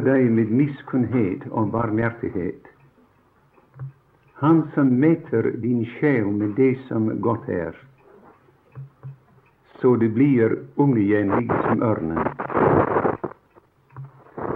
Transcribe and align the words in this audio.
deg 0.00 0.30
med 0.30 0.50
miskunnhet 0.50 1.46
og 1.50 1.70
barmhjertighet. 1.70 2.66
Han 4.42 4.62
som 4.74 4.90
meter 5.00 5.50
din 5.62 5.84
sjel 5.96 6.26
med 6.26 6.56
det 6.56 6.74
som 6.88 7.06
godt 7.20 7.48
er, 7.48 7.76
så 9.80 9.96
du 9.96 10.08
blir 10.08 10.56
ung 10.76 10.96
som 11.68 11.82
ørnen. 11.82 12.18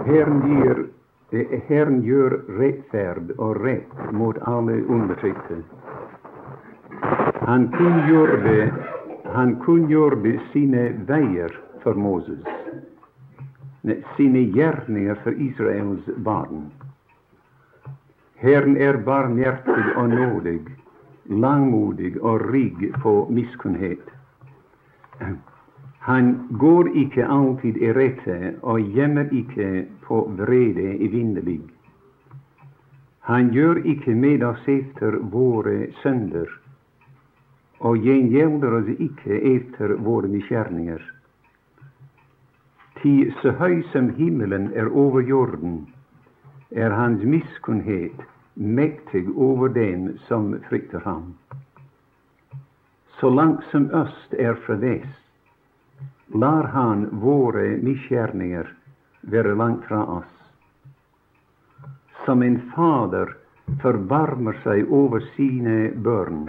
Herren, 0.09 0.41
gir, 0.49 0.85
eh, 1.31 1.59
Herren 1.67 2.01
gjør 2.01 2.39
rettferd 2.59 3.31
og 3.37 3.61
rett 3.63 4.11
mot 4.11 4.37
alle 4.47 4.81
undertrykte. 4.87 5.63
Han 7.45 7.69
kunngjorde, 7.71 8.71
han 9.33 9.55
sine 10.53 10.89
veier 11.07 11.53
for 11.83 11.93
Moses 11.93 12.43
sine 14.17 14.39
gjerninger 14.39 15.15
for 15.23 15.31
Israels 15.31 16.05
barn. 16.17 16.71
Herren 18.39 18.77
er 18.77 18.97
barmhjertig 19.03 19.95
og 19.95 20.09
nådig, 20.09 20.61
langmodig 21.29 22.13
og 22.21 22.41
rik 22.53 22.85
på 23.03 23.27
miskunnhet. 23.29 24.05
Han 25.99 26.47
går 26.59 26.87
ikke 26.95 27.25
alltid 27.27 27.77
i 27.77 27.91
rette 27.93 28.37
og 28.61 28.79
gjemmer 28.95 29.27
ikke 29.35 29.85
på 30.07 30.21
vrede 30.39 30.95
evinnelig. 31.05 31.59
Han 33.29 33.51
gjør 33.53 33.83
ikke 33.85 34.15
med 34.15 34.43
oss 34.43 34.63
etter 34.71 35.19
våre 35.31 35.91
sønder, 36.01 36.47
og 37.79 37.99
gjengjelder 38.01 38.73
oss 38.79 38.89
ikke 38.95 39.41
etter 39.51 39.93
våre 40.01 40.31
misgjerninger. 40.31 41.03
Ti 43.01 43.31
så 43.41 43.51
høy 43.55 43.81
som 43.93 44.09
himmelen 44.17 44.71
er 44.75 44.89
over 44.91 45.21
jorden, 45.23 45.85
er 46.71 46.91
hans 46.91 47.23
miskunnhet 47.23 48.19
mektig 48.55 49.23
over 49.35 49.71
den 49.71 50.17
som 50.27 50.51
frykter 50.67 50.99
ham. 51.05 51.33
Så 53.19 53.29
langt 53.29 53.63
som 53.71 53.87
øst 53.95 54.33
er 54.33 54.59
fra 54.65 54.75
vest, 54.75 55.23
lar 56.35 56.67
han 56.75 57.07
våre 57.23 57.77
misgjerninger 57.83 58.67
være 59.21 59.55
langt 59.55 59.87
fra 59.87 60.03
oss. 60.19 60.35
Som 62.25 62.43
en 62.43 62.59
fader 62.75 63.31
forbarmer 63.81 64.59
seg 64.63 64.91
over 64.91 65.23
sine 65.35 65.91
børn, 66.03 66.45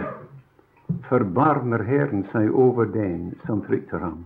forbarmer 1.07 1.83
Herren 1.87 2.27
seg 2.31 2.51
over 2.51 2.91
den 2.91 3.31
som 3.47 3.63
frykter 3.67 4.03
ham. 4.03 4.21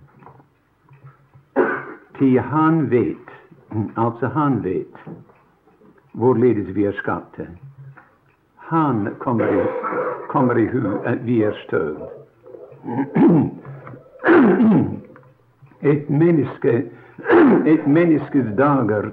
Til 2.17 2.39
han 2.39 2.89
vet, 2.89 3.31
altså 3.95 4.27
han 4.27 4.63
vet, 4.63 4.99
hvorledes 6.13 6.75
vi 6.75 6.85
er 6.85 6.95
skapt. 7.01 7.39
Han 8.55 9.07
kommer 9.19 9.47
i, 9.47 9.65
kommer 10.29 10.57
i 10.57 10.67
hu 10.67 10.97
at 11.03 11.25
vi 11.25 11.41
er 11.43 11.53
støv. 11.65 11.97
Et 15.81 16.09
menneske, 16.09 16.73
et 17.65 17.87
menneskes 17.87 18.55
dager 18.57 19.11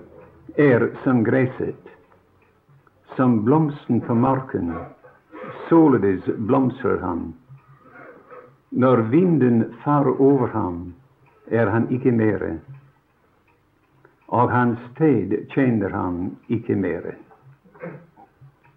er 0.56 0.88
som 1.04 1.24
gresset, 1.24 1.90
som 3.16 3.44
blomsten 3.44 4.00
på 4.00 4.14
marken. 4.14 4.72
Således 5.68 6.24
blomstrer 6.36 7.00
han. 7.00 7.32
Når 8.70 8.96
vinden 8.96 9.64
farer 9.84 10.20
over 10.20 10.46
ham, 10.46 10.94
er 11.50 11.66
han 11.66 11.90
ikke 11.90 12.12
mere 12.12 12.58
og 14.32 14.50
hans 14.50 14.80
sted 14.94 15.34
kjenner 15.52 15.92
han 15.92 16.36
ikke 16.48 16.76
mere. 16.76 17.12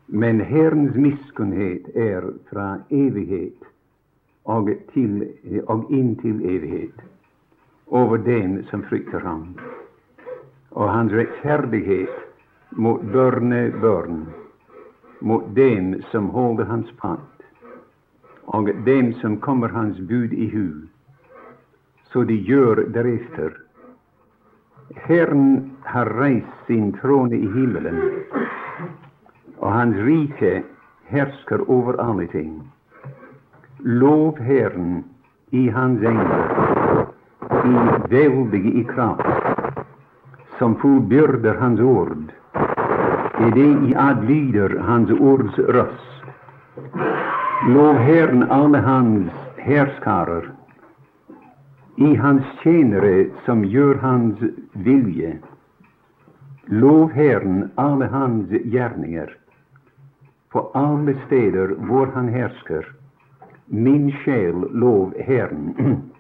Men 0.08 0.42
Herrens 0.44 0.96
miskunnhet 1.00 1.88
er 1.96 2.28
fra 2.50 2.68
evighet 2.92 3.64
og, 4.46 4.70
til, 4.94 5.24
og 5.68 5.88
inntil 5.90 6.44
evighet 6.44 7.06
over 7.88 8.18
den 8.18 8.64
som 8.70 8.84
frykter 8.84 9.24
ham, 9.24 9.56
og 10.72 10.92
hans 10.92 11.14
rettferdighet 11.14 12.12
mot 12.72 13.02
børnebørn, 13.14 14.26
mot 15.22 15.48
den 15.56 16.02
som 16.12 16.30
holder 16.36 16.66
hans 16.66 16.92
pant, 17.02 17.46
og 18.44 18.70
dem 18.86 19.14
som 19.22 19.40
kommer 19.40 19.68
hans 19.68 19.98
bud 20.10 20.36
i 20.36 20.50
hu, 20.52 20.68
så 22.12 22.24
de 22.24 22.36
gjør 22.44 22.90
deretter 22.94 23.65
Herren 24.94 25.72
har 25.84 26.06
reist 26.06 26.68
sin 26.68 26.92
trone 27.02 27.36
i 27.36 27.48
himmelen, 27.54 27.98
og 29.58 29.72
hans 29.74 29.98
rike 30.06 30.64
hersker 31.10 31.64
over 31.70 31.98
alle 32.02 32.28
ting. 32.28 32.62
Lov 33.80 34.38
Herren 34.40 35.04
i 35.52 35.68
hans 35.70 36.04
engler, 36.06 37.10
i 37.66 37.76
veldige 38.14 38.74
i 38.82 38.84
kraft, 38.84 39.86
som 40.60 40.76
fullbyrder 40.82 41.58
hans 41.60 41.82
ord, 41.82 42.30
i 43.42 43.50
det 43.58 43.72
i 43.90 43.94
hans 44.90 45.12
ords 45.20 45.60
røst. 45.60 46.12
Lov 47.74 47.96
Herren 47.96 48.46
alle 48.52 48.78
hans 48.78 49.34
herskarer, 49.58 50.55
i 51.96 52.16
hans 52.16 52.44
tjenere 52.64 53.26
som 53.46 53.64
gjør 53.66 53.96
hans 53.96 54.40
vilje. 54.72 55.38
Lov 56.66 57.12
Herren 57.12 57.70
alle 57.76 58.06
hans 58.06 58.50
gjerninger, 58.50 59.30
på 60.52 60.64
alle 60.74 61.16
steder 61.26 61.76
hvor 61.88 62.12
han 62.16 62.28
hersker. 62.28 62.88
Min 63.68 64.12
sjel 64.24 64.68
lov 64.72 65.14
Herren. 65.20 65.74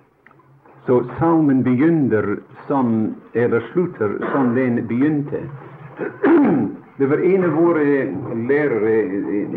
Så 0.86 1.04
salmen 1.20 1.64
begynner 1.64 2.38
som, 2.68 3.16
eller 3.34 3.64
slutter 3.74 4.18
som 4.32 4.56
den 4.56 4.88
begynte. 4.88 5.44
Det 6.98 7.06
var 7.12 7.18
en 7.18 7.44
av 7.44 7.52
våre 7.52 7.86
lærere, 8.48 8.94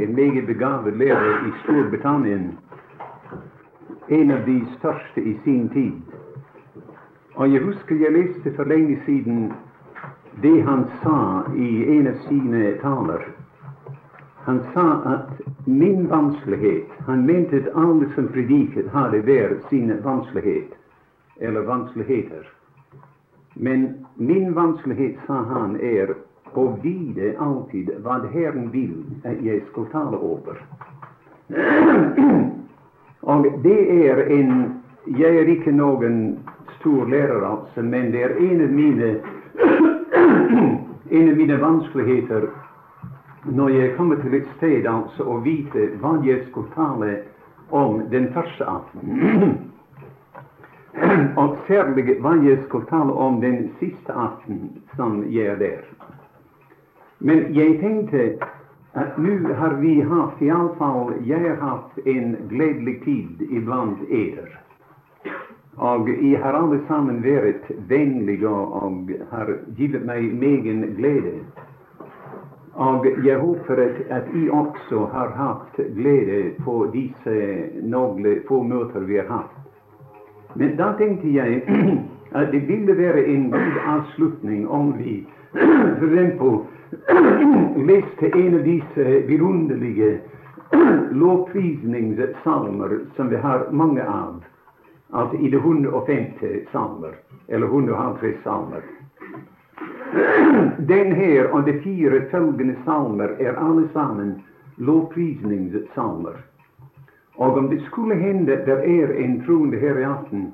en 0.03 0.15
meget 0.15 0.47
begavet 0.47 0.97
lærer 0.99 1.45
i 1.47 1.53
Storbritannia, 1.63 2.39
en 4.09 4.31
av 4.31 4.45
de 4.47 4.67
største 4.79 5.21
i 5.21 5.39
sin 5.45 5.69
tid. 5.69 5.93
Og 7.35 7.53
jeg 7.53 7.63
husker 7.63 8.01
jeg 8.01 8.13
leste 8.13 8.53
for 8.57 8.65
lenge 8.65 8.97
siden 9.07 9.53
det 10.43 10.63
han 10.67 10.87
sa 11.03 11.45
i 11.55 11.69
en 11.99 12.09
av 12.11 12.25
sine 12.29 12.73
taler. 12.83 13.27
Han 14.49 14.61
sa 14.73 14.87
at 15.05 15.41
min 15.67 16.07
vanskelighet 16.09 16.87
Han 17.07 17.27
mente 17.27 17.57
at 17.57 17.69
alle 17.75 18.09
som 18.15 18.29
prediket, 18.29 18.89
hadde 18.93 19.21
hver 19.21 19.57
sin 19.69 19.93
vanskelighet, 20.05 20.73
eller 21.41 21.61
vanskeligheter. 21.61 22.49
Men 23.55 24.07
min 24.17 24.55
vanskelighet, 24.55 25.17
sa 25.27 25.43
han, 25.43 25.77
er 25.81 26.15
å 26.55 26.67
vite 26.83 27.35
alltid 27.39 27.91
hva 28.03 28.21
Herren 28.33 28.71
vil 28.73 29.05
at 29.25 29.43
jeg 29.45 29.63
skal 29.71 29.87
tale 29.93 30.17
over. 30.17 30.63
Og 33.23 33.47
det 33.63 34.09
er 34.09 34.27
en 34.31 34.75
Jeg 35.07 35.37
er 35.41 35.49
ikke 35.49 35.73
noen 35.73 36.39
stor 36.79 37.07
lærer, 37.09 37.41
altså, 37.51 37.83
men 37.83 38.13
det 38.13 38.23
er 38.23 38.35
en 38.37 38.61
av 38.61 38.71
mine 38.71 39.09
en 41.11 41.29
av 41.29 41.37
mine 41.37 41.61
vanskeligheter 41.61 42.49
når 43.45 43.69
jeg 43.69 43.95
kommer 43.97 44.17
til 44.17 44.35
et 44.35 44.49
sted 44.57 44.87
altså 44.87 45.25
å 45.25 45.39
vite 45.41 45.87
hva 46.03 46.19
jeg 46.25 46.43
skal 46.51 46.67
tale 46.75 47.15
om 47.71 48.03
den 48.11 48.29
første 48.35 48.65
aften. 48.65 49.69
Og 51.41 51.57
særlig 51.69 52.19
hva 52.21 52.35
jeg 52.43 52.59
skal 52.67 52.85
tale 52.91 53.13
om 53.13 53.41
den 53.41 53.71
siste 53.81 54.13
aften 54.13 54.83
som 54.97 55.23
jeg 55.31 55.55
er 55.55 55.57
der. 55.63 55.85
Men 57.19 57.47
jeg 57.55 57.79
tenkte 57.81 58.33
nå 59.17 59.55
har 59.55 59.75
vi 59.81 60.01
hatt, 60.01 60.43
iallfall 60.43 61.13
jeg 61.27 61.41
har 61.45 61.61
hatt, 61.63 61.99
en 62.05 62.37
gledelig 62.49 63.03
tid 63.05 63.43
iblant 63.51 64.03
eder. 64.09 64.59
Og 65.79 66.09
jeg 66.11 66.41
har 66.43 66.57
alle 66.59 66.81
sammen 66.89 67.23
vært 67.23 67.69
vennlige 67.89 68.49
og 68.51 69.11
har 69.31 69.53
gitt 69.79 69.95
meg 70.03 70.33
megen 70.35 70.83
glede. 70.97 71.37
Og 72.79 73.07
jeg 73.27 73.39
håper 73.39 73.83
at, 73.83 74.01
at 74.11 74.27
jeg 74.35 74.51
også 74.55 75.05
har 75.13 75.31
hatt 75.35 75.79
glede 75.95 76.53
på 76.65 76.81
disse 76.95 77.37
noen 77.83 78.27
få 78.49 78.63
møter 78.63 79.07
vi 79.07 79.19
har 79.19 79.31
hatt. 79.31 79.55
Men 80.59 80.77
da 80.79 80.93
tenkte 80.99 81.31
jeg 81.31 81.63
at 82.39 82.51
det 82.53 82.65
ville 82.69 82.99
være 82.99 83.25
en 83.35 83.51
god 83.51 83.79
avslutning 83.95 84.67
om 84.69 84.93
vi 84.99 85.21
f.eks. 85.99 86.78
leste 87.77 88.29
en 88.39 88.55
av 88.55 88.63
disse 88.63 89.05
vidunderlige 89.29 90.19
lovprisningssalmer 91.11 93.01
som 93.17 93.29
vi 93.29 93.37
har 93.37 93.67
mange 93.71 94.05
av 94.05 94.45
altså 95.11 95.37
i 95.37 95.49
de 95.51 95.57
150 95.57 96.67
salmer, 96.73 97.15
eller 97.49 97.67
150 97.67 98.35
salmer. 98.43 98.83
Den 100.79 101.13
her 101.13 101.51
og 101.55 101.65
de 101.65 101.79
fire 101.81 102.21
følgende 102.31 102.77
salmer 102.85 103.37
er 103.41 103.57
alle 103.57 103.89
sammen 103.93 104.35
lovprisningssalmer. 104.77 106.37
Og 107.35 107.59
om 107.59 107.69
det 107.71 107.83
skulle 107.87 108.15
hende 108.15 108.57
der 108.67 108.83
er 108.85 109.13
en 109.25 109.41
troende 109.47 109.79
her 109.79 109.99
i 109.99 110.05
aften 110.05 110.53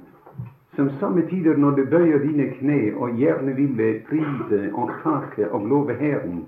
som 0.76 0.90
samme 1.00 1.22
tider 1.30 1.56
når 1.56 1.70
du 1.70 1.84
bøyer 1.90 2.18
dine 2.18 2.48
kne 2.58 2.78
og 2.96 3.18
gjerne 3.18 3.54
ville 3.56 3.90
prise 4.08 4.70
og 4.74 4.90
takke 5.02 5.48
og 5.50 5.68
love 5.68 5.94
Herren, 5.94 6.44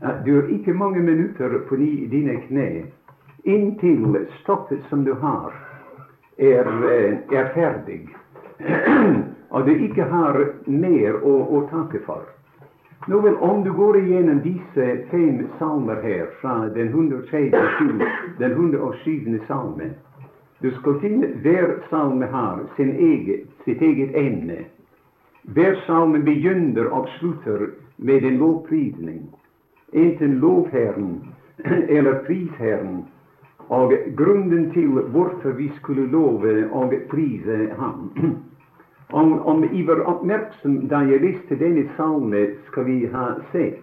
at 0.00 0.24
du 0.26 0.34
har 0.34 0.48
ikke 0.48 0.74
mange 0.74 1.00
minutter 1.00 1.58
på 1.68 1.76
dine 1.76 2.40
kne 2.46 2.68
inntil 3.44 4.26
stoffet 4.42 4.80
som 4.88 5.04
du 5.04 5.14
har, 5.14 5.52
er, 6.38 6.66
eh, 6.90 7.38
er 7.38 7.52
ferdig, 7.54 8.08
og 9.54 9.66
du 9.66 9.72
ikke 9.72 10.04
har 10.04 10.38
mer 10.66 11.22
å, 11.22 11.34
å 11.56 11.62
takke 11.70 12.02
for. 12.06 12.26
Nå 13.08 13.20
vel, 13.24 13.36
Om 13.40 13.62
du 13.64 13.72
går 13.72 13.96
igjennom 13.96 14.40
disse 14.44 14.86
fem 15.10 15.46
salmer 15.58 16.02
her, 16.02 16.26
fra 16.40 16.68
den 16.74 16.88
103. 16.88 17.50
til 17.78 18.02
den 18.38 18.52
107. 18.52 19.38
salme 19.46 19.94
Du 20.62 20.70
skal 20.70 21.00
finne 21.00 21.26
hver 21.42 21.76
salme 21.90 22.26
har 22.26 22.64
eget, 22.78 23.46
sitt 23.64 23.82
eget 23.82 24.16
emne. 24.16 24.64
Hver 25.42 25.76
salme 25.86 26.18
begynner 26.18 26.90
og 26.90 27.08
slutter 27.18 27.68
med 27.96 28.24
en 28.24 28.38
lovprisning. 28.38 29.22
Enten 29.92 30.34
lovherren 30.42 31.20
eller 31.96 32.24
prisherren 32.26 33.04
og 33.68 33.92
grunnen 34.16 34.70
til 34.72 34.88
hvorfor 34.88 35.50
vi 35.50 35.70
skulle 35.76 36.10
love 36.10 36.70
og 36.72 36.94
prise 37.10 37.70
ham. 37.78 38.10
Om, 39.10 39.32
om 39.40 39.64
I 39.72 39.86
var 39.86 40.02
oppmerksom 40.04 40.88
da 40.88 40.98
jeg 41.08 41.22
leste 41.22 41.56
denne 41.56 41.86
salme, 41.96 42.42
skal 42.66 42.84
vi 42.84 43.06
ha 43.08 43.30
sett 43.52 43.80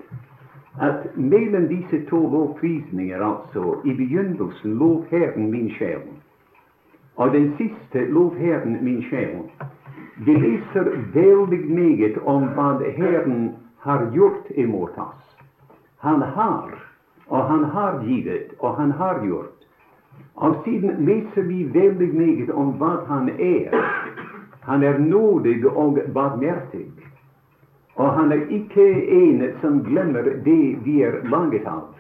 at 0.78 1.08
mellom 1.18 1.66
disse 1.68 2.04
to 2.10 2.20
lovprisninger, 2.30 3.24
altså 3.24 3.80
i 3.86 3.96
begynnelsen 3.98 4.78
lov 4.78 5.06
Herren 5.10 5.50
min 5.52 5.72
sjel, 5.80 6.04
og 7.16 7.32
den 7.34 7.54
siste 7.58 8.06
lov 8.12 8.36
Herren 8.36 8.78
min 8.82 9.04
sjel, 9.10 9.46
vi 10.26 10.34
leser 10.34 10.90
veldig 11.14 11.62
meget 11.70 12.18
om 12.24 12.48
hva 12.56 12.80
Herren 12.98 13.56
har 13.86 14.10
gjort 14.14 14.52
imot 14.56 14.98
oss. 14.98 15.36
Han 16.00 16.22
har, 16.22 16.76
og 17.28 17.46
han 17.46 17.64
har 17.64 18.00
givet, 18.04 18.54
og 18.60 18.76
han 18.78 18.92
har 18.92 19.20
gjort. 19.26 19.52
Og 20.36 20.56
siden 20.66 21.06
leser 21.06 21.42
vi 21.42 21.64
veldig 21.74 22.12
meget 22.16 22.52
om 22.52 22.76
hva 22.80 22.96
han 23.08 23.30
er. 23.40 23.76
Han 24.62 24.84
er 24.84 24.98
nådig 24.98 25.66
og 25.66 26.00
barmhjertig. 26.14 26.88
Og 27.96 28.14
han 28.14 28.32
er 28.32 28.48
ikke 28.50 28.88
en 29.08 29.44
som 29.62 29.84
glemmer 29.84 30.24
det 30.46 30.64
vi 30.84 31.02
er 31.02 31.22
laget 31.24 31.68
av. 31.68 31.94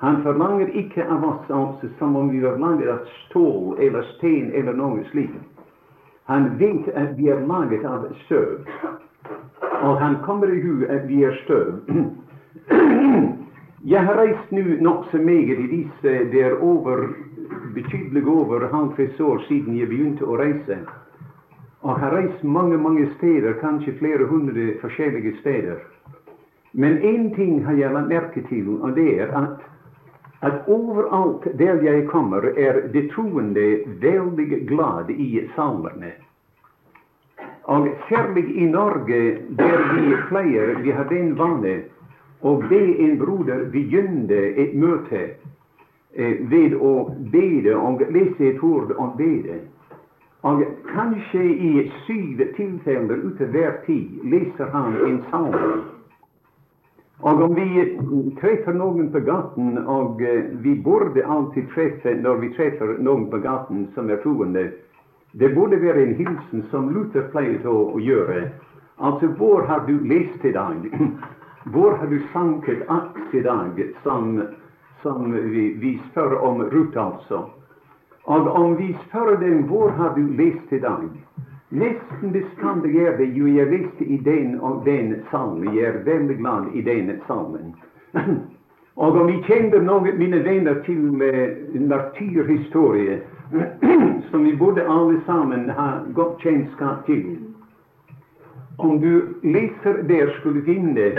Han 0.00 0.22
forlanger 0.22 0.68
ikke 0.78 1.06
av 1.10 1.24
oss 1.26 1.50
altså 1.50 1.88
som 1.98 2.16
om 2.16 2.28
vi 2.30 2.40
forlanger 2.40 2.92
av 2.92 3.06
stål 3.26 3.78
eller 3.82 4.02
sten 4.14 4.52
eller 4.54 4.76
noe 4.78 5.02
slikt. 5.10 5.42
Han 6.30 6.52
vet 6.60 6.88
at 6.94 7.16
vi 7.16 7.30
er 7.32 7.40
laget 7.48 7.84
av 7.88 8.04
støv. 8.26 8.68
Og 9.82 9.98
han 9.98 10.20
kommer 10.26 10.52
i 10.52 10.60
hu 10.60 10.84
at 10.86 11.08
vi 11.08 11.22
er 11.24 11.34
støv. 11.44 11.80
Jeg 13.88 14.02
har 14.04 14.18
reist 14.18 14.50
nå 14.50 14.62
nokså 14.82 15.20
meget 15.22 15.60
i 15.62 15.66
disse 15.70 16.14
Det 16.32 16.40
er 16.42 16.56
over 16.62 17.04
betydelig 17.74 18.26
over 18.26 18.66
halvtreds 18.72 19.20
år 19.20 19.38
siden 19.48 19.76
jeg 19.78 19.88
begynte 19.88 20.26
å 20.26 20.36
reise. 20.36 20.80
Og 21.82 21.98
har 22.00 22.10
reist 22.12 22.42
mange, 22.42 22.76
mange 22.76 23.06
steder, 23.16 23.54
kanskje 23.62 23.94
flere 24.00 24.26
hundre 24.26 24.72
forskjellige 24.80 25.36
steder. 25.40 25.78
Men 26.72 26.98
én 26.98 27.30
ting 27.34 27.64
har 27.64 27.78
jeg 27.78 27.92
lagt 27.94 28.10
merke 28.10 28.42
til, 28.48 28.68
og 28.82 28.96
det 28.96 29.20
er 29.20 29.30
at, 29.38 29.62
at 30.40 30.68
overalt 30.68 31.44
der 31.58 31.82
jeg 31.82 32.06
kommer, 32.08 32.42
er 32.56 32.80
de 32.92 33.08
troende 33.08 33.66
veldig 34.00 34.66
glad 34.68 35.10
i 35.10 35.48
salmerne. 35.54 36.12
Og 37.64 37.88
særlig 38.08 38.56
i 38.56 38.64
Norge, 38.64 39.38
der 39.58 39.78
vi 39.94 40.14
pleier, 40.28 40.78
vi 40.82 40.90
har 40.90 41.04
den 41.04 41.34
vane 41.38 41.74
å 42.40 42.54
be 42.68 42.80
en 43.04 43.18
broder 43.18 43.66
begynne 43.72 44.38
et 44.62 44.74
møte 44.78 45.24
eh, 46.14 46.38
ved 46.50 46.78
å 46.78 47.10
bede 47.32 47.74
og 47.74 48.06
lese 48.14 48.52
et 48.52 48.62
ord 48.62 48.94
og 48.96 49.18
bede. 49.18 49.58
Og 50.46 50.62
kanskje 50.94 51.42
i 51.42 51.90
syv 52.06 52.44
tilfeller 52.56 53.26
ut 53.26 53.40
av 53.42 53.52
hver 53.52 53.80
tid 53.86 54.22
leser 54.22 54.70
han 54.72 54.94
en 55.02 55.22
salme. 55.32 55.97
Og 57.26 57.40
om 57.42 57.54
vi 57.54 57.82
treffer 58.38 58.76
noen 58.78 59.08
på 59.10 59.20
gaten, 59.26 59.78
og 59.90 60.20
uh, 60.22 60.50
vi 60.62 60.76
burde 60.84 61.24
alltid 61.26 61.66
treffe 61.74 62.14
når 62.14 62.44
vi 62.44 62.52
treffer 62.54 62.94
noen 63.02 63.26
på 63.32 63.40
gaten 63.42 63.88
som 63.96 64.10
er 64.10 64.20
troende, 64.22 64.68
det 65.32 65.50
burde 65.54 65.80
være 65.82 66.02
en 66.02 66.14
hilsen 66.14 66.62
som 66.70 66.88
Luther 66.94 67.26
pleier 67.32 67.66
å 67.66 67.98
gjøre. 68.00 68.48
Altså, 68.98 69.28
hvor 69.38 69.66
har 69.66 69.84
du 69.86 69.98
lest 70.06 70.44
i 70.44 70.54
dag? 70.54 70.86
Hvor 71.68 71.98
har 72.00 72.06
du 72.06 72.16
sanket 72.32 72.86
akt 72.88 73.34
i 73.34 73.42
dag, 73.44 73.76
som, 74.02 74.38
som 75.02 75.32
vi, 75.34 75.74
vi, 75.76 75.90
spør 76.08 76.38
om 76.40 76.62
Ruth, 76.72 76.96
altså? 76.96 77.42
Og 78.24 78.46
om 78.56 78.76
vi 78.78 78.94
spør 79.02 79.36
dem 79.42 79.66
hvor 79.68 79.90
har 79.98 80.14
du 80.16 80.22
lest 80.38 80.72
i 80.72 80.78
dag, 80.80 81.04
nesten 81.70 82.32
bestandig 82.32 82.96
er 82.96 83.16
det 83.16 83.28
jo 83.36 83.46
jeg 83.46 83.70
visste 83.70 84.04
i 84.04 84.16
den 84.24 84.60
og 84.60 84.84
den 84.84 85.16
salmen. 85.30 85.74
Jeg 85.76 85.84
er 85.84 86.04
veldig 86.04 86.36
glad 86.38 86.70
i 86.74 86.82
den 86.82 87.12
salmen. 87.26 87.74
og 89.02 89.20
om 89.20 89.26
vi 89.28 89.42
kjenner 89.46 89.82
noen 89.84 90.18
mine 90.18 90.40
venner 90.44 90.80
til 90.86 91.22
uh, 91.22 91.80
martyrhistorie, 91.90 93.20
som 94.30 94.44
vi 94.44 94.56
burde 94.56 94.88
alle 94.88 95.20
sammen 95.26 95.70
ha 95.70 95.90
godt 96.14 96.40
kjennskap 96.42 97.06
til 97.06 97.38
om 98.78 99.00
du 99.00 99.34
leser 99.42 100.02
der, 100.08 100.30
skulle 100.38 100.62
finne 100.62 101.10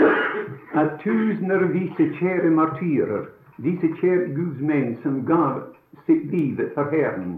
at 0.72 0.96
tusener 1.02 1.64
av 1.66 1.74
disse 1.74 2.06
kjære 2.16 2.50
martyrer, 2.56 3.26
disse 3.60 3.90
kjære 4.00 4.30
gudsmenn 4.36 4.94
som 5.02 5.20
gav 5.28 5.60
sitt 6.06 6.24
liv 6.32 6.62
for 6.74 6.88
Herren, 6.92 7.36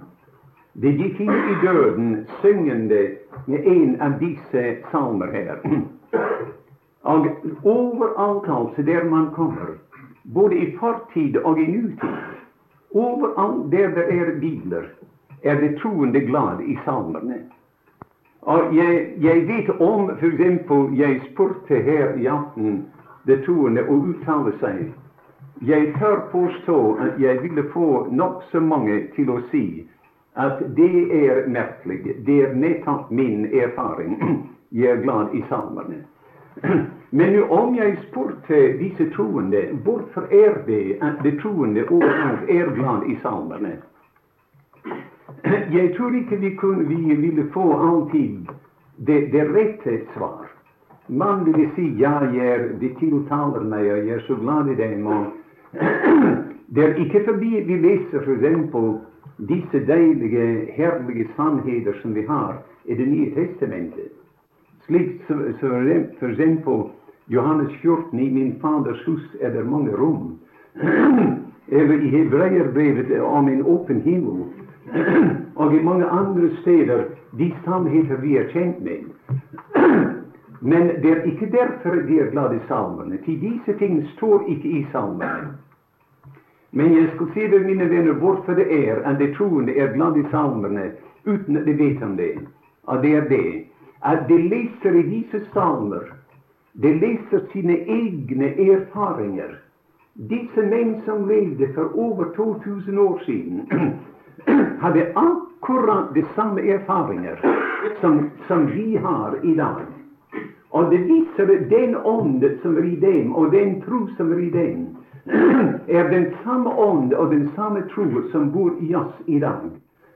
de 0.75 0.93
gikk 0.97 1.21
inn 1.21 1.33
i 1.33 1.55
døden 1.63 2.13
syngende 2.41 3.03
med 3.47 3.67
en 3.67 3.97
av 4.01 4.19
disse 4.21 4.63
salmer 4.91 5.33
her. 5.33 5.61
Og 7.13 7.27
overalt, 7.65 8.49
altså, 8.49 8.83
der 8.83 9.05
man 9.05 9.31
kommer, 9.35 9.75
både 10.25 10.57
i 10.57 10.77
fortid 10.77 11.37
og 11.37 11.61
i 11.61 11.67
nutid, 11.67 12.21
overalt 12.95 13.73
der 13.73 13.89
det 13.97 14.07
er 14.19 14.39
bibler, 14.41 14.87
er 15.43 15.61
det 15.61 15.79
troende 15.83 16.21
glad 16.21 16.61
i 16.61 16.79
salmerne. 16.85 17.43
Og 18.43 18.77
jeg, 18.77 19.13
jeg 19.21 19.47
vet 19.49 19.71
om 19.81 20.11
f.eks. 20.11 20.71
jeg 20.99 21.21
spurte 21.33 21.83
her 21.83 22.15
i 22.15 22.27
aften 22.27 22.85
det 23.27 23.43
troende 23.45 23.85
å 23.87 23.99
uttale 24.09 24.55
seg. 24.61 24.93
Jeg 25.63 25.93
tør 25.99 26.25
påstå 26.31 26.79
at 26.99 27.21
jeg 27.23 27.43
ville 27.43 27.69
få 27.75 28.07
nokså 28.11 28.61
mange 28.61 29.03
til 29.17 29.31
å 29.31 29.39
si 29.51 29.85
at 30.35 30.63
det 30.77 31.27
er 31.27 31.47
merkelig. 31.49 32.17
Det 32.27 32.43
er 32.45 32.55
nettopp 32.55 33.11
min 33.11 33.47
erfaring. 33.53 34.17
Jeg 34.71 34.91
er 34.91 35.03
glad 35.03 35.35
i 35.35 35.45
salmene. 35.49 36.05
Men 37.11 37.43
om 37.43 37.75
jeg 37.75 37.99
spurte 38.09 38.79
disse 38.79 39.11
troende 39.13 39.61
hvorfor 39.85 40.25
er 40.33 40.55
det 40.67 40.97
at 41.05 41.21
de 41.25 41.35
troende 41.43 41.85
overalt 41.91 42.49
er 42.49 42.71
glad 42.73 43.05
i 43.05 43.19
salmene, 43.23 43.77
jeg 45.77 45.93
tror 45.97 46.17
ikke 46.17 46.37
vi, 46.37 46.55
kunne, 46.57 46.89
vi 46.89 47.15
ville 47.15 47.45
få 47.53 47.67
alltid 47.89 48.49
det, 48.97 49.29
det 49.33 49.45
rette 49.53 50.01
svar. 50.17 50.49
Man 51.07 51.45
ville 51.45 51.69
si 51.77 51.91
ja, 52.01 52.19
jeg, 52.33 52.81
de 52.81 52.95
tiltaler 53.01 53.61
meg, 53.61 53.93
og 53.93 54.07
jeg 54.07 54.17
er 54.17 54.27
så 54.27 54.37
glad 54.41 54.73
i 54.73 54.77
dem. 54.81 55.07
Og 55.07 55.25
det 56.75 56.85
er 56.85 56.95
ikke 56.95 57.25
fordi 57.27 57.61
vi 57.67 57.77
leser 57.77 58.25
f.eks. 58.25 59.12
disse 59.49 59.81
deilige, 59.87 60.73
herlige 60.73 61.29
sannheter 61.37 61.93
som 62.03 62.15
vi 62.15 62.27
har 62.27 62.59
i 62.85 62.95
Det 62.95 63.07
nye 63.07 63.31
testamentet. 63.35 64.13
Slik 64.87 65.23
f.eks. 66.21 66.41
Johannes 67.27 67.73
14 67.83 68.19
i 68.19 68.31
min 68.31 68.61
faders 68.61 69.07
hus 69.07 69.37
er 69.41 69.51
det 69.51 69.65
mange 69.67 69.97
rom. 69.97 70.39
Eller 71.69 71.95
i 71.95 73.21
om 73.21 73.49
en 73.49 73.63
åpen 73.63 74.01
himmel 74.01 74.45
og 75.55 75.75
i 75.75 75.83
mange 75.83 76.07
andre 76.07 76.51
steder 76.61 77.05
de 77.39 77.53
sannheter 77.65 78.17
vi 78.17 78.37
er 78.37 78.51
kjent 78.53 78.83
med. 78.83 79.07
Men 80.73 80.89
det 81.03 81.11
er 81.11 81.23
ikke 81.23 81.51
derfor 81.51 81.95
de 81.95 82.19
er 82.19 82.31
glad 82.31 82.55
i 82.55 82.61
salmene. 82.69 83.19
Til 83.25 83.41
disse 83.41 83.79
ting 83.79 84.09
står 84.17 84.45
ikke 84.49 84.69
i 84.69 84.87
salmene. 84.93 85.57
Men 86.73 86.95
jeg 86.97 87.11
skal 87.15 87.29
si 87.35 87.47
dere, 87.53 87.67
mine 87.67 87.89
venner, 87.91 88.17
hvorfor 88.21 88.57
det 88.57 88.69
er 88.73 89.03
at 89.05 89.19
de 89.21 89.29
troende 89.37 89.75
er 89.77 89.93
glad 89.93 90.17
i 90.17 90.25
salmene 90.31 90.87
uten 91.27 91.57
at 91.57 91.67
de 91.69 91.75
vet 91.77 92.03
om 92.03 92.17
det. 92.17 92.33
Og 92.89 93.03
det 93.03 93.13
er 93.17 93.29
det 93.29 93.65
at 94.03 94.25
de 94.29 94.39
leser 94.39 94.97
i 94.99 95.03
disse 95.07 95.45
salmer 95.53 96.09
De 96.73 96.89
leser 96.97 97.43
sine 97.53 97.75
egne 97.85 98.49
erfaringer. 98.73 99.59
Disse 100.15 100.63
menn 100.65 100.95
som 101.05 101.27
levde 101.29 101.69
for 101.75 101.93
over 102.01 102.31
2000 102.37 102.99
år 102.99 103.19
siden, 103.27 103.67
hadde 104.83 105.05
akkurat 105.15 106.15
de 106.15 106.25
samme 106.35 106.65
erfaringer 106.65 107.37
som, 108.01 108.31
som 108.49 108.67
vi 108.67 108.97
har 108.97 109.37
i 109.43 109.55
dag. 109.55 109.85
Og 110.71 110.91
det 110.91 111.03
viser 111.05 111.53
den 111.69 111.97
ånd 111.97 112.45
som 112.63 112.77
er 112.77 112.89
i 112.89 112.97
dem, 112.97 113.35
og 113.37 113.53
den 113.53 113.81
tro 113.85 114.07
som 114.17 114.33
er 114.33 114.41
i 114.47 114.51
dem, 114.51 114.87
er 115.99 116.09
den 116.11 116.27
samme 116.45 116.71
ånd 116.71 117.15
og 117.15 117.31
den 117.31 117.51
samme 117.57 117.83
tro 117.95 118.07
som 118.33 118.51
bor 118.53 118.73
i 118.81 118.95
oss 118.95 119.15
i 119.27 119.39
dag. 119.39 119.71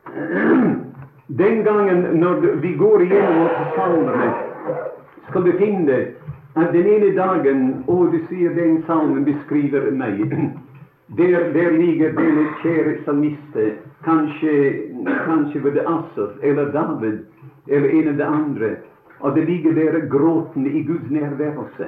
Den 1.27 1.65
gangen 1.65 2.21
når 2.21 2.41
vi 2.63 2.75
går 2.79 3.03
igjennom 3.03 3.49
salmene, 3.75 4.29
skal 5.29 5.43
du 5.43 5.53
finne 5.59 5.97
at 6.55 6.73
den 6.73 6.87
ene 6.87 7.11
dagen 7.17 7.65
Og 7.87 8.13
du 8.13 8.21
sier 8.29 8.55
den 8.55 8.83
salmen 8.87 9.25
beskriver 9.25 9.91
meg. 9.91 10.23
Der, 11.17 11.53
der 11.55 11.71
ligger 11.71 12.13
denne 12.17 12.49
kjære 12.63 12.97
salmiste. 13.05 13.67
Kanskje, 14.05 14.55
kanskje 15.27 15.61
ved 15.65 15.79
Asaf 15.87 16.33
eller 16.43 16.73
David 16.73 17.19
eller 17.69 17.89
en 17.89 18.09
av 18.09 18.17
de 18.19 18.25
andre. 18.25 18.71
Og 19.21 19.37
det 19.37 19.45
ligger 19.45 19.75
der 19.75 20.09
gråtende 20.11 20.71
i 20.71 20.83
Guds 20.83 21.11
nærværelse. 21.11 21.87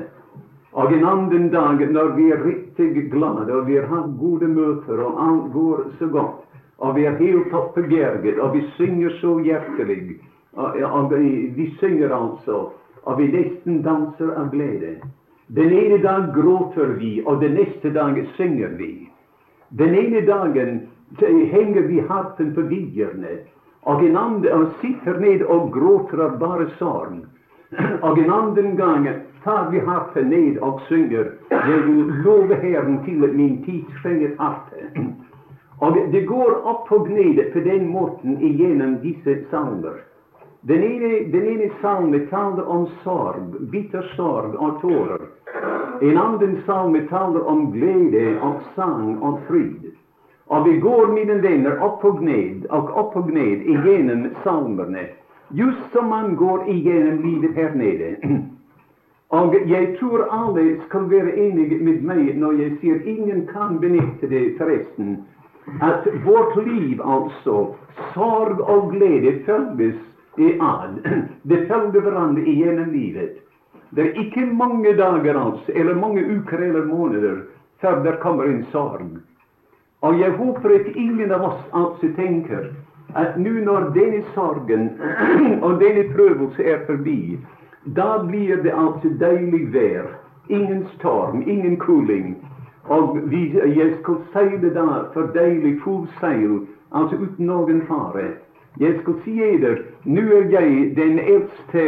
Og 0.79 0.93
en 0.95 1.05
annen 1.05 1.49
dag 1.51 1.81
når 1.91 2.13
vi 2.15 2.29
er 2.31 2.45
riktig 2.45 3.09
glade 3.11 3.51
og 3.51 3.67
vi 3.67 3.81
har 3.83 4.11
gode 4.21 4.47
møter 4.53 5.01
og 5.03 5.17
alt 5.25 5.47
går 5.53 5.81
så 5.99 6.07
godt, 6.07 6.45
og 6.79 6.95
vi 6.95 7.07
er 7.11 7.17
helt 7.19 7.55
oppbegerget, 7.55 8.39
og 8.39 8.53
vi 8.55 8.63
synger 8.77 9.17
så 9.19 9.33
hjertelig. 9.43 10.21
Og, 10.55 10.77
og 10.87 11.15
vi 11.57 11.67
synger 11.81 12.15
altså, 12.15 12.69
og 13.03 13.19
vi 13.19 13.27
nesten 13.33 13.83
danser 13.83 14.31
av 14.39 14.53
glede. 14.53 15.01
Den 15.49 15.75
ene 15.75 15.99
dag 16.05 16.31
gråter 16.37 16.95
vi, 17.01 17.17
og 17.27 17.41
den 17.43 17.59
neste 17.59 17.91
dag 17.91 18.21
synger 18.37 18.77
vi. 18.79 19.09
Den 19.79 19.97
ene 19.99 20.23
dagen 20.27 20.79
henger 21.19 21.89
vi 21.89 22.05
harpen 22.07 22.55
på 22.55 22.69
viljerne, 22.71 23.41
og 23.83 24.05
en 24.05 24.17
annen 24.21 24.71
sitter 24.79 25.19
ned 25.19 25.43
og 25.43 25.73
gråter 25.75 26.23
av 26.29 26.39
bare 26.39 26.69
sorg. 26.79 27.25
Og 28.07 28.17
en 28.17 28.31
annen 28.33 28.77
gang 28.79 29.05
tar 29.45 29.71
vi 29.71 29.79
harpen 29.79 30.31
ned 30.31 30.59
og 30.59 30.81
synger 30.89 31.25
'Jeg 31.51 31.83
vil 31.87 32.05
love 32.25 32.55
Herren 32.55 33.05
til 33.05 33.35
min 33.35 33.65
tid 33.65 33.83
trenger 34.03 34.29
harpe'. 34.39 35.13
Og 35.81 35.97
det 36.13 36.27
går 36.27 36.63
opp 36.65 36.93
og 36.93 37.09
ned 37.09 37.53
på 37.53 37.59
den 37.59 37.89
måten 37.89 38.41
igjennom 38.43 38.97
disse 39.03 39.45
salmer. 39.51 39.99
Den 40.69 40.83
ene, 40.83 41.33
den 41.33 41.45
ene 41.47 41.71
salme 41.81 42.19
taler 42.31 42.67
om 42.67 42.89
sorg, 43.05 43.71
bitter 43.71 44.03
sorg 44.17 44.57
og 44.59 44.81
tårer. 44.81 45.23
En 46.03 46.19
annen 46.19 46.59
salme 46.67 47.05
taler 47.11 47.47
om 47.47 47.71
glede 47.73 48.41
og 48.43 48.59
sang 48.75 49.23
og 49.23 49.39
fryd. 49.47 49.95
Og 50.49 50.67
vi 50.67 50.79
går, 50.81 51.07
mine 51.13 51.43
venner, 51.43 51.79
opp 51.85 52.05
og 52.05 52.23
ned 52.25 52.67
og 52.71 52.91
opp 52.97 53.17
og 53.17 53.31
ned 53.31 53.67
igjennom 53.71 54.29
salmerne, 54.43 55.07
just 55.51 55.93
som 55.93 56.09
man 56.11 56.35
går 56.37 56.67
igjennom 56.67 57.23
livet 57.23 57.55
her 57.55 57.75
nede. 57.75 58.17
Og 59.31 59.55
jeg 59.69 59.97
tror 60.01 60.25
alle 60.33 60.79
skal 60.87 61.11
være 61.11 61.37
enige 61.37 61.79
med 61.85 62.01
meg 62.01 62.37
når 62.41 62.61
jeg 62.63 62.77
sier 62.81 63.03
ingen 63.05 63.43
kan 63.51 63.77
benytte 63.83 64.31
det 64.31 64.55
forresten 64.61 65.19
at 65.85 66.07
vårt 66.25 66.57
liv, 66.65 67.01
altså, 67.05 67.75
sorg 68.15 68.61
og 68.61 68.91
glede, 68.93 69.43
følges 69.45 69.99
i 70.39 70.55
ad. 70.61 70.97
Det 71.51 71.67
følger 71.69 72.01
hverandre 72.01 72.43
igjennom 72.43 72.91
livet. 72.93 73.37
Det 73.91 74.07
er 74.07 74.21
ikke 74.25 74.47
mange 74.47 74.97
dager, 74.97 75.37
altså, 75.37 75.73
eller 75.75 75.95
mange 75.95 76.25
uker 76.25 76.59
eller 76.59 76.85
måneder 76.85 77.37
før 77.81 78.03
det 78.05 78.19
kommer 78.21 78.45
en 78.45 78.65
sorg. 78.73 79.19
Og 80.01 80.21
jeg 80.21 80.31
håper 80.31 80.75
at 80.75 80.97
ingen 80.97 81.33
av 81.33 81.45
oss 81.45 81.63
altså 81.73 82.11
tenker 82.17 82.71
at 83.17 83.37
nå 83.41 83.53
når 83.65 83.91
denne 83.95 84.23
sorgen 84.35 84.91
og 85.65 85.81
denne 85.81 86.05
prøvelse 86.15 86.65
er 86.65 86.85
forbi, 86.87 87.39
da 87.97 88.19
blir 88.19 88.63
det 88.63 88.73
altså 88.73 89.09
deilig 89.21 89.73
vær. 89.73 90.07
Ingen 90.49 90.87
storm, 90.97 91.43
ingen 91.47 91.77
kuling. 91.77 92.37
Og 92.85 93.19
vi, 93.31 93.53
jeg 93.77 93.95
skal 94.01 94.17
seile 94.33 94.75
da 94.75 94.87
for 95.13 95.29
deilig 95.35 95.77
full 95.85 96.07
seil, 96.21 96.61
altså 96.93 97.17
uten 97.17 97.47
noen 97.47 97.83
fare. 97.89 98.31
Jeg 98.81 98.95
skal 99.03 99.15
si 99.25 99.35
dere, 99.37 99.83
nå 100.05 100.23
er 100.23 100.51
jeg 100.53 100.97
den 100.97 101.19
eldste 101.19 101.85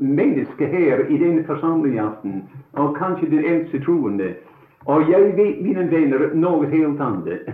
menneske 0.00 0.66
her 0.66 1.04
i 1.08 1.18
denne 1.18 1.44
forsamlingen, 1.46 2.42
og 2.72 2.96
kanskje 2.96 3.30
den 3.30 3.44
eldste 3.44 3.80
troende. 3.84 4.34
Og 4.86 5.10
jeg 5.10 5.36
vet, 5.36 5.62
mine 5.62 5.90
venner, 5.90 6.30
noe 6.34 6.66
helt 6.66 7.00
annet. 7.00 7.46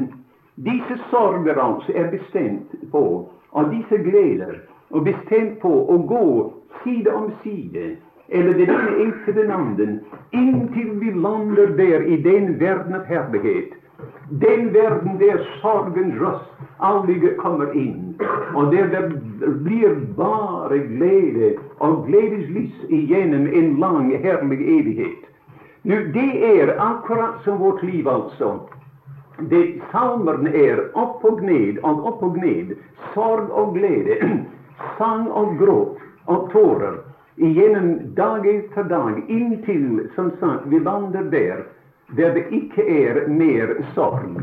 Disse 0.56 0.96
sorger 1.10 1.58
altså 1.60 1.92
er 1.94 2.10
bestemt 2.10 2.74
på, 2.90 3.28
og 3.50 3.70
disse 3.70 3.98
gleder, 4.02 4.62
og 4.90 5.04
bestemt 5.04 5.58
på 5.60 5.72
å 5.92 5.98
gå 6.08 6.26
side 6.84 7.14
om 7.14 7.32
side 7.42 7.96
eller 8.28 8.54
det 8.54 8.62
ene 8.62 9.08
etter 9.08 9.32
den 9.32 9.50
andre, 9.50 9.86
inntil 10.30 10.94
vi 11.00 11.12
lander 11.14 11.66
der 11.78 12.02
i 12.02 12.16
den 12.22 12.56
verden 12.58 12.94
av 12.94 13.04
herlighet. 13.06 13.76
Den 14.42 14.72
verden 14.74 15.18
der 15.20 15.38
sorgens 15.60 16.18
røst 16.20 16.64
aldri 16.82 17.30
kommer 17.38 17.70
inn, 17.78 18.16
og 18.54 18.72
der 18.74 18.90
det 18.92 19.04
blir 19.62 19.94
bare 20.18 20.80
glede 20.90 21.54
og 21.78 22.02
gledeslys 22.08 22.74
igjennom 22.90 23.46
en 23.46 23.76
lang, 23.80 24.10
herlig 24.22 24.60
evighet. 24.78 25.22
Nå, 25.86 25.96
Det 26.12 26.58
er 26.58 26.74
akkurat 26.82 27.44
som 27.44 27.58
vårt 27.62 27.82
liv, 27.82 28.08
altså. 28.08 28.58
Det 29.38 29.80
Salmeren 29.92 30.46
er 30.48 30.88
opp 30.94 31.24
og 31.24 31.42
ned 31.44 31.78
og 31.84 32.06
opp 32.06 32.22
og 32.22 32.38
ned. 32.40 32.74
Sorg 33.14 33.52
og 33.52 33.74
glede. 33.76 34.18
Sang 34.98 35.28
og 35.30 35.58
gråt 35.60 36.05
og 36.26 36.50
tårer 36.52 37.00
igjennom 37.36 38.14
dag 38.16 38.46
etter 38.48 38.82
dag, 38.90 39.22
inntil 39.28 40.08
som 40.14 40.30
sagt, 40.40 40.66
vi 40.66 40.78
vandrer 40.78 41.30
der 41.30 41.64
der 42.16 42.34
det 42.34 42.44
ikke 42.54 42.84
er 42.86 43.28
mer 43.28 43.72
sorg, 43.94 44.42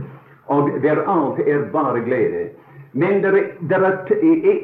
og 0.52 0.70
der 0.84 1.00
alt 1.08 1.40
er 1.48 1.70
bare 1.72 2.02
glede. 2.04 2.50
Men 2.94 3.24
det 3.24 3.48
er, 3.72 3.98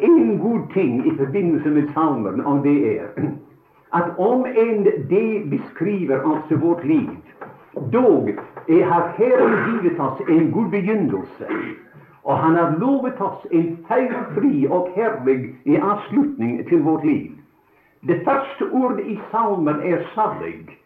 én 0.03 0.37
god 0.41 0.73
ting 0.73 1.07
i 1.07 1.15
forbindelse 1.17 1.69
med 1.69 1.87
salmeren, 1.93 2.41
og 2.41 2.63
det 2.63 2.99
er 2.99 3.07
at 3.93 4.11
om 4.17 4.45
enn 4.45 4.83
det 5.09 5.49
beskriver 5.49 6.21
altså 6.21 6.55
vårt 6.55 6.83
liv, 6.85 7.09
dog 7.93 8.29
har 8.69 9.13
Herren 9.17 9.55
givet 9.65 9.99
oss 9.99 10.21
en 10.29 10.51
god 10.51 10.69
begynnelse. 10.69 11.47
Og 12.23 12.37
han 12.37 12.55
har 12.55 12.75
lovet 12.79 13.21
oss 13.21 13.45
en 13.51 13.77
feilfri 13.87 14.67
og 14.67 14.89
herlig 14.95 15.55
i 15.65 15.77
avslutning 15.77 16.67
til 16.69 16.83
vårt 16.83 17.05
liv. 17.05 17.31
Det 18.07 18.21
første 18.25 18.67
ordet 18.71 19.05
i 19.05 19.19
salmen 19.31 19.81
er 19.83 20.03
salig. 20.15 20.79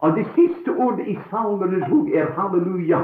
Og 0.00 0.16
det 0.16 0.26
siste 0.34 0.70
ordet 0.70 1.06
i 1.08 1.18
salmenes 1.30 2.14
er 2.14 2.32
halleluja. 2.36 3.02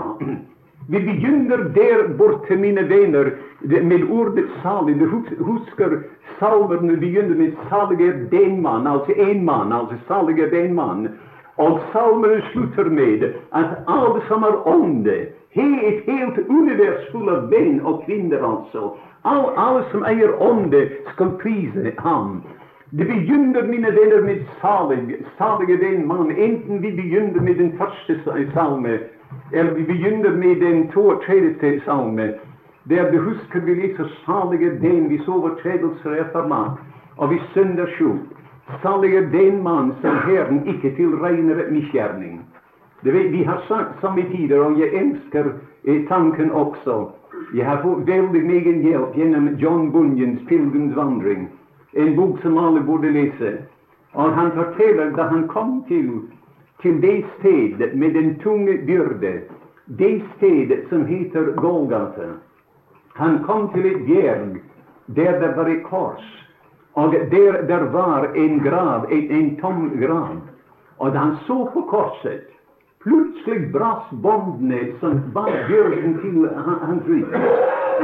Vi 0.89 1.01
begynner 1.01 1.57
der 1.57 2.09
borte, 2.19 2.57
mine 2.57 2.89
venner, 2.89 3.31
med 3.61 4.11
ordet 4.11 4.45
salig. 4.63 5.01
Du 5.01 5.07
husker 5.45 6.03
salmene 6.39 6.97
begynner 6.97 7.37
med 7.37 7.53
'salig 7.69 8.09
er 8.09 8.13
den 8.31 8.61
mann', 8.63 8.89
altså 8.89 9.13
én 9.13 9.43
mann. 9.43 9.73
altså 9.73 9.97
salig 10.09 10.41
er 10.41 10.51
den 10.51 10.75
mann. 10.75 11.09
Og 11.57 11.81
salmene 11.93 12.43
slutter 12.53 12.91
med 12.91 13.23
at 13.53 13.67
alle 13.89 14.21
som 14.29 14.43
er 14.43 14.69
ånde, 14.69 15.27
He 15.55 15.63
is 15.63 16.05
heel 16.05 16.33
het 16.35 16.49
universum 16.49 17.11
full 17.11 17.29
of 17.29 17.49
ben 17.49 17.85
of 17.87 18.05
kinder 18.05 18.43
en 18.45 18.65
zo. 18.73 18.97
Al 19.23 19.51
alles 19.51 19.85
van 19.91 20.05
eier 20.05 20.37
onde 20.37 20.83
is 20.85 21.15
komprisen 21.15 21.93
aan. 21.97 22.43
Die 22.91 23.07
begynder 23.07 23.69
mine 23.69 23.93
venner 23.93 24.25
met 24.25 24.43
salig, 24.61 25.15
salige 25.39 25.79
den 25.79 26.07
man, 26.07 26.31
enten 26.31 26.81
wie 26.81 26.95
begynder 26.95 27.43
met 27.43 27.59
den 27.59 27.73
første 27.79 28.19
salme, 28.55 28.99
eller 29.51 29.75
wie 29.75 29.85
begynder 29.85 30.31
med 30.31 30.61
den 30.61 30.91
Tor 30.91 31.15
og 31.15 31.23
tredje 31.23 31.81
salme, 31.85 32.35
der 32.83 33.11
du 33.11 33.19
husker 33.19 33.61
vi 33.61 33.75
lese 33.75 34.09
salige 34.27 34.79
den 34.81 35.09
wie 35.09 35.23
sover 35.23 35.55
tredelser 35.63 36.11
er 36.11 36.25
for 36.33 36.47
mat, 36.47 36.79
ich 37.23 37.31
vi 37.31 37.39
schuld. 37.55 37.89
sjo. 37.97 38.19
Salige 38.83 39.21
den 39.33 39.63
man 39.63 39.95
som 40.03 40.17
herren 40.17 40.67
ikke 40.67 40.97
til 40.97 41.15
regner 41.15 41.57
et 41.57 41.73
misgjerning. 41.73 42.54
Vi 43.05 43.45
har 43.45 43.61
sagt 43.69 44.01
samme 44.01 44.23
tider, 44.33 44.61
og 44.65 44.79
jeg 44.81 44.95
elsker 44.95 45.53
eh, 45.85 46.07
tanken 46.09 46.51
også. 46.51 47.11
Jeg 47.55 47.67
har 47.67 47.83
fått 47.83 48.07
veldig 48.09 48.41
mye 48.47 48.73
hjelp 48.81 49.17
gjennom 49.19 49.49
John 49.61 49.91
Bunyans 49.93 50.41
'Pilegrimsvandring' 50.49 51.49
en 51.95 52.17
bok 52.17 52.41
som 52.43 52.59
alle 52.59 52.81
burde 52.81 53.11
lese. 53.11 53.59
Og 54.13 54.33
han 54.33 54.53
forteller 54.53 55.11
da 55.17 55.23
han 55.23 55.49
kom 55.49 55.85
til, 55.89 56.23
til 56.83 57.03
det 57.03 57.25
sted 57.39 57.95
med 57.95 58.15
den 58.15 58.39
tunge 58.41 58.79
byrde, 58.87 59.41
det 59.87 60.23
sted 60.37 60.73
som 60.89 61.07
heter 61.07 61.53
Golgata. 61.61 62.31
Han 63.15 63.45
kom 63.45 63.69
til 63.75 63.87
et 63.87 64.07
bjerg 64.07 64.61
der 65.07 65.41
det 65.41 65.57
var 65.57 65.69
et 65.69 65.85
kors, 65.85 66.25
og 66.95 67.13
der 67.13 67.63
det 67.69 67.93
var 67.93 68.31
en 68.35 68.61
grav, 68.65 69.07
en, 69.11 69.31
en 69.31 69.57
tom 69.61 69.91
grav. 70.01 70.41
Og 70.99 71.13
da 71.13 71.19
han 71.19 71.37
så 71.47 71.71
på 71.75 71.81
korset, 71.81 72.54
plutselig 73.05 73.73
brast 73.73 74.11
båndene 74.11 74.93
som 75.01 75.21
var 75.35 75.51
byrden 75.69 76.19
til 76.23 76.49
hans 76.57 77.09
rike. 77.09 77.41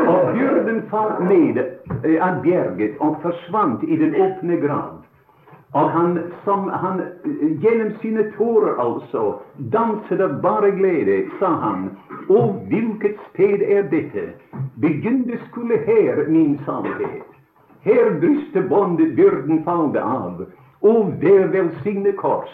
Og 0.07 0.33
byrden 0.35 0.83
falt 0.90 1.23
ned 1.28 1.61
eh, 2.04 2.19
av 2.21 2.42
bjerget 2.45 3.00
og 3.00 3.16
forsvant 3.25 3.83
i 3.88 3.97
den 3.97 4.14
åpne 4.14 4.61
grav. 4.61 5.00
Og 5.73 5.90
han, 5.95 6.19
som 6.45 6.69
han 6.69 7.02
gjennom 7.62 7.92
sine 8.02 8.25
tårer 8.37 8.78
altså 8.83 9.37
danset 9.73 10.21
av 10.21 10.40
bare 10.42 10.73
glede, 10.75 11.23
sa 11.38 11.52
han, 11.64 11.90
Å, 12.30 12.40
hvilket 12.71 13.19
sted 13.30 13.62
er 13.62 13.87
dette? 13.90 14.33
Begynte 14.83 15.38
skulle 15.49 15.78
her 15.87 16.25
min 16.28 16.59
salighet. 16.66 17.26
Her 17.87 18.11
brystet 18.21 18.69
båndet 18.69 19.14
byrden 19.16 19.62
falte 19.64 20.02
av. 20.02 20.42
Å, 20.83 20.92
det 21.23 21.38
velsigne 21.54 22.12
kors, 22.19 22.50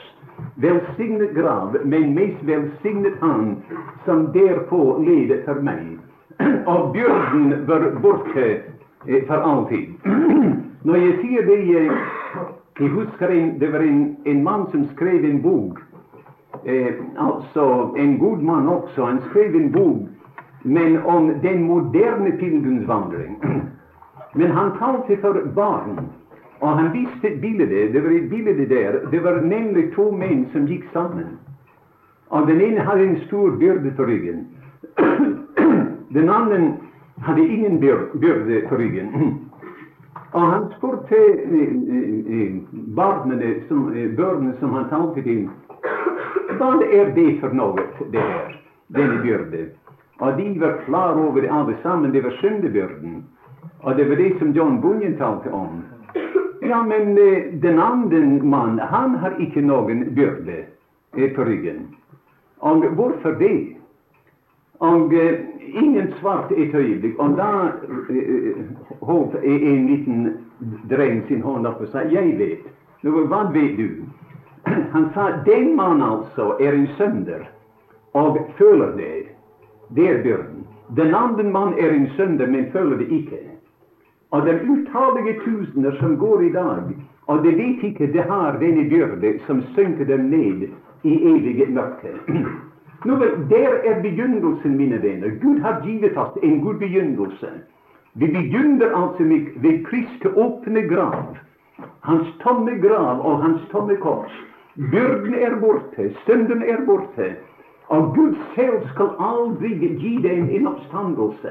velsignet 0.54 1.34
grav, 1.34 1.76
men 1.84 2.14
mest 2.14 2.42
velsignet 2.42 3.14
han 3.20 3.56
som 4.04 4.26
derpå 4.32 4.98
leder 5.04 5.42
for 5.44 5.60
meg. 5.62 5.98
Og 6.72 6.92
byrden 6.92 7.66
var 7.66 7.90
borte 8.02 8.46
eh, 9.06 9.22
for 9.28 9.40
alltid. 9.40 9.96
Når 10.86 10.96
jeg 10.96 11.18
sier 11.22 11.46
det 11.46 11.60
jeg 11.70 11.90
jeg 12.76 12.90
husker 12.92 13.30
en, 13.32 13.54
det 13.60 13.70
var 13.72 13.80
en, 13.80 14.16
en 14.28 14.42
mann 14.44 14.66
som 14.70 14.82
skrev 14.90 15.24
en 15.24 15.38
bok. 15.42 15.78
Eh, 16.64 16.92
altså 17.16 17.94
en 17.96 18.18
god 18.18 18.42
mann 18.44 18.68
også. 18.68 19.04
Han 19.04 19.22
skrev 19.30 19.56
en 19.56 19.72
bok 19.72 20.12
men 20.66 21.02
om 21.06 21.32
den 21.42 21.62
moderne 21.62 22.32
pilgrimsvandring. 22.32 23.38
men 24.38 24.50
han 24.50 24.78
talte 24.78 25.16
for 25.20 25.40
barn. 25.54 26.00
Og 26.60 26.78
han 26.78 26.92
viste 26.92 27.28
et 27.28 27.40
bilde. 27.40 27.66
Det 27.92 28.02
var 28.04 28.10
et 28.10 28.30
bilde 28.30 28.68
der. 28.68 29.00
Det 29.10 29.24
var 29.24 29.40
nemlig 29.40 29.92
to 29.94 30.10
menn 30.10 30.46
som 30.52 30.66
gikk 30.66 30.84
sammen. 30.92 31.38
Og 32.28 32.46
Den 32.48 32.60
ene 32.60 32.80
hadde 32.80 33.06
en 33.06 33.20
stor 33.26 33.50
byrde 33.50 33.90
på 33.96 34.02
ryggen. 34.02 34.46
den 36.16 36.28
andre 36.30 36.76
hadde 37.22 37.48
ingen 37.48 37.80
byrde 37.80 38.62
på 38.68 38.76
ryggen. 38.76 39.40
Og 40.32 40.42
han 40.52 40.64
spurte 40.76 41.16
eh, 41.16 41.60
eh, 42.36 42.54
barna 42.96 43.36
som, 43.68 43.92
børnene 44.16 44.54
som 44.60 44.72
han 44.72 44.88
talte 44.88 45.22
til, 45.22 45.46
hva 46.58 46.72
er 46.92 47.12
det 47.14 47.38
for 47.40 47.54
noe, 47.56 47.84
det 48.12 48.20
her, 48.20 48.56
denne 48.96 49.20
byrde? 49.22 49.62
Og 50.20 50.38
de 50.38 50.60
var 50.60 50.80
klar 50.84 51.18
over 51.20 51.40
det 51.40 51.52
alle 51.52 51.76
sammen, 51.82 52.12
det 52.12 52.24
var 52.24 52.36
syndebyrden. 52.40 53.24
Og 53.80 53.96
det 53.96 54.08
var 54.08 54.16
det 54.16 54.38
som 54.38 54.52
John 54.56 54.80
Bunyan 54.80 55.16
talte 55.16 55.52
om. 55.52 55.84
Ja, 56.60 56.82
men 56.82 57.18
eh, 57.18 57.52
den 57.52 57.78
andre 57.78 58.20
mann, 58.42 58.78
han 58.78 59.14
har 59.14 59.36
ikke 59.40 59.60
noen 59.60 60.14
byrde 60.14 60.64
på 61.36 61.44
ryggen. 61.44 61.96
Og 62.58 62.86
hvorfor 62.96 63.30
det? 63.30 63.76
Og 64.78 65.12
uh, 65.12 65.32
ingen 65.82 66.12
svarte 66.20 66.56
et 66.56 66.74
øyeblikk. 66.74 67.18
Og 67.18 67.36
da 67.36 67.72
holdt 69.00 69.36
en 69.44 69.86
liten 69.86 70.26
dreng 70.90 71.22
sin 71.28 71.42
hånd 71.42 71.66
opp 71.66 71.80
og 71.80 71.88
sa 71.88 72.04
'Jeg 72.04 72.36
vet'. 72.38 72.68
Hva 73.02 73.42
vet 73.52 73.76
du? 73.76 73.88
Han 74.92 75.10
sa 75.14 75.30
'Den 75.44 75.76
mann 75.76 76.02
altså 76.02 76.56
er 76.60 76.72
en 76.72 76.88
sønder 76.98 77.48
og 78.12 78.38
føler 78.58 78.92
det'. 78.96 79.28
Det 79.96 80.10
er 80.10 80.22
byrden. 80.22 80.66
Den 80.96 81.14
andre 81.14 81.44
mann 81.44 81.74
er 81.78 81.90
en 81.90 82.08
sønder, 82.16 82.46
men 82.46 82.72
føler 82.72 82.96
det 82.96 83.08
ikke. 83.10 83.38
Og 84.30 84.46
de 84.46 84.54
utallige 84.70 85.40
tusener 85.44 85.96
som 86.00 86.16
går 86.18 86.40
i 86.40 86.52
dag, 86.52 86.96
og 87.26 87.44
de 87.44 87.52
vet 87.58 87.82
ikke 87.82 88.12
det 88.12 88.24
har 88.30 88.58
denne 88.60 88.88
byrde 88.90 89.38
som 89.46 89.62
synker 89.74 90.04
dem 90.04 90.20
ned 90.30 90.68
i 91.02 91.14
evige 91.32 91.66
mørke. 91.70 92.12
Nå 93.06 93.16
vel, 93.16 93.34
Der 93.50 93.72
er 93.84 94.02
begynnelsen, 94.02 94.76
mine 94.76 95.02
venner. 95.02 95.28
Gud 95.42 95.58
har 95.60 95.80
givet 95.84 96.16
oss 96.16 96.38
en 96.42 96.60
god 96.60 96.74
begynnelse. 96.74 97.50
Vi 98.14 98.26
begynner 98.26 98.96
altså 99.02 99.22
med, 99.22 99.40
ved 99.56 99.84
Kristi 99.84 100.28
åpne 100.36 100.82
grav. 100.88 101.36
Hans 102.00 102.28
tomme 102.40 102.78
grav 102.88 103.20
og 103.26 103.42
hans 103.42 103.60
tomme 103.70 103.96
kors. 103.96 104.32
Byrden 104.76 105.34
er 105.34 105.60
borte, 105.60 106.10
synden 106.24 106.62
er 106.62 106.86
borte. 106.86 107.36
Og 107.88 108.14
Gud 108.16 108.34
selv 108.54 108.88
skal 108.94 109.08
aldri 109.20 109.68
gi 110.00 110.16
dem 110.22 110.48
en 110.50 110.66
oppstandelse. 110.66 111.50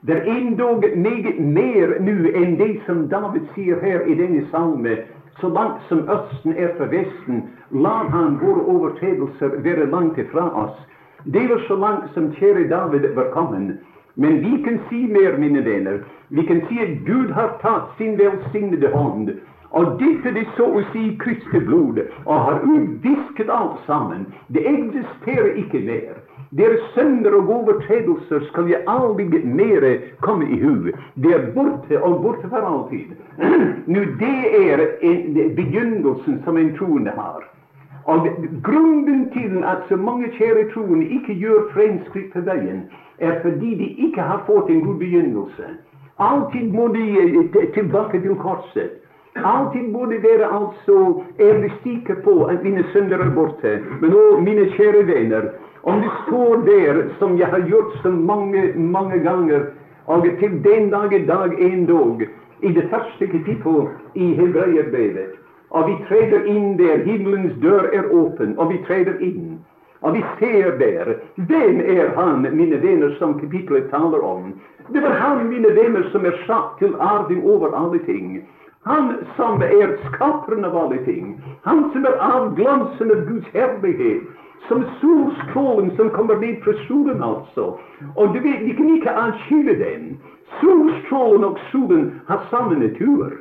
Det 0.00 0.16
er 0.16 0.24
endog 0.36 0.84
meget 0.96 1.38
mer 1.38 1.94
nå 2.00 2.14
enn 2.34 2.56
det 2.58 2.80
som 2.86 3.06
David 3.08 3.46
sier 3.54 3.80
her 3.80 4.04
i 4.06 4.14
denne 4.18 4.42
salme. 4.50 4.98
Så 5.40 5.48
langt 5.48 5.82
som 5.88 6.04
Østen 6.08 6.52
er 6.56 6.74
fra 6.76 6.86
Vesten, 6.92 7.42
la 7.70 7.96
han 8.12 8.38
våre 8.40 8.64
overtredelser 8.74 9.58
være 9.64 9.90
langt 9.90 10.18
ifra 10.18 10.46
oss. 10.64 10.76
Det 11.24 11.48
var 11.50 11.64
så 11.68 11.76
langt 11.76 12.14
som 12.14 12.30
kjære 12.38 12.68
David 12.68 13.08
var 13.14 13.32
kommet. 13.32 13.76
Men 14.16 14.40
vi 14.40 14.62
kan 14.64 14.78
si 14.88 15.06
mer, 15.06 15.36
mine 15.36 15.64
venner. 15.64 15.98
Vi 16.28 16.42
kan 16.46 16.62
si 16.68 16.80
at 16.80 17.04
Gud 17.06 17.32
har 17.36 17.58
tatt 17.62 17.92
sin 17.98 18.16
velsignede 18.18 18.92
hånd 18.94 19.34
og 19.76 19.98
dette 20.00 20.32
det 20.32 20.46
så 20.56 20.66
å 20.78 20.82
si 20.92 21.10
Kristi 21.20 21.60
blod, 21.66 21.98
og 22.24 22.44
har 22.46 22.62
utvisket 22.64 23.50
alt 23.52 23.82
sammen. 23.86 24.26
Det 24.48 24.62
eksisterer 24.70 25.58
ikke 25.62 25.82
mer. 25.84 26.15
Deres 26.50 26.80
sønder 26.94 27.34
og 27.34 27.48
overtredelser 27.50 28.40
skal 28.48 28.68
jeg 28.70 28.82
aldri 28.86 29.24
mer 29.44 29.86
komme 30.20 30.46
i 30.50 30.60
hu. 30.62 30.74
Det 31.22 31.32
er 31.34 31.50
borte 31.54 32.02
og 32.02 32.22
borte 32.22 32.48
for 32.48 32.62
alltid. 32.62 33.16
Nå, 33.92 34.00
det 34.20 34.38
er 34.70 34.86
en, 35.00 35.34
begynnelsen 35.56 36.42
som 36.44 36.56
en 36.56 36.76
troende 36.78 37.10
har. 37.10 37.42
Og 38.04 38.28
Grunnen 38.62 39.30
til 39.32 39.64
at 39.64 39.82
så 39.88 39.96
mange 39.96 40.28
kjære 40.38 40.70
troende 40.74 41.06
ikke 41.06 41.34
gjør 41.34 41.66
fremskritt 41.72 42.32
på 42.32 42.40
veien, 42.46 42.84
er 43.18 43.40
fordi 43.42 43.74
de 43.74 43.88
ikke 44.06 44.22
har 44.22 44.44
fått 44.46 44.70
en 44.70 44.84
god 44.84 44.94
begynnelse. 45.02 45.74
Alltid 46.18 46.72
må 46.72 46.88
de 46.88 47.04
eh, 47.20 47.72
tilbake 47.74 48.20
til 48.20 48.34
korset. 48.34 48.90
Alltid 49.44 49.88
må 49.92 50.04
de 50.04 50.22
være 50.22 50.46
altså 50.58 51.22
ærlig 51.40 51.72
stikke 51.80 52.14
på 52.24 52.44
at 52.44 52.62
mine 52.62 52.84
sønner 52.92 53.18
er 53.18 53.34
borte. 53.34 53.78
Men 54.00 54.10
nå, 54.10 54.40
mine 54.40 54.70
kjære 54.76 55.06
venner, 55.06 55.50
om 55.86 56.00
du 56.00 56.08
står 56.26 56.56
der, 56.66 57.02
som 57.18 57.36
jeg 57.38 57.46
har 57.46 57.62
gjort 57.68 57.92
så 58.02 58.10
mange, 58.10 58.72
mange 58.74 59.18
ganger, 59.18 59.60
og 60.06 60.26
til 60.40 60.56
den 60.64 60.90
dag 60.90 61.12
i 61.14 61.26
dag 61.26 61.54
endog, 61.60 62.22
i 62.62 62.72
det 62.72 62.88
første 62.90 63.26
kapittel 63.26 63.86
i 64.14 64.32
Hebreerbrevet, 64.34 65.36
og 65.70 65.88
vi 65.88 65.94
treder 66.08 66.46
inn 66.50 66.74
der, 66.78 67.04
himmelens 67.04 67.54
dør 67.62 67.86
er 67.92 68.10
åpen, 68.10 68.58
og 68.58 68.70
vi 68.72 68.80
treder 68.86 69.18
inn. 69.20 69.58
Og 70.00 70.14
vi 70.14 70.22
ser 70.38 70.76
der 70.78 71.12
hvem 71.34 71.80
er 71.80 72.10
han, 72.16 72.46
mine 72.56 72.82
venner, 72.82 73.14
som 73.18 73.38
kapitlet 73.40 73.90
taler 73.90 74.24
om. 74.24 74.54
Det 74.92 75.02
var 75.02 75.14
han, 75.20 75.48
mine 75.48 75.70
venner, 75.74 76.08
som 76.12 76.26
er 76.26 76.34
satt 76.46 76.78
til 76.78 76.94
arving 77.00 77.44
over 77.44 77.74
alle 77.74 77.98
ting. 78.06 78.42
Han 78.86 79.14
som 79.36 79.62
er 79.62 79.96
skaperen 80.06 80.64
av 80.64 80.76
alle 80.78 80.98
ting. 81.04 81.36
Han 81.62 81.88
som 81.92 82.04
er 82.06 82.18
avglansen 82.22 83.10
av 83.10 83.24
Guds 83.30 83.48
herlighet 83.54 84.22
som 84.68 84.84
solstrålen 85.00 85.96
som 85.96 86.10
kommer 86.10 86.36
ned 86.36 86.62
fra 86.64 86.72
solen, 86.88 87.22
altså. 87.22 87.78
Og 88.16 88.34
du 88.34 88.40
vet, 88.40 88.64
vi 88.64 88.72
kan 88.72 88.94
ikke 88.94 89.10
adskille 89.10 89.74
den. 89.84 90.18
Solstrålen 90.60 91.44
og 91.44 91.58
solen 91.72 92.20
har 92.28 92.46
samme 92.50 92.78
natur. 92.78 93.32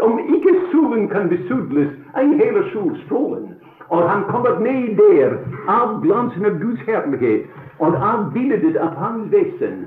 Om 0.00 0.18
ikke 0.18 0.54
solen 0.72 1.08
kan 1.08 1.28
besudles, 1.28 1.90
ei 2.16 2.26
heller 2.40 2.64
solstrålen. 2.72 3.54
Og 3.88 4.10
han 4.10 4.22
kommer 4.24 4.60
ned 4.60 4.96
der 4.96 5.36
av 5.68 6.00
glansen 6.02 6.46
av 6.46 6.60
Guds 6.62 6.80
herlighet 6.86 7.46
og 7.78 7.96
av 7.96 8.30
bildet 8.34 8.76
av 8.76 8.94
hans 8.96 9.32
vesen. 9.32 9.86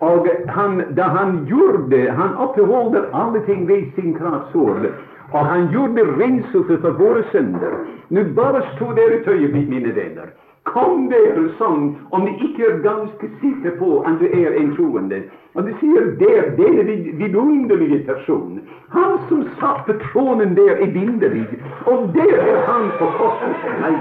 Og 0.00 0.28
han, 0.48 0.82
da 0.96 1.02
han 1.02 1.44
gjorde 1.46 2.12
Han 2.16 2.34
oppholder 2.36 3.10
alle 3.12 3.42
ting 3.46 3.68
ved 3.68 3.92
sin 3.94 4.14
kraftsord. 4.14 4.86
Og 5.32 5.46
han 5.46 5.68
gjorde 5.70 6.04
renselse 6.18 6.78
for 6.82 6.98
våre 6.98 7.22
synder. 7.30 7.74
Nå 8.10 8.24
bare 8.34 8.62
stå 8.74 8.92
der 8.98 9.18
et 9.20 9.28
øyeblikk, 9.28 9.68
mine 9.68 9.94
venner. 9.94 10.32
Kom 10.68 11.06
dere 11.08 11.46
sånn 11.58 11.86
om 12.12 12.26
du 12.26 12.42
ikke 12.46 12.66
er 12.68 12.82
ganske 12.84 13.30
sikker 13.40 13.78
på 13.78 14.02
at 14.06 14.18
du 14.20 14.26
er 14.28 14.58
en 14.60 14.74
troende. 14.76 15.22
Og 15.54 15.66
de 15.66 15.72
sier 15.80 16.04
der, 16.18 16.42
det 16.56 16.68
er 16.78 16.84
den 16.90 17.18
vidunderlige 17.18 18.04
personen. 18.06 18.60
Han 18.90 19.18
som 19.28 19.42
satt 19.58 19.86
på 19.86 19.92
tronen 20.04 20.56
der, 20.56 20.70
er 20.84 20.90
vinderlig. 20.94 21.46
Og 21.86 22.10
der 22.14 22.36
er 22.52 22.60
han 22.70 22.90
på 22.98 23.06
korsets 23.18 23.64
meg. 23.82 23.98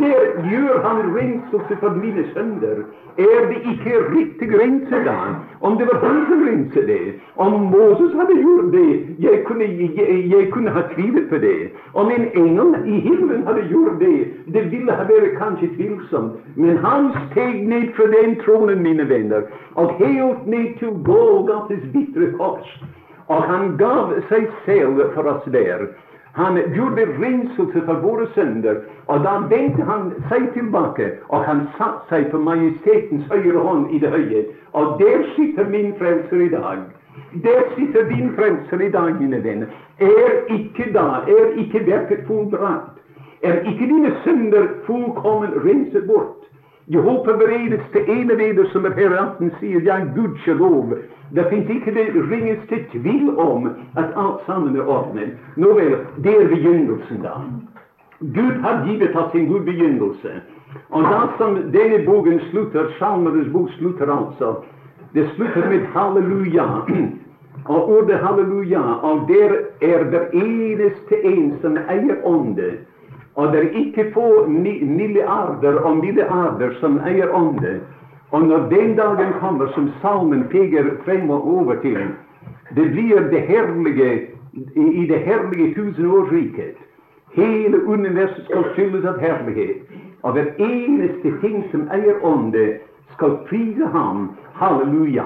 Der 0.00 0.20
gjør 0.50 0.74
han 0.86 0.98
renselse 1.16 1.76
for 1.80 1.90
mine 2.02 2.24
sønder. 2.34 2.78
Er 3.18 3.40
det 3.50 3.60
ikke 3.72 3.94
riktig 4.16 4.48
rense 4.60 4.98
da? 5.06 5.16
Om 5.60 5.78
det 5.78 5.86
var 5.90 5.98
han 6.06 6.18
som 6.28 6.42
renset 6.48 6.86
det? 6.86 7.06
Om 7.36 7.52
Moses 7.52 8.12
hadde 8.18 8.36
gjort 8.42 8.72
det? 8.72 8.90
Jeg 9.18 9.42
kunne, 9.46 9.64
jeg, 9.64 10.30
jeg 10.34 10.50
kunne 10.52 10.70
ha 10.70 10.82
tvilt 10.94 11.28
på 11.30 11.38
det. 11.38 11.70
Om 11.94 12.10
en 12.16 12.26
engel 12.42 12.74
i 12.86 13.00
himmelen 13.06 13.46
hadde 13.46 13.66
gjort 13.70 13.98
det? 14.00 14.18
Det 14.54 14.70
ville 14.70 14.92
ha 14.92 15.06
vært 15.10 15.38
kanskje 15.38 15.70
tvilsomt. 15.76 16.38
Men 16.56 16.76
han 16.84 17.10
steg 17.30 17.66
ned 17.66 17.90
fra 17.96 18.06
den 18.14 18.36
tronen, 18.44 18.82
mine 18.82 19.08
venner, 19.08 19.42
og 19.78 19.94
helt 19.98 20.46
ned 20.46 20.74
til 20.78 20.90
Golgates 21.06 21.84
bitre 21.92 22.32
kors. 22.38 22.70
Og 23.28 23.42
han 23.42 23.76
gav 23.78 24.14
seg 24.30 24.48
selv 24.64 25.02
for 25.14 25.30
oss 25.30 25.46
der. 25.54 25.86
Han 26.38 26.58
gjorde 26.74 27.04
renselse 27.18 27.82
for 27.86 28.00
våre 28.02 28.26
synder, 28.34 28.80
og 29.06 29.24
da 29.26 29.34
vendte 29.50 29.86
han 29.86 30.10
seg 30.30 30.48
tilbake, 30.54 31.08
og 31.28 31.44
han 31.44 31.64
satte 31.78 32.06
seg 32.10 32.28
på 32.32 32.40
majestetens 32.42 33.26
høyre 33.32 33.64
hånd 33.64 33.90
i 33.94 34.00
det 34.02 34.12
høye. 34.12 34.44
Og 34.72 34.98
der 35.02 35.24
sitter 35.36 35.66
min 35.70 35.94
frelser 35.98 36.44
i 36.46 36.50
dag. 36.54 36.84
Der 37.46 37.62
sitter 37.76 38.06
din 38.10 38.32
frelser 38.36 38.86
i 38.86 38.90
dag, 38.90 39.14
mine 39.20 39.42
venner. 39.44 39.66
Er 39.98 40.36
ikke 40.58 40.92
da, 40.94 41.06
er 41.26 41.54
ikke 41.58 41.86
verket 41.86 42.26
fullbrakt? 42.26 42.98
Er 43.42 43.62
ikke 43.62 43.86
dine 43.86 44.14
synder 44.24 44.66
fullkommen 44.86 45.58
renset 45.66 46.06
bort? 46.06 46.47
Jehova 46.88 47.32
beredes 47.36 47.80
til 47.92 48.02
eneveder, 48.08 48.64
som 48.72 48.84
er 48.84 48.94
her 48.96 49.16
aften 49.20 49.50
sier, 49.60 49.80
ja, 49.84 49.98
gudskjelov. 50.16 50.94
Det 51.36 51.44
fins 51.50 51.68
ikke 51.70 51.92
det 51.94 52.06
ringeste 52.30 52.78
tvil 52.92 53.34
om 53.38 53.66
at 53.96 54.14
alt 54.16 54.46
sammen 54.46 54.76
er 54.76 54.88
ordnet. 54.88 55.34
Nå 55.56 55.74
vel, 55.76 55.98
det 56.24 56.32
er 56.36 56.48
begynnelsen, 56.48 57.20
da. 57.22 57.34
Gud 58.20 58.56
har 58.64 58.86
givet 58.86 59.16
oss 59.16 59.34
en 59.34 59.50
god 59.52 59.60
begynnelse. 59.68 60.40
Og 60.90 61.02
da 61.02 61.20
som 61.36 61.60
denne 61.72 62.00
boken 62.06 62.40
slutter, 62.50 62.88
Salmenes 62.98 63.52
bok 63.52 63.70
slutter 63.76 64.08
altså, 64.12 64.54
det 65.14 65.28
slutter 65.36 65.68
med 65.68 65.86
halleluja. 65.94 66.66
Og 67.64 67.88
ordet 67.90 68.18
halleluja, 68.18 68.80
og 68.80 69.28
der 69.28 69.52
er 69.82 70.04
det 70.10 70.24
eneste 70.32 71.24
en 71.24 71.58
som 71.60 71.76
eier 71.76 72.24
ånde. 72.24 72.70
Og 73.38 73.52
det 73.52 73.58
er 73.58 73.76
ikke 73.78 74.10
få 74.14 74.46
milliarder 74.50 75.76
og 75.86 75.96
milliarder 75.96 76.72
som 76.80 76.98
eier 77.06 77.30
ånde. 77.30 77.76
Og 78.34 78.42
når 78.42 78.66
den 78.72 78.96
dagen 78.98 79.30
kommer 79.40 79.70
som 79.74 79.92
salmen 80.02 80.42
peker 80.50 80.90
frem 81.04 81.30
og 81.30 81.46
over 81.58 81.78
til, 81.84 82.00
det 82.74 82.90
blir 82.90 83.30
det 83.30 83.40
herlige 83.46 84.10
i 84.74 85.06
det 85.06 85.20
herlige 85.22 85.74
tusenårsriket. 85.74 86.74
Hele 87.34 87.86
universet 87.86 88.44
skal 88.44 88.64
fylles 88.74 89.06
av 89.06 89.20
herlighet. 89.22 89.86
Og 90.22 90.32
hver 90.32 90.50
eneste 90.58 91.32
ting 91.40 91.62
som 91.70 91.86
eier 91.94 92.18
ånde, 92.26 92.66
skal 93.14 93.38
prise 93.48 93.86
ham. 93.94 94.32
Halleluja. 94.58 95.24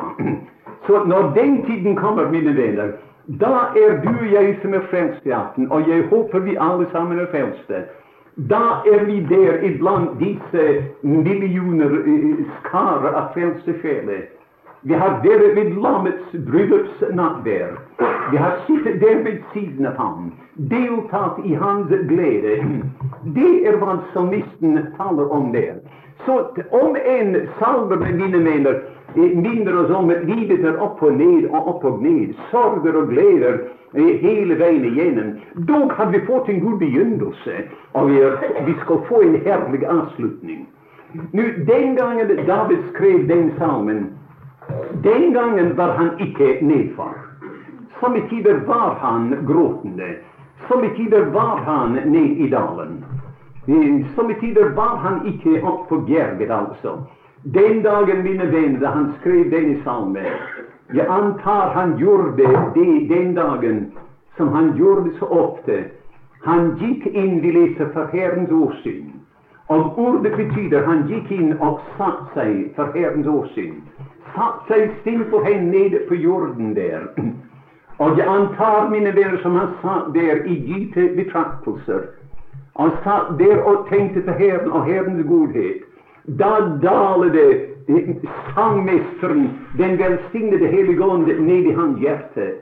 Så 0.87 1.05
når 1.05 1.33
den 1.37 1.63
tiden 1.65 1.97
kommer, 1.97 2.29
mine 2.31 2.57
venner, 2.57 2.93
da 3.41 3.73
er 3.79 4.01
du 4.05 4.11
og 4.11 4.33
jeg 4.33 4.59
som 4.63 4.75
er 4.75 4.85
frelst 4.91 5.27
i 5.27 5.31
aften, 5.31 5.71
og 5.73 5.89
jeg 5.89 6.05
håper 6.11 6.39
vi 6.39 6.57
alle 6.61 6.87
sammen 6.93 7.19
er 7.19 7.31
frelste. 7.31 7.85
Da 8.37 8.83
er 8.87 9.05
vi 9.05 9.21
der 9.29 9.63
iblant 9.63 10.21
disse 10.21 10.85
millioner 11.03 11.91
uh, 11.93 12.39
skarer 12.61 13.13
av 13.13 13.33
frelste 13.35 13.75
sjeler. 13.83 14.23
Vi 14.83 14.95
har 14.97 15.19
vært 15.23 15.53
ved 15.57 15.75
lammets 15.79 16.33
bryllupsnattverd. 16.47 17.77
Vi 18.31 18.41
har 18.41 18.57
sittet 18.67 19.01
der 19.01 19.21
ved 19.27 19.43
siden 19.53 19.87
av 19.87 20.01
ham, 20.01 20.33
deltatt 20.57 21.45
i 21.45 21.55
hans 21.55 21.93
glede. 22.09 22.57
Det 23.37 23.53
er 23.69 23.77
hva 23.79 23.99
salmisten 24.15 24.81
taler 24.97 25.29
om 25.29 25.53
der. 25.53 25.77
Så 26.25 26.41
om 26.73 26.97
en 26.97 27.37
salve 27.61 28.01
med 28.01 28.17
mine 28.17 28.41
mener 28.41 28.81
minner 29.15 29.77
oss 29.85 29.91
om 29.91 30.11
at 30.11 30.25
livet 30.25 30.65
er 30.65 30.79
opp 30.83 31.03
og 31.03 31.17
ned 31.17 31.49
og 31.51 31.69
opp 31.75 31.85
og 31.85 32.03
ned, 32.03 32.35
sorger 32.51 32.97
og 32.97 33.11
gleder 33.13 33.59
hele 33.95 34.57
veien 34.61 34.85
igjennom. 34.89 35.35
Dog 35.69 35.93
har 35.93 36.13
vi 36.13 36.23
fått 36.27 36.49
en 36.49 36.61
god 36.65 36.79
begynnelse, 36.81 37.65
og 37.93 38.11
vi, 38.11 38.75
skal 38.85 39.03
få 39.09 39.23
en 39.23 39.39
herlig 39.45 39.85
avslutning. 39.85 40.67
Nå, 41.33 41.43
Den 41.69 41.97
gangen 41.97 42.37
David 42.47 42.89
skrev 42.93 43.29
den 43.29 43.53
salmen, 43.59 44.09
den 45.05 45.33
gangen 45.33 45.77
var 45.77 45.97
han 45.99 46.15
ikke 46.21 46.59
nedfor. 46.63 47.17
Somme 48.01 48.23
tider 48.31 48.65
var 48.67 48.95
han 49.01 49.35
gråtende. 49.47 50.15
Somme 50.69 50.89
tider 50.97 51.25
var 51.35 51.57
han 51.67 51.93
ned 51.93 52.39
i 52.39 52.49
dalen. 52.49 53.05
Somme 54.15 54.35
tider 54.41 54.73
var 54.75 54.97
han 54.97 55.27
ikke 55.27 55.63
oppå 55.63 55.99
Bjerget, 56.07 56.51
altså. 56.51 56.99
Den 57.45 57.83
dagen, 57.83 58.23
mine 58.23 58.53
venner, 58.53 58.81
da 58.81 58.89
han 58.89 59.13
skrev 59.21 59.51
denne 59.51 59.81
salmen 59.85 60.27
Jeg 60.95 61.07
antar 61.09 61.73
han 61.75 61.97
gjorde 61.99 62.37
det 62.37 63.09
den 63.09 63.35
dagen 63.35 63.93
som 64.37 64.49
han 64.49 64.77
gjorde 64.77 65.11
så 65.19 65.27
ofte. 65.27 65.85
Han 66.45 66.77
gikk 66.79 67.07
inn, 67.07 67.41
vi 67.43 67.51
leser, 67.51 67.91
for 67.93 68.07
Herrens 68.13 68.51
åsyn. 68.51 69.11
Og 69.69 69.99
ordet 69.99 70.33
betyr 70.37 70.87
han 70.87 71.03
gikk 71.11 71.31
inn 71.35 71.53
og 71.59 71.81
satte 71.99 72.31
seg 72.37 72.73
for 72.77 72.95
Herrens 72.95 73.27
åsyn. 73.27 73.83
Satte 74.37 74.71
seg 74.71 74.97
stille 75.01 75.27
på 75.31 75.43
henne 75.43 75.71
nede 75.75 76.07
på 76.09 76.15
jorden 76.15 76.75
der. 76.79 77.11
Og 77.99 78.19
jeg 78.19 78.27
antar, 78.29 78.91
mine 78.91 79.17
venner, 79.17 79.39
som 79.43 79.59
han 79.59 79.75
satt 79.83 80.15
der 80.15 80.47
i 80.47 80.61
dype 80.67 81.11
betraktelser, 81.17 82.07
og 82.75 82.95
satt 83.03 83.35
der 83.39 83.63
og 83.67 83.89
tenkte 83.91 84.23
på 84.23 84.39
Herren 84.39 84.71
og 84.71 84.87
Herrens 84.87 85.27
godhet. 85.27 85.89
Da 86.27 86.61
daler 86.83 87.31
det 87.31 87.69
sangmesteren, 88.55 89.51
den 89.79 89.99
velsignede 89.99 90.67
Hellige 90.67 91.05
Ånd, 91.05 91.27
ned 91.27 91.67
i 91.67 91.73
hans 91.73 91.99
hjerte. 92.01 92.53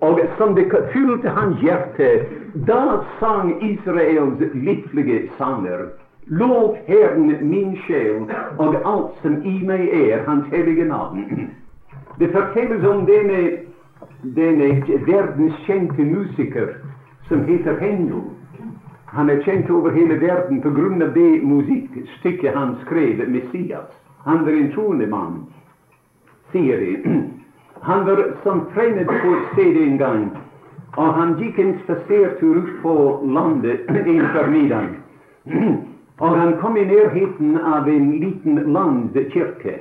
Og 0.00 0.20
som 0.38 0.54
det 0.54 0.70
fylte 0.92 1.28
hans 1.28 1.60
hjerte, 1.60 2.26
da 2.66 3.00
sang 3.20 3.56
Israels 3.64 4.42
liflige 4.54 5.30
sanger. 5.38 5.88
Lov 6.26 6.76
Herren 6.86 7.36
min 7.40 7.76
sjel 7.86 8.26
og 8.58 8.74
alt 8.84 9.18
som 9.22 9.38
i 9.46 9.60
meg 9.62 9.88
er, 9.94 10.24
Hans 10.26 10.46
hellige 10.50 10.84
navn. 10.84 11.50
Det 12.18 12.32
fortelles 12.32 12.84
om 12.84 13.04
denne, 13.06 13.42
denne 14.22 14.82
verdenskjente 15.06 16.02
musiker 16.02 16.74
som 17.28 17.44
heter 17.46 17.78
Hendel. 17.78 18.26
Han 19.06 19.30
er 19.30 19.42
kjent 19.42 19.70
over 19.70 19.90
hele 19.94 20.20
verden 20.20 20.62
av 21.02 21.12
det 21.14 21.42
musikkstykket 21.42 22.54
han 22.54 22.76
skrev, 22.84 23.28
'Messias'. 23.28 23.94
Han 24.24 24.44
var 24.44 24.52
en 24.52 24.72
troende 24.72 25.06
mann, 25.06 25.46
sier 26.52 26.80
de. 26.80 26.96
Han 27.80 28.06
var 28.06 28.34
som 28.42 28.60
fremmed 28.74 29.06
på 29.06 29.34
et 29.34 29.42
sted 29.52 29.76
en 29.76 29.98
gang, 29.98 30.30
og 30.96 31.14
han 31.14 31.34
gikk 31.38 31.58
en 31.58 31.74
spasertur 31.84 32.56
ut 32.56 32.70
på 32.82 32.94
landet 33.22 33.84
en 34.14 34.26
formiddag. 34.34 34.88
Og 36.18 36.36
han 36.38 36.54
kom 36.60 36.76
i 36.76 36.84
nærheten 36.84 37.58
av 37.58 37.88
en 37.88 38.10
liten 38.20 38.56
landkirke. 38.72 39.74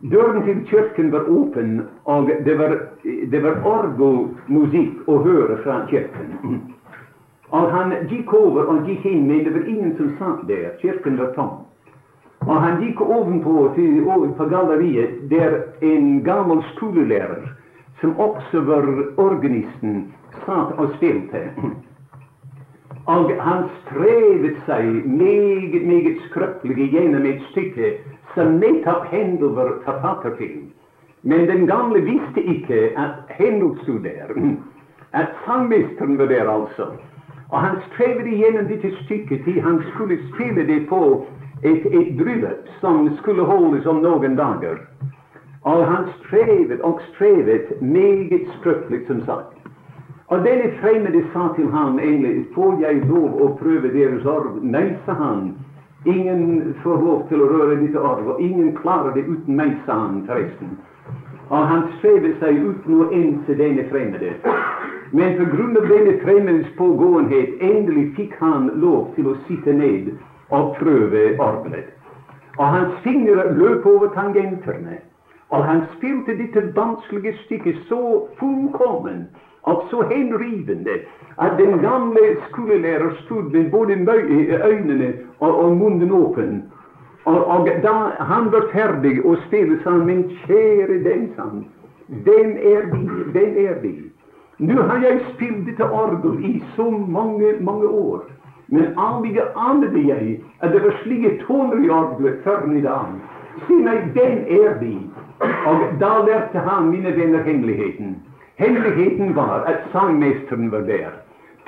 Døren 0.00 0.42
til 0.46 0.62
kirken 0.66 1.12
var 1.12 1.28
åpen, 1.28 1.82
og 2.04 2.30
det 2.44 2.58
var, 2.58 2.72
det 3.04 3.42
var 3.44 3.60
orgelmusikk 3.68 5.04
å 5.12 5.18
høre 5.26 5.58
fra 5.60 5.82
kirken. 5.90 6.72
Og 7.52 7.68
han 7.70 7.92
gikk 8.08 8.32
over 8.32 8.70
og 8.72 8.86
gikk 8.88 9.04
inn, 9.04 9.26
men 9.28 9.44
det 9.44 9.52
var 9.52 9.68
ingen 9.68 9.92
som 9.98 10.12
satt 10.18 10.46
der. 10.48 10.70
Kirken 10.80 11.18
var 11.20 11.34
tom. 11.36 11.58
Og 12.46 12.56
han 12.62 12.80
gikk 12.80 13.00
ovenpå 13.00 13.68
til, 13.76 14.00
på 14.38 14.46
galleriet, 14.50 15.20
der 15.30 15.58
en 15.84 16.22
gammel 16.24 16.62
skolelærer, 16.72 17.44
som 18.00 18.16
også 18.18 18.64
var 18.66 18.88
organisten, 19.16 20.12
satt 20.46 20.72
og 20.78 20.96
spilte. 20.96 21.44
Og 23.06 23.30
han 23.42 23.64
strevet 23.82 24.58
seg 24.66 25.06
meget, 25.06 25.86
meget 25.86 26.20
skrøpelig 26.30 26.88
gjennom 26.92 27.24
et 27.26 27.42
stykke 27.50 27.96
som 28.34 28.58
nettopp 28.62 29.08
Hendel 29.10 29.56
var 29.58 29.72
forfatter 29.84 30.36
til. 30.38 30.60
Men 31.22 31.48
den 31.50 31.66
gamle 31.66 32.00
visste 32.06 32.42
ikke 32.42 32.92
at 32.98 33.34
Hendel 33.38 33.74
sto 33.82 33.98
der. 34.02 34.30
At 35.12 35.34
sangmesteren 35.44 36.18
var 36.18 36.26
der, 36.26 36.48
altså. 36.50 36.92
Og 37.52 37.60
han 37.60 37.80
strevet 37.92 38.28
gjennom 38.32 38.68
dette 38.68 38.90
stykket 39.02 39.44
til 39.44 39.60
han 39.60 39.82
skulle 39.92 40.16
spille 40.32 40.64
det 40.66 40.86
på 40.88 41.02
et, 41.62 41.84
et 41.86 42.14
bryllup 42.16 42.70
som 42.80 43.04
skulle 43.20 43.44
holdes 43.44 43.86
om 43.86 44.00
noen 44.00 44.38
dager. 44.40 44.80
Og 45.68 45.84
han 45.86 46.08
strevet 46.22 46.80
og 46.80 47.00
strevet 47.12 47.82
meget 47.82 48.48
skrøpelig, 48.58 49.04
som 49.06 49.20
sagt. 49.28 49.58
Og 50.32 50.40
denne 50.46 50.72
fremmede 50.80 51.20
sa 51.32 51.52
til 51.56 51.68
ham 51.70 51.98
egentlig 51.98 52.46
får 52.54 52.80
jeg 52.80 53.04
lov 53.10 53.36
å 53.44 53.50
prøve 53.60 53.92
deres 53.92 54.24
arv? 54.24 54.56
Nei, 54.64 54.88
sa 55.04 55.12
han. 55.20 55.52
Ingen 56.08 56.72
får 56.82 57.04
lov 57.04 57.28
til 57.28 57.44
å 57.44 57.50
røre 57.52 57.76
dette 57.82 58.00
arv, 58.00 58.32
og 58.32 58.40
ingen 58.40 58.72
klarer 58.80 59.12
det 59.14 59.26
uten 59.28 59.60
meg, 59.60 59.76
sa 59.86 60.00
han 60.06 60.24
forresten. 60.26 60.72
Og 61.52 61.68
han 61.68 61.84
strevet 61.98 62.40
seg 62.40 62.58
uten 62.64 62.96
å 62.96 63.10
ense 63.12 63.58
denne 63.60 63.84
fremmede. 63.92 64.32
Men 65.12 65.40
av 65.40 65.88
denne 65.88 66.12
fremmedes 66.22 66.68
pågåenhet 66.76 67.60
endelig 67.60 68.06
fikk 68.16 68.36
han 68.40 68.70
lov 68.80 69.10
til 69.16 69.28
å 69.28 69.34
sitte 69.46 69.72
ned 69.76 70.14
og 70.48 70.76
prøve 70.78 71.24
orgelet. 71.36 71.90
Og 72.58 72.66
hans 72.66 72.94
fingre 73.04 73.50
løp 73.52 73.86
over 73.86 74.12
tangentene. 74.16 74.98
Og 75.52 75.64
han 75.68 75.82
spilte 75.96 76.36
dette 76.38 76.62
vanskelige 76.76 77.34
stykket 77.44 77.82
så 77.88 78.00
fullkommen 78.38 79.26
og 79.68 79.84
så 79.90 80.00
henrivende 80.10 81.02
at 81.38 81.58
den 81.58 81.78
gamle 81.84 82.36
skolelærer 82.48 83.12
stod 83.24 83.52
med 83.52 83.70
både 83.70 83.92
øynene 84.64 85.12
og, 85.40 85.64
og 85.64 85.76
munnen 85.76 86.12
åpen. 86.12 86.62
Og, 87.24 87.46
og, 87.46 87.68
da 87.82 87.92
han 88.32 88.48
var 88.52 88.64
ferdig 88.72 89.20
å 89.24 89.36
spille, 89.46 89.76
sa 89.84 89.92
han, 89.92 90.06
men 90.08 90.24
kjære 90.46 91.02
den, 91.04 91.28
sa 91.36 91.46
han, 91.52 91.66
hvem 92.08 92.56
er 92.56 92.88
de? 92.90 93.04
Hvem 93.36 93.60
er 93.66 93.78
de? 93.84 93.92
Nå 94.62 94.82
har 94.82 95.00
jeg 95.02 95.20
spilt 95.32 95.64
dette 95.66 95.86
orgel 95.90 96.44
i 96.46 96.62
så 96.76 96.84
mange, 96.90 97.54
mange 97.60 97.88
år. 97.88 98.20
Men 98.68 98.94
aldri 98.96 99.40
anede 99.58 100.02
jeg 100.06 100.36
at 100.60 100.70
det 100.72 100.82
var 100.84 100.94
slike 101.02 101.32
toner 101.40 101.82
i 101.82 101.90
orgelet 101.90 102.38
før 102.44 102.68
i 102.70 102.82
dag. 102.84 103.08
Si 103.66 103.74
meg, 103.74 104.06
den 104.14 104.38
er 104.60 104.78
de. 104.80 104.92
Og 105.66 105.82
da 106.00 106.12
lærte 106.28 106.62
han, 106.68 106.92
mine 106.94 107.16
venner, 107.16 107.42
hemmeligheten. 107.42 108.16
Hemmeligheten 108.54 109.34
var 109.36 109.66
at 109.66 109.82
sangmesteren 109.92 110.72
var 110.72 110.86
der. 110.86 111.10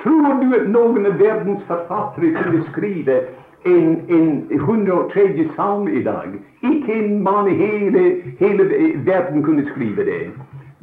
Tror 0.03 0.39
du 0.41 0.55
at 0.55 0.69
noen 0.71 1.05
av 1.05 1.19
verdens 1.19 1.67
forfattere 1.67 2.31
kunne 2.39 2.63
skrive 2.71 3.21
en, 3.65 4.01
en 4.07 4.43
103. 4.55 5.49
salme 5.55 5.91
i 5.91 6.03
dag? 6.03 6.39
Ikke 6.63 6.99
en 7.03 7.23
mann 7.23 7.51
i 7.51 7.59
hele, 7.59 8.03
hele 8.39 8.69
verden 9.05 9.43
kunne 9.43 9.67
skrive 9.73 10.05
det. 10.05 10.21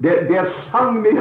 Det, 0.03 0.37
er 0.37 0.91
med 0.91 1.19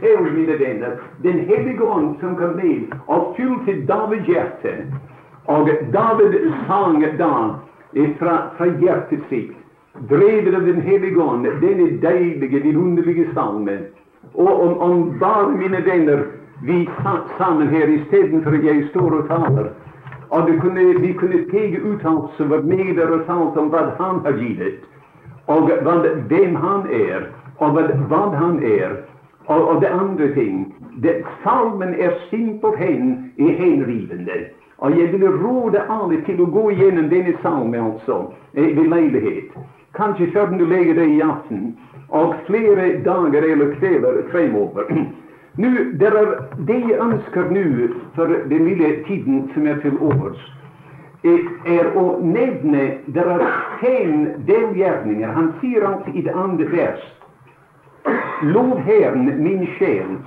selv, 0.00 0.32
mine 0.32 0.58
venner, 0.58 0.90
Den 1.22 1.38
hellige 1.38 1.82
ånd, 1.82 2.16
som 2.20 2.36
kom 2.36 2.56
ned 2.56 2.92
og 3.06 3.34
fylte 3.36 3.86
Davids 3.86 4.26
hjerte. 4.26 4.74
Og 5.44 5.70
David 5.92 6.34
sang 6.66 7.00
da 7.18 7.30
fra, 8.18 8.34
fra 8.56 8.66
hjertet 8.66 9.24
sitt, 9.28 9.54
drevet 10.10 10.54
av 10.54 10.66
Den 10.66 10.80
hellige 10.80 11.22
ånd, 11.22 11.46
denne 11.60 11.88
deilige, 12.02 12.60
vidunderlige 12.62 13.30
salmen. 13.34 13.86
Og 14.34 14.62
om, 14.66 14.78
om 14.78 15.18
bare, 15.18 15.48
mine 15.56 15.84
venner, 15.84 16.26
vi 16.62 16.88
satt 17.02 17.32
sammen 17.38 17.68
her 17.68 17.88
istedenfor 17.88 18.50
at 18.50 18.64
jeg 18.64 18.88
står 18.90 19.20
og 19.22 19.28
taler, 19.28 19.72
og 20.30 20.48
kunne, 20.60 21.00
vi 21.00 21.12
kunne 21.12 21.44
peke 21.48 21.80
uttalelser 21.80 22.44
hva 22.50 22.60
Meder 22.60 23.10
og 23.14 23.24
talt 23.26 23.56
om 23.56 23.70
hva 23.72 23.86
han 23.98 24.20
har 24.26 24.36
gitt, 24.36 24.84
og 25.48 25.70
hvem 26.28 26.56
han 26.60 26.90
er 26.92 27.30
og 27.58 27.78
hva 28.08 28.22
han 28.34 28.62
er, 28.62 28.96
og, 29.46 29.68
og 29.68 29.80
det 29.80 29.86
andre 29.86 30.34
ting. 30.34 30.74
Det, 31.02 31.24
salmen 31.42 31.94
er 31.98 32.10
simpelthen 32.30 33.32
henrivende. 33.38 34.38
Og 34.78 34.98
jeg 34.98 35.12
vil 35.12 35.28
råde 35.28 35.82
alle 35.90 36.20
til 36.26 36.42
å 36.42 36.50
gå 36.54 36.68
gjennom 36.78 37.08
denne 37.10 37.34
salmen 37.42 37.80
altså, 37.80 38.18
eh, 38.54 38.76
ved 38.76 38.86
leilighet. 38.92 39.56
Kanskje 39.98 40.30
før 40.32 40.52
du 40.54 40.66
legger 40.66 41.00
deg 41.00 41.16
i 41.16 41.22
aften, 41.24 41.72
og 42.08 42.36
flere 42.46 42.92
dager 43.04 43.42
eller 43.42 43.74
kvelder 43.80 44.22
fremover. 44.30 44.92
Nå, 45.62 45.72
det 45.98 46.12
er 46.14 46.28
det 46.68 46.78
jeg 46.86 47.00
ønsker 47.02 47.48
nå 47.50 47.88
for 48.14 48.30
den 48.30 48.68
lille 48.68 48.92
tiden 49.08 49.48
som 49.54 49.66
er 49.66 49.80
til 49.82 49.96
overs, 49.98 50.38
eh, 51.26 51.48
er 51.66 51.90
å 51.98 52.04
nevne 52.22 52.84
det 53.10 53.24
er 53.24 53.46
fem 53.80 54.28
delgjerninger. 54.46 55.32
Han 55.34 55.50
sier 55.58 55.88
alt 55.88 56.06
i 56.14 56.22
det 56.22 56.36
andre 56.36 56.70
vers 56.70 57.02
Lov 58.42 58.78
Herren 58.86 59.42
min 59.42 59.66
sjel, 59.78 60.18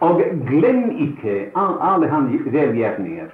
og 0.00 0.20
glem 0.48 0.90
ikke 1.00 1.48
alle 1.56 2.08
hans 2.08 2.42
velgjerninger. 2.52 3.30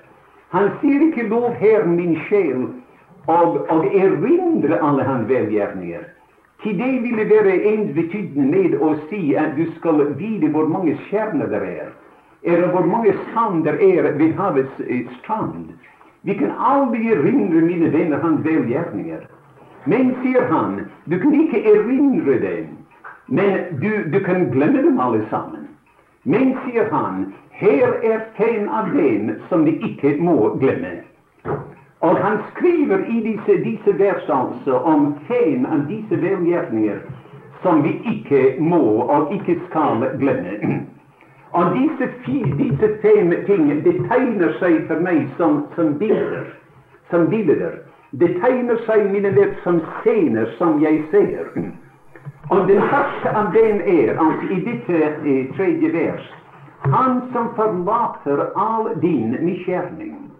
Han 0.51 0.71
sier 0.81 1.03
ikke 1.07 1.29
'lov 1.29 1.51
Herren 1.59 1.97
min 1.97 2.17
sjel' 2.29 2.69
og, 3.27 3.67
og 3.71 3.87
erindre 3.87 4.79
alle 4.83 5.03
hans 5.03 5.29
velgjerninger. 5.29 6.05
Til 6.63 6.79
det 6.79 7.03
ville 7.03 7.25
være 7.31 7.63
ensbetydende 7.73 8.47
med 8.57 8.75
å 8.81 8.95
si 9.09 9.35
at 9.35 9.57
du 9.57 9.65
skal 9.79 10.03
vite 10.19 10.51
hvor 10.55 10.69
mange 10.69 10.97
stjerner 11.07 11.47
det 11.47 11.63
er, 11.63 11.89
eller 12.43 12.69
hvor 12.69 12.87
mange 12.87 13.15
sand 13.33 13.65
det 13.65 13.79
er 13.83 14.13
ved 14.19 14.35
havets 14.39 14.81
eh, 14.87 15.07
strand. 15.21 15.73
Vi 16.23 16.35
kan 16.35 16.53
aldri 16.59 17.09
erindre, 17.13 17.61
mine 17.65 17.93
venner, 17.93 18.21
hans 18.21 18.45
velgjerninger. 18.45 19.25
Men, 19.87 20.15
sier 20.23 20.45
han, 20.53 20.85
du 21.09 21.19
kan 21.19 21.35
ikke 21.35 21.65
erindre 21.65 22.37
dem. 22.43 22.80
Men 23.31 23.81
du, 23.81 24.05
du 24.11 24.25
kan 24.25 24.51
glemme 24.51 24.83
dem 24.83 25.01
alle 25.01 25.23
sammen. 25.31 25.69
Men, 26.23 26.57
sier 26.65 26.91
han, 26.91 27.33
her 27.51 27.93
er 28.03 28.25
fem 28.37 28.69
av 28.69 28.91
dem 28.95 29.31
som 29.49 29.65
vi 29.65 29.77
ikke 29.87 30.17
må 30.19 30.57
glemme. 30.61 30.97
Og 32.01 32.19
han 32.19 32.39
skriver 32.51 33.05
i 33.07 33.21
disse, 33.29 33.57
disse 33.65 33.95
versene 33.99 34.81
om 34.93 35.13
fem 35.29 35.67
av 35.69 35.87
disse 35.89 36.19
velgjerninger 36.21 37.03
som 37.63 37.83
vi 37.85 37.93
ikke 38.15 38.57
må 38.59 38.83
og 39.05 39.35
ikke 39.37 39.59
skal 39.69 40.07
glemme. 40.19 40.81
Og 41.53 41.77
disse, 41.77 42.09
disse 42.59 42.91
fem 43.03 43.35
ting 43.47 43.71
det 43.85 43.95
tegner 44.09 44.57
seg 44.59 44.83
for 44.89 45.03
meg 45.07 45.29
som, 45.37 45.63
som 45.77 45.95
bilder. 46.03 46.51
Som 47.11 47.29
bilder. 47.31 47.79
Det 48.11 48.35
tegner 48.43 48.81
seg 48.89 49.07
mine 49.13 49.31
liv 49.39 49.55
som 49.65 49.79
scener 50.01 50.51
som 50.59 50.81
jeg 50.83 51.05
ser. 51.15 51.55
Og 52.51 52.69
den 52.69 52.83
første 52.91 53.31
av 53.31 53.53
dem 53.55 53.81
er, 53.87 54.17
altså 54.19 54.49
i 54.51 54.61
dette 54.67 55.03
eh, 55.07 55.51
tredje 55.57 55.93
vers, 55.95 56.27
Han 56.81 57.21
som 57.33 57.51
forlater 57.55 58.41
all 58.57 58.89
din 59.03 59.37
misgjerning. 59.45 60.31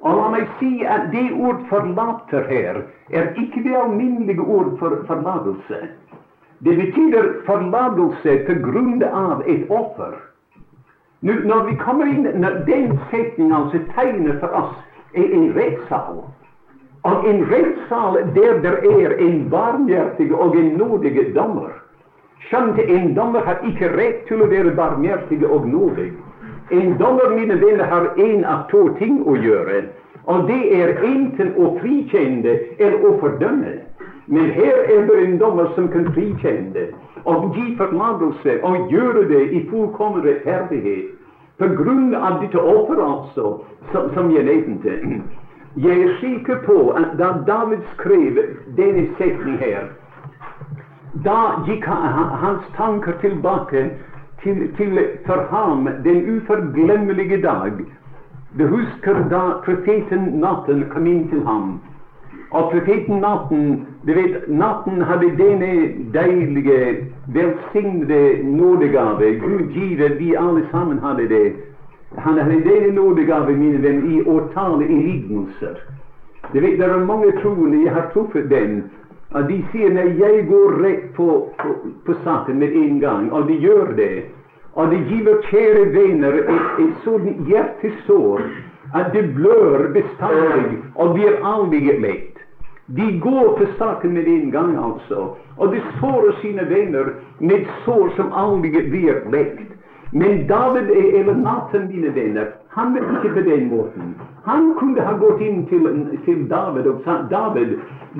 Og 0.00 0.16
la 0.16 0.28
meg 0.32 0.46
si 0.58 0.70
at 0.88 1.10
det 1.12 1.26
ord 1.36 1.60
'forlater' 1.68 2.48
her 2.48 2.80
er 3.12 3.28
ikke 3.42 3.62
det 3.62 3.76
alminnelige 3.76 4.40
ord 4.40 4.78
for 4.78 4.96
forlatelse. 5.06 5.78
Det 6.64 6.76
betyr 6.76 7.28
forlatelse 7.46 8.38
på 8.46 8.56
grunn 8.64 9.02
av 9.02 9.42
et 9.46 9.70
offer. 9.70 10.16
Nå, 11.20 11.32
når 11.44 11.64
vi 11.68 11.76
kommer 11.76 12.06
inn, 12.06 12.26
når 12.40 12.50
Den 12.66 12.98
setningen 13.10 13.52
altså 13.52 13.78
tegner 13.94 14.40
for 14.40 14.48
oss 14.48 14.74
en 15.14 15.52
rettssal. 15.56 16.24
Og 17.04 17.28
en 17.28 17.44
rettssal 17.48 18.18
der 18.34 18.58
det 18.64 18.74
er 19.04 19.14
en 19.26 19.50
barmhjertig 19.50 20.34
og 20.34 20.56
en 20.56 20.74
nådig 20.76 21.34
dommer. 21.34 21.72
Skjønt 22.48 22.78
en 22.78 23.14
dommer 23.14 23.40
har 23.46 23.62
ikke 23.68 23.88
rett 23.94 24.26
til 24.28 24.42
å 24.42 24.48
være 24.50 24.74
barmhjertig 24.76 25.40
og 25.46 25.68
nådig. 25.68 26.10
En 26.70 26.92
dommer, 26.98 27.32
mine 27.34 27.56
venner, 27.60 27.84
har 27.84 28.10
én 28.16 28.44
av 28.44 28.66
to 28.70 28.82
ting 28.98 29.22
å 29.26 29.36
gjøre. 29.36 29.84
Og 30.28 30.44
det 30.48 30.60
er 30.76 30.92
enten 31.04 31.54
å 31.56 31.72
frikjenne 31.80 32.58
eller 32.78 33.08
å 33.08 33.16
fordømme. 33.22 33.78
Men 34.30 34.52
her 34.54 34.84
er 34.84 35.06
det 35.08 35.16
en 35.24 35.38
dommer 35.40 35.72
som 35.74 35.88
kan 35.90 36.06
frikjenne 36.14 36.90
og 37.24 37.56
gi 37.56 37.72
forlatelse 37.80 38.60
og 38.66 38.92
gjøre 38.92 39.24
det 39.32 39.42
i 39.56 39.64
fullkommen 39.72 40.22
rettferdighet. 40.26 41.16
På 41.58 41.66
grunn 41.76 42.14
av 42.14 42.38
dette 42.40 42.60
offeret, 42.60 43.02
altså, 43.04 43.58
som, 43.92 44.06
som 44.14 44.30
jeg 44.32 44.46
nevnte. 44.46 45.00
Jeg 45.76 46.02
er 46.02 46.14
sikker 46.20 46.56
på 46.66 46.88
at 46.88 47.18
da 47.18 47.26
David 47.46 47.78
skrev 47.94 48.38
denne 48.76 49.06
setning 49.18 49.58
her, 49.58 49.84
da 51.24 51.62
gikk 51.66 51.86
hans 51.86 52.66
tanker 52.76 53.12
tilbake 53.20 53.84
til, 54.42 54.66
til 54.76 54.98
for 55.26 55.46
ham 55.50 55.88
den 56.04 56.36
uforglemmelige 56.36 57.42
dag. 57.42 57.72
Du 58.58 58.66
husker 58.66 59.22
da 59.30 59.42
profeten 59.64 60.40
Natten 60.42 60.84
kom 60.90 61.06
inn 61.06 61.28
til 61.30 61.46
ham. 61.46 61.78
Og 62.50 62.70
profeten 62.72 63.22
Natten 63.22 63.86
du 64.06 64.12
vet, 64.12 64.48
Natten 64.48 65.02
hadde 65.02 65.36
denne 65.38 65.72
deilige, 66.14 67.06
velsignede 67.26 68.42
nådegave. 68.42 69.38
Gud 69.38 69.70
givet, 69.72 70.18
vi 70.18 70.34
alle 70.34 70.66
sammen 70.70 70.98
hadde 70.98 71.28
det. 71.28 71.52
Han 72.18 72.38
er 72.38 72.50
en 72.50 72.62
del 72.62 72.94
nådegave, 72.94 73.52
mine 73.56 73.82
venner, 73.82 74.08
i 74.10 74.22
å 74.26 74.40
tale 74.54 74.84
i 74.84 74.96
lignelser. 74.98 75.78
Det, 76.52 76.62
vet, 76.62 76.80
er 76.80 77.04
mange 77.06 77.30
troende, 77.38 77.84
jeg 77.84 77.94
har 77.94 78.08
truffet 78.14 78.48
dem, 78.50 78.80
at 79.30 79.46
de 79.46 79.60
sier 79.70 79.92
nei, 79.94 80.08
jeg 80.18 80.46
går 80.48 80.80
rett 80.82 81.04
på, 81.14 81.28
på, 81.60 81.74
på, 82.06 82.16
saken 82.24 82.58
med 82.58 82.74
en 82.74 82.98
gang, 83.02 83.28
og 83.30 83.46
de 83.46 83.60
gjør 83.62 83.92
det. 83.98 84.24
Og 84.74 84.90
de 84.90 84.98
giver 85.06 85.38
kjære 85.50 85.86
venner 85.94 86.40
et, 86.40 86.82
et 86.82 87.06
sånt 87.06 87.46
hjertesår 87.46 88.42
at 88.94 89.12
det 89.14 89.28
blør 89.36 89.90
bestandig, 89.94 90.80
og 90.98 91.14
blir 91.14 91.38
aldri 91.46 91.94
lett. 92.02 92.40
De 92.90 93.06
går 93.22 93.52
på 93.58 93.66
saken 93.78 94.16
med 94.18 94.26
en 94.26 94.50
gang, 94.50 94.74
altså. 94.78 95.36
Og 95.56 95.74
de 95.74 95.82
sårer 96.00 96.34
sine 96.42 96.66
venner 96.66 97.12
med 97.38 97.68
sår 97.84 98.10
som 98.16 98.32
aldri 98.34 98.82
blir 98.90 99.22
lett. 99.30 99.62
Men 100.12 100.46
David 100.46 100.90
eller 100.90 101.34
Nathan, 101.34 101.88
mine 101.88 102.14
venner, 102.14 102.46
han 102.68 102.94
var 102.94 103.00
ikke 103.00 103.34
på 103.34 103.40
den 103.50 103.68
måten. 103.68 104.14
Han 104.44 104.74
kunne 104.78 105.00
ha 105.06 105.12
gått 105.16 105.40
inn 105.40 105.66
til, 105.70 105.86
til 106.24 106.48
David 106.50 106.86
og 106.90 107.02
sagt 107.04 107.30
David, 107.30 107.76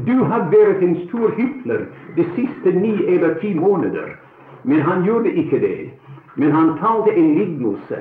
du 0.06 0.22
har 0.30 0.46
vært 0.52 0.84
en 0.86 0.96
stor 1.08 1.34
hykler 1.34 1.88
de 2.16 2.26
siste 2.36 2.72
ni 2.78 2.94
eller 3.10 3.34
ti 3.42 3.54
måneder. 3.54 4.14
Men 4.62 4.80
han 4.80 5.02
gjorde 5.04 5.32
ikke 5.34 5.58
det. 5.58 5.90
Men 6.36 6.52
han 6.52 6.76
talte 6.78 7.14
en 7.16 7.34
lignelse. 7.34 7.98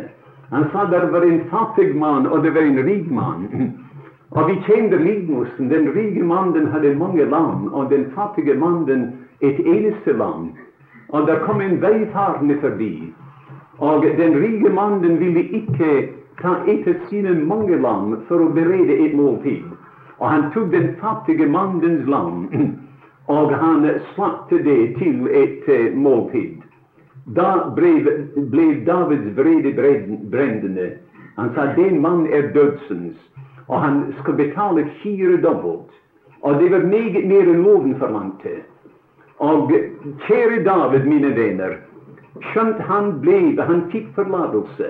Han 0.50 0.66
sa 0.72 0.86
det 0.86 1.12
var 1.12 1.26
en 1.26 1.42
fattig 1.50 1.96
mann, 1.96 2.28
og 2.28 2.44
det 2.44 2.54
var 2.54 2.62
en 2.62 2.84
rik 2.86 3.12
mann. 3.12 3.48
Og 4.30 4.46
vi 4.46 4.60
kjente 4.68 4.98
lignelsen. 5.02 5.70
Den 5.70 5.88
rike 5.96 6.24
mannen 6.24 6.68
hadde 6.70 6.94
mange 6.96 7.26
lam, 7.26 7.74
og 7.74 7.90
den 7.90 8.12
fattige 8.14 8.54
mannen 8.54 9.08
et 9.42 9.58
eneste 9.66 10.14
lam. 10.14 10.52
Og 11.10 11.28
der 11.28 11.40
kom 11.46 11.62
en 11.62 11.82
veifarende 11.82 12.60
forbi. 12.62 13.10
Og 13.80 14.04
den 14.18 14.36
rike 14.44 14.70
mannen 14.76 15.20
ville 15.20 15.44
ikke 15.56 15.92
ta 16.42 16.56
et 16.68 16.88
av 16.88 17.04
sine 17.10 17.36
mange 17.48 17.78
lam 17.80 18.18
for 18.28 18.44
å 18.44 18.52
berede 18.56 18.96
et 19.06 19.16
måltid. 19.16 19.64
Og 20.20 20.26
han 20.28 20.50
tok 20.56 20.72
den 20.74 20.90
fattige 21.00 21.48
mannens 21.48 22.08
lam, 22.08 22.48
og 23.32 23.54
han 23.56 23.88
slaktet 24.14 24.66
det 24.68 24.80
til 25.00 25.30
et 25.32 25.70
uh, 25.72 25.96
måltid. 25.96 26.60
Da 27.38 27.70
ble, 27.76 27.94
ble 28.52 28.68
Davids 28.88 29.32
vrede 29.38 29.72
brennende. 29.78 30.90
Han 31.38 31.54
sa 31.56 31.70
den 31.78 32.02
mann 32.02 32.26
er 32.34 32.50
dødsens, 32.56 33.16
og 33.68 33.80
han 33.80 34.02
skal 34.20 34.36
betale 34.40 34.88
firedobbelt. 35.04 35.94
Og 36.42 36.60
det 36.60 36.72
var 36.72 36.88
meget 36.88 37.28
mer 37.28 37.48
enn 37.52 37.64
loven 37.64 37.96
forlangte. 38.00 38.62
Og 39.40 39.72
kjære 40.26 40.64
David, 40.66 41.06
mine 41.08 41.32
venner, 41.36 41.78
skjønt 42.52 42.82
han 42.90 43.14
ble, 43.24 43.40
han 43.60 43.86
fikk 43.94 44.10
forlatelse, 44.18 44.90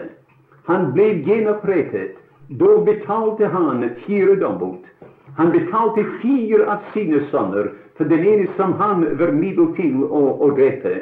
han 0.69 0.91
ble 0.93 1.07
gjenopprettet, 1.25 2.17
da 2.61 2.77
betalte 2.85 3.49
han 3.53 3.83
firedobbelt. 4.05 4.85
Han 5.37 5.51
betalte 5.53 6.03
fire 6.21 6.65
av 6.73 6.87
sine 6.93 7.21
sønner 7.31 7.69
for 7.97 8.09
den 8.09 8.25
ene 8.25 8.47
som 8.57 8.73
han 8.79 9.05
var 9.19 9.31
middel 9.35 9.69
til 9.77 10.01
å, 10.03 10.23
å 10.41 10.49
drepe. 10.57 10.95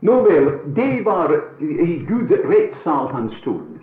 Nå 0.00 0.16
vel, 0.24 0.48
det 0.76 1.02
var 1.06 1.34
i 1.60 1.98
Guds 2.08 2.32
rettssal 2.48 3.10
han 3.12 3.28
stod. 3.40 3.78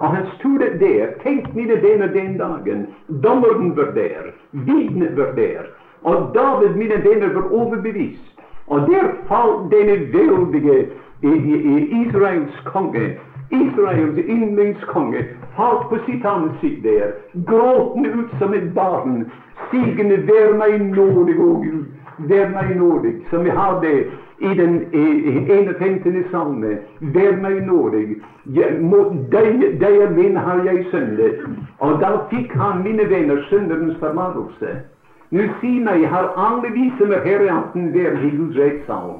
Og 0.00 0.14
han 0.14 0.26
stod 0.38 0.64
der. 0.80 1.14
Tenk 1.22 1.52
mine 1.54 1.76
venner, 1.82 2.08
den 2.08 2.36
dagen. 2.38 2.86
Dommeren 3.24 3.74
var 3.76 3.92
der. 3.96 4.32
Vitnet 4.50 5.16
var 5.16 5.34
der. 5.36 5.70
Og 6.02 6.32
David, 6.34 6.76
mine 6.76 7.02
venner, 7.04 7.34
var 7.34 7.52
overbevist. 7.52 8.39
Og 8.70 8.86
der 8.90 9.06
falt 9.28 9.70
denne 9.72 9.96
veldige 10.14 10.78
Israels 12.02 12.62
konge 12.64 13.18
Israels 13.50 14.18
yndlingskonge 14.18 15.24
falt 15.56 15.88
på 15.90 15.98
sitt 16.06 16.24
ansikt 16.24 16.84
der, 16.84 17.14
gråtende 17.46 18.10
ut 18.18 18.34
som 18.38 18.54
et 18.54 18.74
barn, 18.74 19.24
sigende 19.70 20.16
'Vær 20.16 20.54
meg 20.58 20.80
nådig, 20.80 21.34
å 21.38 21.48
Gud, 21.64 21.84
vær 22.18 22.48
meg 22.54 22.76
nådig', 22.76 23.16
som 23.30 23.44
vi 23.44 23.50
har 23.50 23.80
det 23.80 24.06
i 24.38 24.54
den 24.54 24.74
51. 24.92 26.24
salme. 26.30 26.78
'Vær 27.00 27.40
meg 27.42 27.66
nådig', 27.66 28.22
mot 28.80 29.12
deg, 29.32 29.80
deg 29.80 30.16
min 30.16 30.36
har 30.36 30.62
jeg 30.64 30.86
syndet. 30.90 31.42
Og 31.78 32.00
da 32.00 32.10
fikk 32.30 32.54
han, 32.54 32.82
mine 32.82 33.10
venner, 33.10 33.42
synderens 33.48 33.98
forlatelse. 33.98 34.78
Nå 35.30 35.44
si 35.60 35.76
meg, 35.78 36.02
har 36.10 36.32
alle 36.34 36.72
vi 36.74 36.88
som 36.98 37.12
er 37.14 37.20
her 37.22 37.44
i 37.46 37.50
vært 37.94 38.22
i 38.26 38.30
Guds 38.34 38.56
rettssal? 38.58 39.12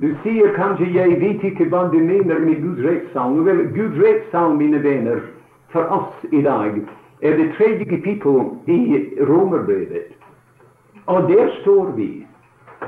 Du 0.00 0.06
sier 0.22 0.54
kanskje 0.56 0.86
'jeg 0.92 1.20
vet 1.20 1.44
ikke 1.44 1.66
hva 1.68 1.90
du 1.92 1.98
mener 1.98 2.38
med 2.40 2.62
Guds 2.62 2.80
rettssal'. 2.80 3.44
Vel, 3.44 3.60
Guds 3.76 3.98
rettssal, 4.00 4.56
mine 4.56 4.82
venner, 4.82 5.20
for 5.68 5.84
oss 5.92 6.24
i 6.32 6.40
dag 6.42 6.80
er 7.22 7.36
det 7.36 7.52
tredje 7.58 7.84
kapittel 7.84 8.40
i 8.66 9.12
Romerbrevet. 9.20 10.16
Og 11.06 11.28
der 11.28 11.50
står 11.60 11.92
vi. 11.96 12.26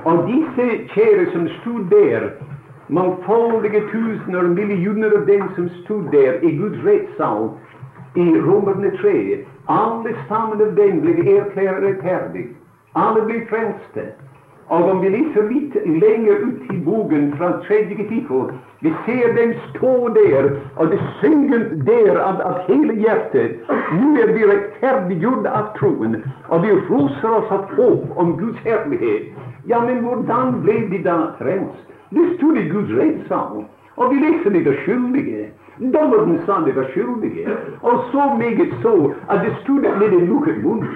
Og 0.05 0.29
disse 0.29 0.89
kjære 0.95 1.31
som 1.33 1.49
stod 1.49 1.85
der, 1.91 2.31
mangfoldige 2.89 3.83
tusener 3.93 4.39
og 4.39 4.51
millioner 4.51 5.13
av 5.17 5.27
dem 5.27 5.45
som 5.57 5.69
stod 5.69 6.09
der 6.13 6.41
i 6.43 6.57
Guds 6.57 6.81
rettssal 6.85 7.51
i 8.17 8.41
Romerne 8.41 8.97
3, 8.97 9.45
alle 9.69 10.15
sammen 10.29 10.63
av 10.63 10.73
dem 10.75 11.01
blir 11.05 11.21
erklært 11.37 11.83
rettferdige. 11.85 12.55
Alle 12.97 13.23
blir 13.29 13.45
frelste. 13.51 14.09
Og 14.69 14.89
om 14.91 14.99
vi 15.01 15.09
leser 15.09 15.47
litt 15.49 15.77
lenger 15.87 16.43
ut 16.45 16.73
i 16.73 16.79
boken 16.85 17.31
fra 17.39 17.55
tredje 17.65 17.97
kapittel, 17.97 18.51
vi 18.85 18.93
ser 19.07 19.33
dem 19.37 19.55
stå 19.69 19.93
der, 20.17 20.51
og 20.77 20.93
de 20.93 20.99
synger 21.21 21.65
der 21.89 22.21
av, 22.21 22.43
av 22.45 22.59
hele 22.67 22.97
hjertet. 23.01 23.63
Nå 23.97 24.11
er 24.21 24.35
vi 24.37 24.45
rettferdiggjort 24.51 25.49
av 25.49 25.73
troen, 25.79 26.19
og 26.49 26.67
vi 26.67 26.75
roser 26.91 27.39
oss 27.39 27.55
av 27.57 27.65
håp 27.79 28.21
om 28.21 28.37
Guds 28.41 28.61
herlighet. 28.69 29.33
Ja, 29.69 29.81
men 29.85 30.05
hvordan 30.05 30.61
ble 30.65 30.83
de 30.93 31.01
da 31.05 31.17
frelst? 31.41 31.89
Det 32.13 32.29
stod 32.37 32.61
i 32.61 32.69
Guds 32.69 32.93
rettssal, 32.97 33.65
og 33.97 34.13
vi 34.13 34.21
leser 34.21 34.53
de 34.53 34.77
skyldige. 34.85 35.49
Dommeren 35.81 36.41
sa 36.47 36.61
de 36.67 36.73
var 36.73 36.85
skyldige, 36.91 37.49
og 37.83 38.05
så 38.13 38.35
meget 38.39 38.75
så 38.83 39.13
at 39.31 39.41
det 39.45 39.55
stod 39.63 39.85
med 39.99 40.13
en 40.13 40.27
lukket 40.27 40.65
munn. 40.65 40.87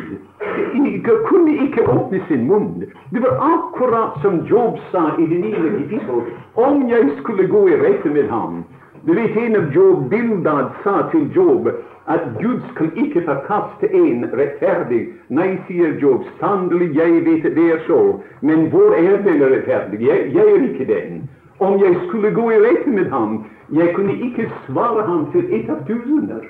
De 0.75 1.03
kunne 1.25 1.53
ikke 1.65 1.89
åpne 1.89 2.21
sin 2.29 2.47
munn. 2.47 2.85
Det 3.11 3.23
var 3.23 3.35
akkurat 3.55 4.23
som 4.23 4.41
Job 4.51 4.79
sa 4.91 5.03
i 5.19 5.27
det 5.27 5.41
niende 5.41 5.71
kapittel. 5.79 6.23
Om 6.55 6.89
jeg 6.89 7.11
skulle 7.19 7.47
gå 7.49 7.69
i 7.69 7.77
rette 7.77 8.09
med 8.09 8.29
ham 8.29 8.65
Du 9.07 9.15
vet 9.15 9.37
en 9.37 9.57
av 9.57 9.73
Job 9.75 10.11
Bildad 10.11 10.69
sa 10.85 11.09
til 11.11 11.31
Job 11.37 11.69
at 12.09 12.21
Gud 12.43 12.61
skal 12.75 12.91
ikke 12.97 13.23
forkaste 13.27 13.95
en 13.95 14.27
rettferdig. 14.39 15.09
Nei, 15.29 15.59
sier 15.67 15.97
Job, 16.03 16.23
sannelig, 16.41 16.93
jeg 16.97 17.25
vet 17.27 17.49
det 17.55 17.67
er 17.73 17.83
så, 17.87 17.99
men 18.41 18.69
hvor 18.71 18.95
er 18.95 19.23
den 19.23 19.43
rettferdige? 19.43 20.07
Jeg, 20.07 20.31
jeg 20.35 20.55
er 20.55 20.69
ikke 20.69 20.87
den. 20.95 21.29
Om 21.63 21.79
jeg 21.79 21.95
skulle 22.07 22.31
gå 22.35 22.51
i 22.51 22.59
rette 22.59 22.91
med 22.91 23.11
ham, 23.11 23.45
jeg 23.71 23.95
kunne 23.95 24.17
ikke 24.27 24.49
svare 24.67 25.05
ham 25.07 25.29
til 25.33 25.53
ett 25.55 25.69
av 25.71 25.85
tusener. 25.87 26.49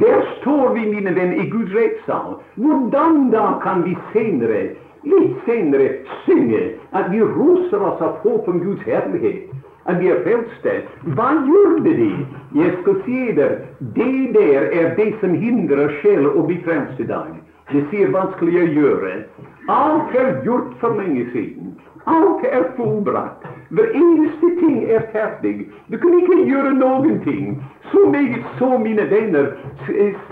Der 0.00 0.24
står 0.38 0.72
vi, 0.74 0.86
mine 0.94 1.14
venner, 1.14 1.36
i 1.44 1.50
Guds 1.52 1.74
rettssal. 1.76 2.40
Hvordan 2.56 3.30
da 3.30 3.44
kan 3.62 3.84
vi 3.86 3.94
senere, 4.12 4.62
litt 5.06 5.38
senere, 5.46 5.88
synge 6.24 6.62
at 6.90 7.12
vi 7.12 7.22
roser 7.22 7.86
oss 7.86 8.02
av 8.02 8.18
håp 8.24 8.48
om 8.50 8.58
Guds 8.64 8.82
herlighet? 8.88 9.52
At 9.86 10.02
vi 10.02 10.10
er 10.10 10.22
frelste? 10.26 10.74
Hva 11.14 11.30
gjorde 11.46 11.94
de? 12.02 12.10
Jeg 12.58 12.74
skal 12.82 13.00
si 13.06 13.22
dere, 13.38 13.62
det 13.94 14.34
der 14.34 14.68
er 14.72 14.94
det 14.98 15.10
som 15.22 15.38
hindrer 15.38 15.94
sjela 16.02 16.34
å 16.34 16.46
bli 16.50 16.58
frelst 16.66 16.98
i 16.98 17.06
dag. 17.06 17.34
Det 17.70 17.86
sier 17.90 18.10
vanskelig 18.14 18.58
å 18.58 18.70
gjøre. 18.74 19.16
Alt 19.70 20.14
er 20.18 20.38
gjort 20.46 20.74
for 20.82 20.98
lenge 20.98 21.28
siden. 21.30 21.76
Alt 22.10 22.42
er 22.50 22.72
fullbrakt. 22.76 23.46
Hver 23.72 23.88
eneste 23.96 24.48
ting 24.60 24.90
er 24.90 25.00
ferdig. 25.12 25.68
Du 25.90 25.96
kan 25.98 26.16
ikke 26.18 26.42
gjøre 26.44 26.74
noen 26.76 27.20
ting. 27.24 27.54
Så 27.92 28.02
meget 28.12 28.42
så, 28.58 28.68
mine 28.78 29.06
venner, 29.10 29.46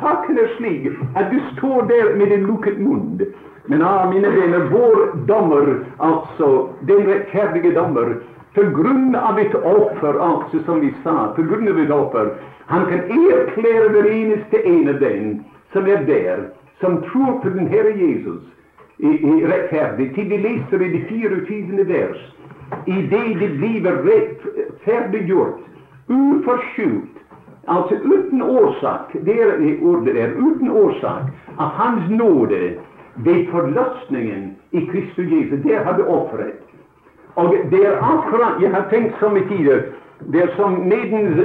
saken 0.01 0.39
er 0.39 0.51
slik 0.59 0.91
at 1.17 1.31
du 1.33 1.39
står 1.55 1.89
der 1.89 2.17
med 2.17 2.35
en 2.37 2.45
lukket 2.51 2.81
munn. 2.81 3.23
Men 3.67 3.83
ah, 3.83 4.05
mine 4.13 4.29
venner, 4.35 4.67
vår 4.73 5.17
dommer, 5.29 5.73
altså 5.99 6.69
den 6.89 7.09
rettferdige 7.09 7.75
dommer, 7.75 8.15
på 8.55 8.65
grunn 8.77 9.17
av 9.17 9.39
et 9.39 9.55
offer, 9.55 10.21
altså 10.21 10.61
som 10.67 10.81
vi 10.85 10.93
sa, 11.05 11.31
på 11.37 11.43
grunn 11.49 11.69
av 11.71 11.79
et 11.81 11.93
offer, 11.95 12.33
han 12.67 12.89
kan 12.91 13.09
erklære 13.09 13.89
hver 13.95 14.11
eneste 14.11 14.65
en 14.67 14.89
av 14.89 15.01
dem 15.01 15.29
som 15.73 15.89
er 15.89 16.05
der, 16.05 16.49
som 16.81 17.01
tror 17.09 17.39
på 17.41 17.57
den 17.57 17.71
Herre 17.73 17.95
Jesus 17.97 18.45
rettferdig, 19.01 20.11
til 20.15 20.29
vi 20.29 20.37
leser 20.37 20.83
i 20.85 20.93
det 20.93 21.03
24. 21.09 21.89
vers. 21.89 22.21
I 22.87 23.03
det 23.11 23.39
det 23.41 23.49
blir 23.59 23.87
rettferdiggjort, 24.07 25.61
uforskyldt, 26.09 27.19
altså 27.69 27.95
uten 27.95 28.43
årsak, 28.43 29.13
det 29.27 29.37
er 29.43 29.83
ordet 29.83 30.15
der, 30.15 30.35
uten 30.39 30.71
årsak, 30.71 31.31
av 31.59 31.69
Hans 31.79 32.11
nåde 32.11 32.77
ved 33.17 33.47
forløsningen 33.51 34.57
i 34.73 34.87
Kristus 34.87 35.31
Jesus. 35.31 35.63
Der 35.65 35.85
har 35.85 35.97
det 35.97 36.07
offeret. 36.07 36.61
Og 37.35 37.55
det 37.71 37.87
er 37.87 37.99
akkurat 38.03 38.63
Jeg 38.63 38.71
har 38.71 38.87
tenkt 38.91 39.15
somme 39.21 39.41
tider 39.49 39.83
det 40.29 40.43
er 40.43 40.51
som 40.57 40.75
medens 40.89 41.39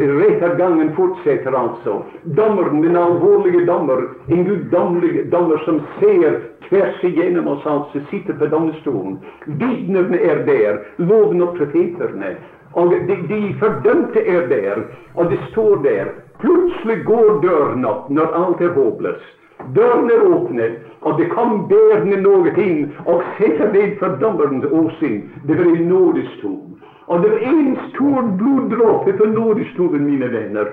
rettergangen 0.00 0.92
fortsetter, 0.96 1.54
altså. 1.54 2.02
Dommeren, 2.36 2.82
den 2.82 2.96
alvorlige 2.96 3.66
dommer, 3.66 4.02
en 4.28 4.44
guddommelig 4.44 5.30
dommer 5.32 5.62
som 5.64 5.80
ser 6.00 6.40
tvers 6.68 7.04
igjennom 7.06 7.48
oss, 7.48 7.66
altså, 7.66 8.02
sitter 8.10 8.34
på 8.34 8.46
domstolen. 8.50 9.18
Vitnene 9.46 10.18
er 10.18 10.42
der, 10.46 10.80
loven 10.98 11.42
og 11.42 11.54
profeterne. 11.58 12.34
Og 12.72 12.94
de, 13.08 13.16
de 13.28 13.54
fordømte 13.58 14.26
er 14.26 14.46
der, 14.48 14.82
og 15.14 15.30
de 15.30 15.38
står 15.50 15.82
der. 15.86 16.10
Plutselig 16.40 17.04
går 17.04 17.40
døren 17.42 17.84
opp 17.84 18.10
når 18.10 18.34
alt 18.42 18.60
er 18.64 18.74
håpløst. 18.74 19.36
Døren 19.76 20.10
er 20.10 20.22
åpnet, 20.24 20.78
og 21.00 21.18
det 21.18 21.28
kom 21.34 21.66
bærende 21.68 22.16
noe 22.24 22.52
inn 22.56 22.94
og 23.04 23.20
setter 23.36 23.68
ned 23.74 23.98
for 24.00 24.16
dommerens 24.22 24.64
åsyn. 24.72 25.26
Det 25.46 25.58
var 25.58 25.68
en 25.68 25.88
nådestol. 25.90 26.79
Og 27.06 27.22
det 27.22 27.30
var 27.30 27.38
en 27.38 27.76
stor 27.90 28.22
bloddråpe 28.38 29.12
på 29.12 29.26
nådestolen, 29.26 30.06
mine 30.06 30.32
venner. 30.32 30.66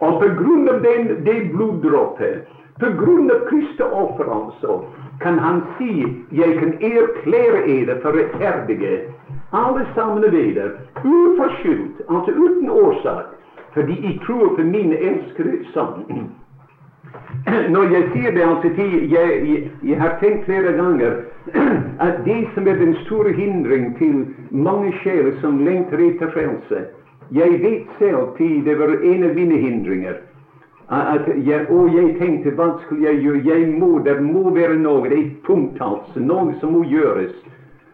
Og 0.00 0.20
på 0.22 0.28
grunn 0.38 0.68
av 0.68 0.82
den, 0.82 1.08
det 1.24 1.36
bloddråpen, 1.52 2.40
på 2.80 2.88
grunn 3.00 3.30
av 3.32 3.46
Kristi 3.48 3.82
offer, 3.82 4.28
altså, 4.38 4.80
kan 5.20 5.38
han 5.38 5.62
si 5.78 5.92
'Jeg 6.32 6.58
kan 6.58 6.72
erklære 6.82 7.60
dere 7.66 8.00
for 8.02 8.12
rettferdige', 8.12 9.00
alle 9.52 9.86
sammen 9.94 10.24
av 10.24 10.34
eder, 10.34 10.70
uforskyldt, 11.04 12.02
altså 12.08 12.30
uten 12.30 12.70
årsak, 12.70 13.26
fordi 13.74 14.06
jeg 14.06 14.20
tror 14.26 14.56
på 14.56 14.62
min 14.62 14.92
elskede 14.92 15.64
sønn. 15.72 16.30
Når 17.74 17.90
jeg 17.94 18.04
sier 18.12 18.34
det, 18.34 18.44
altså, 18.44 18.70
jeg, 18.76 19.32
jeg, 19.48 19.70
jeg 19.82 19.98
har 20.00 20.16
tenkt 20.20 20.44
flere 20.44 20.72
ganger 20.76 21.18
at 22.06 22.22
det 22.24 22.42
som 22.54 22.68
er 22.68 22.78
den 22.78 22.94
store 23.06 23.32
hindring 23.32 23.98
til 23.98 24.26
mange 24.50 24.92
sjeler 25.02 25.34
som 25.40 25.58
lengter 25.64 26.02
etter 26.08 26.32
frelse 26.34 26.86
Jeg 27.34 27.60
vet 27.62 27.86
selv 27.98 28.36
til 28.38 28.64
det 28.64 28.78
var 28.78 28.92
en 29.02 29.24
av 29.26 29.34
mine 29.34 29.58
hindringer. 29.58 30.18
At 30.88 31.26
jeg, 31.46 31.64
og 31.70 31.90
jeg 31.90 32.12
tenkte 32.18 32.52
hva 32.54 32.68
skulle 32.84 33.08
jeg 33.08 33.18
gjøre? 33.24 33.40
Jeg 33.44 33.68
må, 33.68 33.98
Det 33.98 34.20
må 34.22 34.50
være 34.54 34.76
noe, 34.78 35.08
det 35.08 35.16
er 35.18 35.24
et 35.24 35.40
punkt, 35.46 35.80
altså. 35.80 36.20
Noe 36.20 36.54
som 36.60 36.76
må 36.76 36.84
gjøres. 36.86 37.32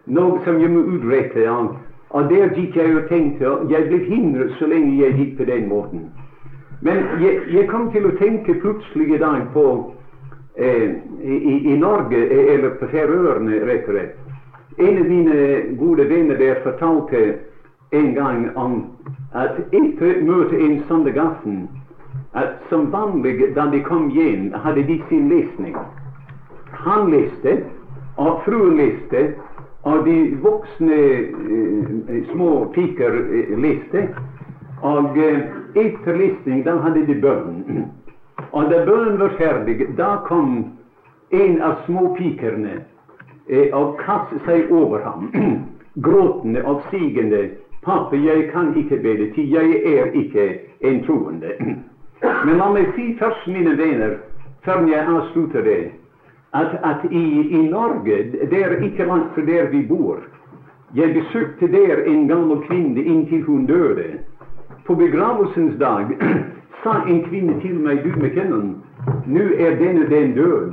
Noe 0.06 0.40
som 0.44 0.60
jeg 0.60 0.70
må 0.70 0.84
utrette. 0.96 1.46
Og 2.12 2.28
der 2.28 2.52
gikk 2.52 2.76
jeg 2.76 2.96
og 2.96 3.08
tenkte 3.08 3.56
Jeg 3.70 3.88
ble 3.88 4.02
hindret 4.04 4.52
så 4.58 4.68
lenge 4.68 4.98
jeg 5.00 5.16
gikk 5.16 5.38
på 5.38 5.48
den 5.48 5.68
måten. 5.68 6.10
Men 6.82 7.04
jeg, 7.22 7.42
jeg 7.54 7.68
kom 7.70 7.90
til 7.94 8.08
å 8.08 8.16
tenke 8.18 8.58
plutselig 8.62 9.14
i 9.14 9.20
dag 9.22 9.44
på 9.54 9.66
eh, 10.58 10.98
i, 11.22 11.36
i, 11.72 11.76
Norge, 11.78 12.18
eh, 12.18 12.54
eller 12.56 12.74
på 12.80 12.88
Færøyene, 12.90 13.60
rett 13.68 13.86
og 13.86 13.94
slett. 13.94 14.18
En 14.82 14.98
av 14.98 15.06
mine 15.06 15.36
gode 15.78 16.08
venner 16.10 16.40
der 16.40 16.62
fortalte 16.64 17.22
en 17.92 18.14
gang 18.16 18.48
om 18.56 18.76
at 19.36 19.60
etter 19.70 20.22
møtet 20.24 20.58
en 20.58 20.78
søndag 20.88 21.20
aften 21.20 21.68
at 22.34 22.64
som 22.70 22.88
vanlig 22.92 23.52
da 23.54 23.66
de 23.70 23.82
kom 23.84 24.10
hjem, 24.10 24.52
hadde 24.64 24.82
de 24.88 24.98
sin 25.08 25.28
lesning. 25.28 25.76
Han 26.72 27.10
leste, 27.12 27.58
og 28.16 28.40
fruen 28.46 28.76
leste, 28.80 29.34
og 29.82 30.06
de 30.06 30.16
voksne 30.40 30.98
eh, 30.98 32.22
små 32.32 32.50
piker 32.74 33.18
eh, 33.20 33.52
leste. 33.58 34.06
Og 34.82 35.18
eh, 35.18 35.42
etter 35.78 36.16
lesning 36.18 36.62
da 36.66 36.76
hadde 36.82 37.06
de 37.06 37.18
bønn. 37.22 37.86
Og 38.56 38.68
da 38.68 38.82
bønnen 38.84 39.20
var 39.20 39.36
ferdig, 39.38 39.76
da 39.96 40.16
kom 40.26 40.56
en 41.32 41.60
av 41.62 41.78
småpikerne 41.86 42.74
eh, 43.48 43.70
og 43.72 43.94
kastet 44.02 44.42
seg 44.48 44.72
over 44.74 45.04
ham, 45.06 45.30
gråtende 46.06 46.64
og 46.64 46.82
sigende. 46.90 47.48
'Pappa, 47.82 48.14
jeg 48.14 48.50
kan 48.52 48.76
ikke 48.78 49.00
bede, 49.02 49.32
til 49.34 49.48
jeg 49.50 49.80
er 49.94 50.12
ikke 50.14 50.60
en 50.80 51.00
troende.' 51.06 51.56
Men 52.46 52.58
la 52.58 52.68
meg 52.70 52.92
si 52.94 53.16
først, 53.18 53.48
mine 53.50 53.72
venner, 53.78 54.20
før 54.62 54.86
jeg 54.86 55.06
avslutter 55.10 55.64
det 55.66 55.80
at, 56.54 56.78
at 56.84 57.10
i, 57.10 57.48
i, 57.48 57.62
Norge, 57.70 58.18
er 58.52 58.82
ikke 58.84 59.04
langt 59.04 59.34
fra 59.34 59.42
der 59.42 59.70
vi 59.70 59.82
bor 59.88 60.20
Jeg 60.94 61.14
besøkte 61.14 61.72
der 61.72 62.04
en 62.06 62.28
gammel 62.28 62.60
kvinne 62.68 63.02
inntil 63.02 63.42
hun 63.42 63.66
døde. 63.66 64.04
På 64.86 64.94
begravelsens 64.94 65.78
dag 65.78 66.18
sa 66.82 66.94
en 67.08 67.20
kvinne 67.24 67.60
til 67.62 67.76
meg, 67.78 68.02
du 68.02 68.10
McKinnon, 68.18 68.72
nå 69.26 69.44
er 69.58 69.76
denne 69.78 70.08
den 70.10 70.34
død, 70.34 70.72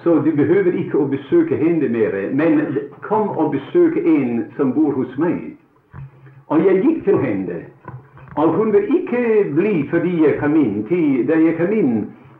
så 0.00 0.14
du 0.24 0.30
behøver 0.32 0.72
ikke 0.80 0.98
å 0.98 1.08
besøke 1.12 1.58
henne 1.60 1.90
mer, 1.92 2.16
men 2.32 2.78
kom 3.04 3.28
og 3.28 3.52
besøk 3.52 3.98
en 4.00 4.46
som 4.56 4.72
bor 4.72 4.96
hos 4.96 5.12
meg. 5.20 5.52
Og 6.48 6.64
jeg 6.64 6.80
gikk 6.86 7.04
til 7.04 7.20
henne, 7.20 7.60
og 8.40 8.56
hun 8.56 8.72
vil 8.72 8.88
ikke 8.96 9.22
bli 9.54 9.74
fordi 9.92 10.14
jeg 10.24 10.38
kom 10.40 10.56
inn. 10.56 10.80
Da 11.28 11.36
jeg 11.36 11.58
kom 11.60 11.72
inn, 11.72 11.94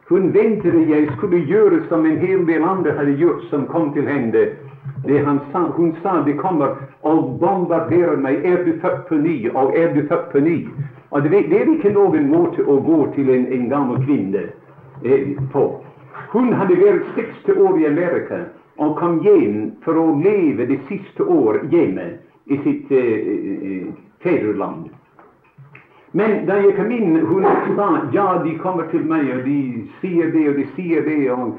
hun 0.09 0.33
ventet 0.33 0.89
jeg 0.89 1.09
skulle 1.19 1.45
gjøre 1.45 1.85
som 1.89 2.09
en 2.09 2.17
hel 2.21 2.49
del 2.49 2.65
andre 2.65 2.97
hadde 2.97 3.19
gjort 3.21 3.45
som 3.53 3.69
kom 3.69 3.93
til 3.93 4.09
henne. 4.09 4.49
Sa, 5.53 5.61
hun 5.76 5.95
sa 6.03 6.22
de 6.24 6.35
kommer 6.35 6.76
og 7.03 7.39
bombarderer 7.41 8.16
meg. 8.16 8.45
Er 8.45 8.64
du 8.64 8.72
født 8.80 9.07
på 9.09 9.16
ny? 9.20 9.51
Og 9.55 9.76
er 9.76 9.95
du 9.95 10.03
født 10.09 10.30
på 10.32 10.41
ny? 10.41 10.57
Og 11.11 11.22
det, 11.22 11.30
det 11.30 11.61
er 11.61 11.72
ikke 11.72 11.93
noen 11.95 12.28
måte 12.28 12.64
å 12.64 12.80
gå 12.85 13.01
til 13.14 13.30
en, 13.30 13.47
en 13.53 13.68
gammel 13.70 14.01
kvinne 14.05 14.49
eh, 15.05 15.35
på. 15.53 15.64
Hun 16.32 16.53
hadde 16.53 16.80
vært 16.80 17.12
60 17.14 17.61
år 17.62 17.78
i 17.80 17.87
Amerika 17.87 18.41
og 18.82 18.97
kom 18.99 19.20
hjem 19.22 19.74
for 19.85 20.01
å 20.01 20.09
leve 20.18 20.66
det 20.66 20.80
siste 20.89 21.22
år 21.22 21.62
hjemme 21.70 22.09
i 22.51 22.59
sitt 22.64 22.91
eh, 22.93 23.14
eh 23.28 23.87
fedreland. 24.24 24.89
Men 26.16 26.47
da 26.47 26.57
jeg 26.62 26.76
kom 26.76 26.91
inn, 26.95 27.16
hun 27.26 27.45
sa 27.76 27.89
ja, 28.14 28.26
de 28.45 28.55
kommer 28.62 28.87
til 28.91 29.03
meg, 29.11 29.26
og 29.35 29.41
de 29.45 29.85
sier 30.01 30.30
det, 30.32 30.45
og 30.49 30.61
de 30.61 30.66
sier 30.76 31.03
det. 31.05 31.18
Og, 31.35 31.57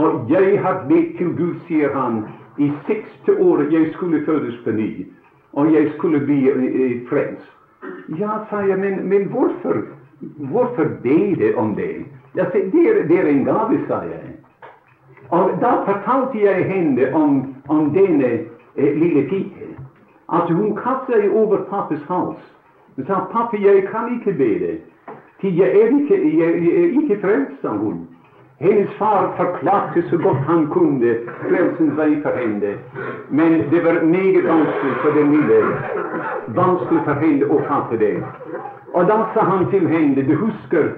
og 0.00 0.30
jeg 0.32 0.56
har 0.64 0.86
bedt 0.88 1.18
til 1.18 1.34
Gud, 1.36 1.58
sier 1.68 1.92
han, 1.94 2.22
i 2.58 2.72
siste 2.86 3.42
året 3.42 3.72
jeg 3.72 3.90
skulle 3.92 4.24
fødes 4.24 4.60
på 4.64 4.70
ny. 4.70 5.06
Og 5.52 5.72
jeg 5.72 5.92
skulle 5.96 6.20
bli 6.20 6.50
eh, 6.50 7.00
frelst. 7.08 7.54
Ja, 8.18 8.38
sa 8.50 8.56
jeg, 8.56 8.78
men, 8.78 9.08
men 9.08 9.24
hvorfor, 9.24 9.82
hvorfor 10.36 10.84
be 11.02 11.54
om 11.56 11.74
det? 11.74 12.04
Ja, 12.36 12.44
det, 12.52 12.88
er, 12.88 13.06
det 13.08 13.18
er 13.18 13.26
en 13.26 13.44
gave, 13.44 13.78
sa 13.86 13.94
jeg. 13.94 14.34
Og 15.30 15.50
da 15.60 15.72
fortalte 15.84 16.44
jeg 16.44 16.64
henne 16.64 17.14
om, 17.14 17.54
om 17.68 17.90
denne 17.94 18.30
eh, 18.76 18.94
lille 18.96 19.28
pike. 19.28 19.68
At 20.32 20.50
hun 20.52 20.76
kastet 20.76 21.22
seg 21.22 21.32
over 21.32 21.64
pappas 21.70 22.02
hals. 22.08 22.42
Hun 22.96 23.06
sa 23.06 23.14
'Pappa, 23.32 23.56
jeg 23.56 23.88
kan 23.88 24.12
ikke 24.18 24.38
bede, 24.38 24.78
til 25.40 25.56
jeg 25.56 25.68
er 25.68 25.86
ikke, 25.86 26.38
jeg, 26.38 26.64
jeg 26.64 26.84
er 26.84 27.02
ikke 27.02 27.20
frelst', 27.20 27.60
sa 27.62 27.68
hun. 27.68 28.08
Hennes 28.60 28.90
far 28.98 29.32
forklarte 29.36 30.02
så 30.10 30.16
godt 30.16 30.36
han 30.36 30.66
kunne 30.66 31.14
frelsens 31.48 31.96
vei 31.96 32.16
for 32.22 32.34
henne, 32.34 32.72
men 33.30 33.52
det 33.70 33.84
var 33.84 34.02
meget 34.02 34.44
vanskelig 34.44 34.94
for 35.02 35.10
den 35.18 35.30
lille 35.36 35.60
vanskelig 36.56 37.02
for 37.04 37.20
henne 37.22 37.50
å 37.54 37.60
fatte 37.68 37.98
det. 38.00 38.16
Og 38.94 39.06
da 39.06 39.18
sa 39.34 39.44
han 39.50 39.66
til 39.70 39.86
henne 39.88 40.22
'Du 40.22 40.34
husker 40.34 40.90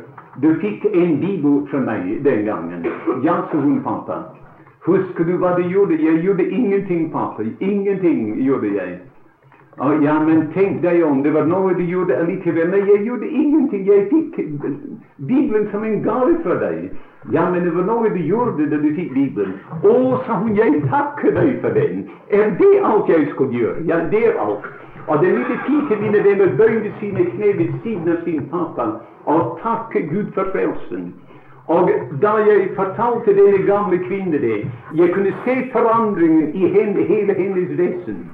du 0.42 0.54
fikk 0.60 0.86
en 0.94 1.20
bibel 1.20 1.66
fra 1.70 1.80
meg 1.80 2.24
den 2.24 2.44
gangen'. 2.48 2.86
Ja, 3.24 3.36
sa 3.52 3.58
hun, 3.58 3.82
pappa. 3.82 4.22
Husker 4.86 5.24
du 5.24 5.36
hva 5.36 5.56
du 5.56 5.62
gjorde? 5.62 6.02
Jeg 6.02 6.22
gjorde 6.24 6.50
ingenting, 6.50 7.12
pappa. 7.12 7.42
Ingenting 7.60 8.44
gjorde 8.46 8.74
jeg. 8.74 8.98
Oh, 9.80 10.04
ja, 10.04 10.18
men 10.20 10.50
tenk 10.52 10.82
deg 10.82 10.98
om, 11.06 11.22
det 11.24 11.30
var 11.32 11.46
noe 11.48 11.72
du 11.72 11.86
gjorde 11.88 12.18
allikevel. 12.20 12.68
Nei, 12.68 12.82
jeg 12.84 13.06
gjorde 13.06 13.28
ingenting. 13.28 13.86
Jeg 13.88 14.10
fikk 14.10 14.34
Bibelen 15.24 15.70
som 15.72 15.86
en 15.88 16.02
gave 16.04 16.34
fra 16.44 16.58
deg. 16.60 16.90
Ja, 17.32 17.46
men 17.48 17.64
det 17.64 17.72
var 17.72 17.86
noe 17.88 18.10
du 18.12 18.18
gjorde 18.20 18.66
da 18.68 18.76
du 18.82 18.90
fikk 18.98 19.14
Bibelen. 19.14 19.54
Å, 19.80 19.94
sa 20.26 20.36
hun, 20.42 20.52
jeg 20.58 20.82
takker 20.92 21.32
deg 21.38 21.54
for 21.62 21.72
den. 21.80 22.04
Er 22.28 22.52
det 22.60 22.74
alt 22.90 23.08
jeg 23.08 23.30
skulle 23.32 23.56
gjøre? 23.56 23.86
Ja, 23.88 24.02
det 24.12 24.20
er 24.32 24.36
alt. 24.44 24.68
Og 25.06 25.24
den 25.24 25.40
lille 25.40 25.56
pike, 25.64 25.96
mine 26.02 26.20
venner 26.28 26.52
bøyde 26.60 26.92
sine 27.00 27.24
kne 27.32 27.54
ved 27.62 27.72
siden 27.80 28.12
av 28.12 28.20
sin 28.28 28.44
pappa 28.52 28.86
og 29.32 29.56
takket 29.62 30.10
Gud 30.12 30.28
for 30.36 30.52
frelsen. 30.52 31.14
Og 31.72 31.88
da 32.20 32.34
jeg 32.44 32.68
fortalte 32.76 33.32
denne 33.32 33.64
gamle 33.64 34.00
kvinnen 34.04 34.44
det, 34.44 34.60
jeg 35.00 35.12
kunne 35.16 35.32
se 35.44 35.56
forandringen 35.72 36.52
i 36.52 36.68
henne, 36.76 37.08
hele 37.08 37.36
hennes 37.40 37.72
vesen. 37.78 38.24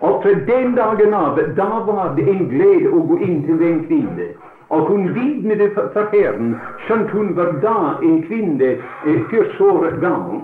Og 0.00 0.22
fra 0.22 0.30
den 0.30 0.74
dagen 0.74 1.14
av, 1.14 1.40
da 1.56 1.68
var 1.86 2.12
det 2.16 2.28
en 2.30 2.44
glede 2.50 2.92
å 2.94 3.00
gå 3.08 3.18
inn 3.26 3.40
til 3.46 3.58
den 3.58 3.80
kvinne. 3.88 4.28
Og 4.70 4.90
hun 4.90 5.08
vitnet 5.16 5.74
for 5.74 6.10
Herren, 6.12 6.52
skjønt 6.86 7.10
hun 7.10 7.32
var 7.36 7.54
da 7.64 7.78
en 8.04 8.20
kvinne 8.28 8.74
eh, 8.76 9.22
40 9.32 9.64
år 9.64 9.98
gammel. 10.02 10.42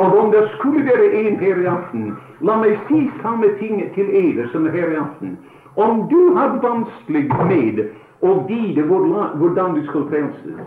Og 0.00 0.18
om 0.18 0.30
det 0.32 0.46
skulle 0.54 0.84
være 0.86 1.08
en 1.20 1.36
her 1.40 1.58
i 1.60 1.66
aften, 1.68 2.12
la 2.40 2.56
meg 2.62 2.78
si 2.88 3.02
samme 3.22 3.50
ting 3.58 3.82
til 3.94 4.06
dere 4.14 4.46
som 4.52 4.68
er 4.70 4.76
her 4.78 4.94
i 4.94 5.00
aften. 5.02 5.34
Om 5.76 6.06
du 6.08 6.20
har 6.38 6.56
vanskelig 6.62 7.26
med 7.50 7.82
å 8.22 8.36
vite 8.48 8.86
hvordan 8.86 9.74
du 9.76 9.82
skal 9.90 10.06
frelses, 10.12 10.62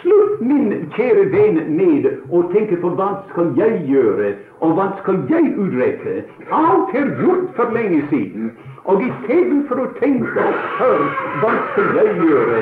Slutt, 0.00 0.40
min 0.40 0.72
kjære 0.96 1.24
venn, 1.32 1.60
med 1.76 2.06
og 2.30 2.52
tenke 2.52 2.76
på 2.82 2.90
hva 2.98 3.08
skal 3.30 3.52
jeg 3.56 3.80
gjøre, 3.88 4.34
og 4.60 4.76
hva 4.76 4.86
skal 5.00 5.20
jeg 5.30 5.54
utrette. 5.60 6.14
Alt 6.52 6.94
er 7.00 7.10
gjort 7.20 7.50
for 7.56 7.74
lenge 7.76 8.02
siden. 8.12 8.52
Og 8.84 9.00
istedenfor 9.00 9.80
å 9.80 9.86
tenke 9.96 10.46
før 10.78 11.04
hva 11.40 11.52
skal 11.70 11.98
jeg 11.98 12.16
gjøre, 12.20 12.58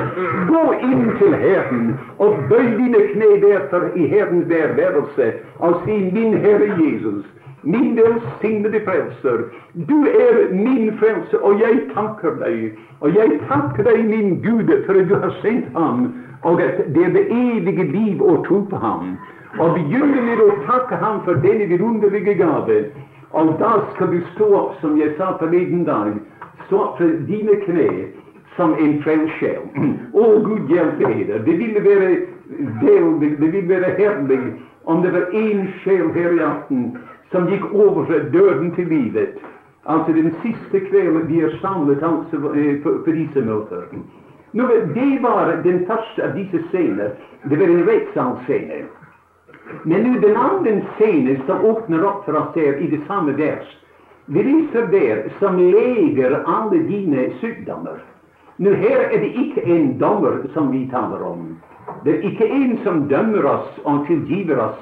gå 0.51 0.65
inn 0.87 1.09
til 1.19 1.35
Herren 1.43 1.89
og 2.23 2.39
bøy 2.51 2.69
dine 2.79 3.01
kne 3.11 3.31
derfor 3.43 3.89
i 3.99 4.07
Herrens 4.13 4.47
værværelse 4.51 5.33
og 5.59 5.81
si, 5.83 5.99
min 6.15 6.39
Herre 6.45 6.71
Jesus, 6.79 7.27
min 7.63 7.97
velsignede 7.97 8.81
frelser, 8.85 9.45
du 9.89 9.99
er 10.07 10.55
min 10.55 10.93
frelse, 10.99 11.39
og 11.43 11.61
jeg 11.61 11.87
takker 11.95 12.39
deg. 12.43 12.73
Og 13.01 13.15
jeg 13.15 13.41
takker 13.49 13.87
deg, 13.87 14.05
min 14.09 14.41
Gud, 14.43 14.71
for 14.87 14.99
at 14.99 15.09
du 15.09 15.15
har 15.15 15.35
sendt 15.43 15.71
ham 15.77 16.11
og 16.43 16.63
at 16.63 16.95
det 16.95 17.05
er 17.05 17.13
det 17.15 17.27
evige 17.31 17.85
liv 17.93 18.23
å 18.23 18.37
tro 18.47 18.63
på 18.71 18.79
ham. 18.83 19.15
Og 19.61 19.77
begynne 19.77 20.23
med 20.27 20.41
å 20.43 20.49
takke 20.67 20.99
ham 20.99 21.21
for 21.27 21.39
denne 21.45 21.69
vidunderlige 21.71 22.35
gave. 22.41 22.79
Og 23.33 23.55
da 23.61 23.77
skal 23.93 24.11
du 24.13 24.19
stå 24.33 24.49
opp, 24.59 24.75
som 24.81 24.97
jeg 25.01 25.15
sa 25.19 25.33
forleden 25.41 25.85
dag, 25.89 26.17
stå 26.67 26.81
opp 26.87 26.99
for 26.99 27.15
dine 27.29 27.57
kne 27.63 27.89
som 28.57 28.75
en 28.75 28.99
frelst. 29.05 29.45
Å, 30.21 30.27
Gud 30.49 30.73
hjelpe 30.73 31.07
dere. 31.07 31.41
Det 31.47 31.57
ville 31.61 31.85
være 31.85 32.11
veldig, 32.83 33.33
det 33.39 33.53
ville 33.53 33.69
være 33.71 33.95
herlig 34.01 34.43
om 34.91 35.03
det 35.05 35.13
var 35.15 35.31
én 35.31 35.69
sjel 35.85 36.11
her 36.17 36.33
i 36.35 36.43
aften 36.43 36.89
som 37.33 37.49
gikk 37.49 37.65
over 37.75 38.07
døden 38.33 38.75
til 38.77 38.89
livet. 38.89 39.41
Altså 39.85 40.13
den 40.13 40.35
siste 40.43 40.81
kvelden 40.81 41.29
vi 41.29 41.41
er 41.41 41.57
samlet 41.61 42.03
altså, 42.03 42.39
for, 42.83 43.13
disse 43.13 43.41
møter. 43.41 43.89
Nå, 44.53 44.69
det 44.95 45.23
var 45.23 45.57
den 45.65 45.87
første 45.89 46.23
av 46.23 46.37
disse 46.37 46.61
scener. 46.69 47.17
Det 47.51 47.59
var 47.59 47.73
en 47.73 47.87
rettssalsscene. 47.89 48.83
Men 49.89 50.05
nå 50.05 50.21
den 50.21 50.37
andre 50.37 50.77
scenen 50.97 51.41
som 51.47 51.65
åpner 51.65 52.05
opp 52.05 52.25
for 52.27 52.37
oss 52.39 52.53
der 52.55 52.79
i 52.79 52.91
det 52.93 53.01
samme 53.09 53.35
vers, 53.39 53.67
vi 54.27 54.43
leser 54.47 54.87
der 54.93 55.25
som 55.41 55.57
leger 55.59 56.43
alle 56.47 56.83
dine 56.87 57.31
sykdommer. 57.41 57.99
Nå 58.57 58.75
Her 58.79 59.09
er 59.09 59.19
det 59.19 59.33
ikke 59.35 59.65
en 59.67 59.97
dommer 59.99 60.45
som 60.55 60.71
vi 60.71 60.85
taler 60.93 61.25
om. 61.27 61.57
Det 62.05 62.19
er 62.19 62.29
ikke 62.31 62.47
en 62.47 62.77
som 62.85 63.09
dømmer 63.09 63.47
oss 63.49 63.81
og 63.85 64.07
tilgiver 64.07 64.61
oss, 64.69 64.79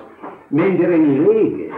men 0.50 0.76
det 0.76 0.88
er 0.88 0.96
en 0.98 1.08
lege. 1.24 1.70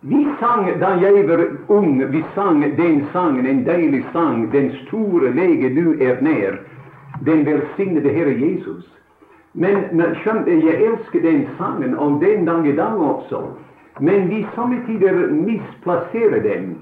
Vi 0.00 0.26
sang 0.40 0.78
da 0.80 0.94
jeg 1.02 1.28
var 1.28 1.40
ung, 1.66 2.10
vi 2.12 2.24
sang 2.34 2.62
den 2.76 3.06
sangen, 3.12 3.46
en 3.46 3.64
deilig 3.64 4.04
sang, 4.12 4.52
den 4.52 4.70
store 4.86 5.32
lege 5.34 5.74
du 5.74 5.96
er 5.98 6.20
nær, 6.22 6.60
den 7.26 7.46
velsignede 7.46 8.12
Herre 8.14 8.34
Jesus. 8.38 8.86
Men, 9.54 9.76
men 9.92 10.14
skjønte, 10.22 10.54
jeg 10.54 10.82
elsker 10.86 11.22
den 11.22 11.48
sangen, 11.58 11.96
om 11.98 12.20
den 12.20 12.44
dag 12.46 12.66
i 12.66 12.76
dag 12.76 12.94
også. 12.94 13.40
Men 14.00 14.28
vi 14.30 14.46
samtidig 14.54 15.32
misplasserer 15.34 16.42
den. 16.42 16.78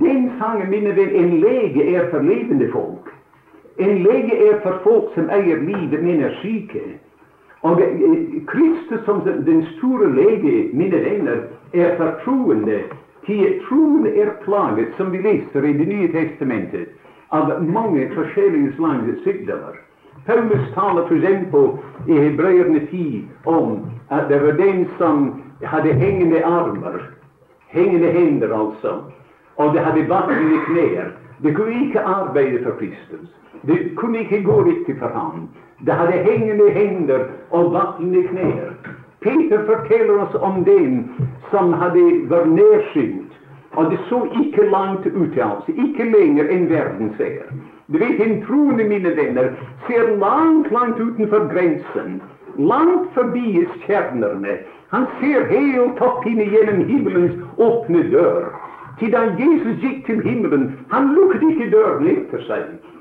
Den 0.00 0.30
sangen 0.38 0.70
minner 0.70 0.96
vel 0.96 1.12
en 1.14 1.40
lege 1.40 1.84
er 1.96 2.08
for 2.10 2.24
levende 2.24 2.70
folk. 2.72 3.12
En 3.78 3.98
lege 4.02 4.38
er 4.48 4.60
for 4.62 4.80
folk 4.82 5.12
som 5.14 5.28
eier 5.28 5.60
livet, 5.60 6.00
men 6.00 6.24
er 6.24 6.32
syke. 6.40 6.80
Og 7.60 7.80
eh, 7.82 8.40
Kristus 8.46 9.04
som 9.04 9.20
den 9.24 9.66
store 9.76 10.08
lege, 10.14 10.70
mine 10.72 11.04
venner, 11.04 11.44
er 11.74 11.96
for 11.96 12.18
troende. 12.24 12.82
Til 13.26 13.60
troende 13.68 14.16
er 14.20 14.30
plaget, 14.44 14.92
som 14.96 15.12
vi 15.12 15.18
leser 15.18 15.64
i 15.64 15.72
Det 15.72 15.88
nye 15.88 16.12
testamentet, 16.12 16.88
av 17.32 17.62
mange 17.62 18.10
forskjellige 18.14 18.74
slags 18.76 19.22
sykdommer. 19.24 19.80
Paulus 20.26 20.68
taler 20.74 21.02
f.eks. 21.08 22.08
i 22.08 22.18
Hebreerne 22.18 22.86
10 22.90 23.28
om 23.44 23.90
at 24.10 24.28
det 24.28 24.42
var 24.42 24.52
den 24.52 24.86
som 24.98 25.42
hadde 25.62 25.92
hengende 25.92 26.44
armer, 26.44 27.00
hengende 27.68 28.10
hender 28.12 28.54
altså, 28.54 29.00
og 29.56 29.74
det 29.74 29.80
hadde 29.80 30.08
vaklende 30.08 30.60
knær. 30.66 31.10
Det 31.42 31.56
kunne 31.56 31.86
ikke 31.86 32.00
arbeide 32.00 32.64
for 32.64 32.70
Kristus. 32.78 33.28
Det 33.66 33.96
kunne 33.96 34.18
ikke 34.18 34.42
gå 34.42 34.62
riktig 34.64 34.98
for 34.98 35.08
ham. 35.08 35.48
Det 35.86 35.94
hadde 35.94 36.12
hengende 36.12 36.70
hender 36.70 37.24
og 37.50 37.72
vaklende 37.72 38.28
knær. 38.28 38.73
Peter 39.24 39.64
forteller 39.66 40.22
oss 40.22 40.34
om 40.34 40.64
den 40.64 40.98
som 41.50 41.72
hadde 41.80 42.02
vært 42.30 42.50
nedsynt. 42.52 43.30
Og 43.74 43.90
det 43.90 43.98
så 44.08 44.20
ikke 44.40 44.68
langt 44.70 45.06
ut, 45.06 45.38
altså. 45.40 45.72
Ikke 45.72 46.04
lenger 46.12 46.50
enn 46.52 46.68
verden 46.70 47.10
ser. 47.18 47.48
Du 47.88 47.98
vet, 47.98 48.20
en 48.22 48.36
troende, 48.46 48.84
mine 48.84 49.16
venner, 49.16 49.50
ser 49.88 50.12
langt, 50.20 50.70
langt 50.72 51.00
utenfor 51.00 51.48
grensen. 51.50 52.20
Langt 52.58 53.10
forbi 53.16 53.64
stjernene. 53.80 54.60
Han 54.94 55.08
ser 55.18 55.48
helt 55.50 56.00
opp 56.04 56.26
inn 56.28 56.44
gjennom 56.44 56.84
himmelens 56.86 57.34
åpne 57.58 58.04
dør. 58.12 58.52
Til 59.00 59.10
da 59.10 59.24
Jesus 59.40 59.80
gikk 59.82 60.04
til 60.06 60.20
himmelen, 60.22 60.68
han 60.92 61.10
lukket 61.16 61.42
ikke 61.48 61.72
døren 61.72 62.06
etter. 62.12 62.44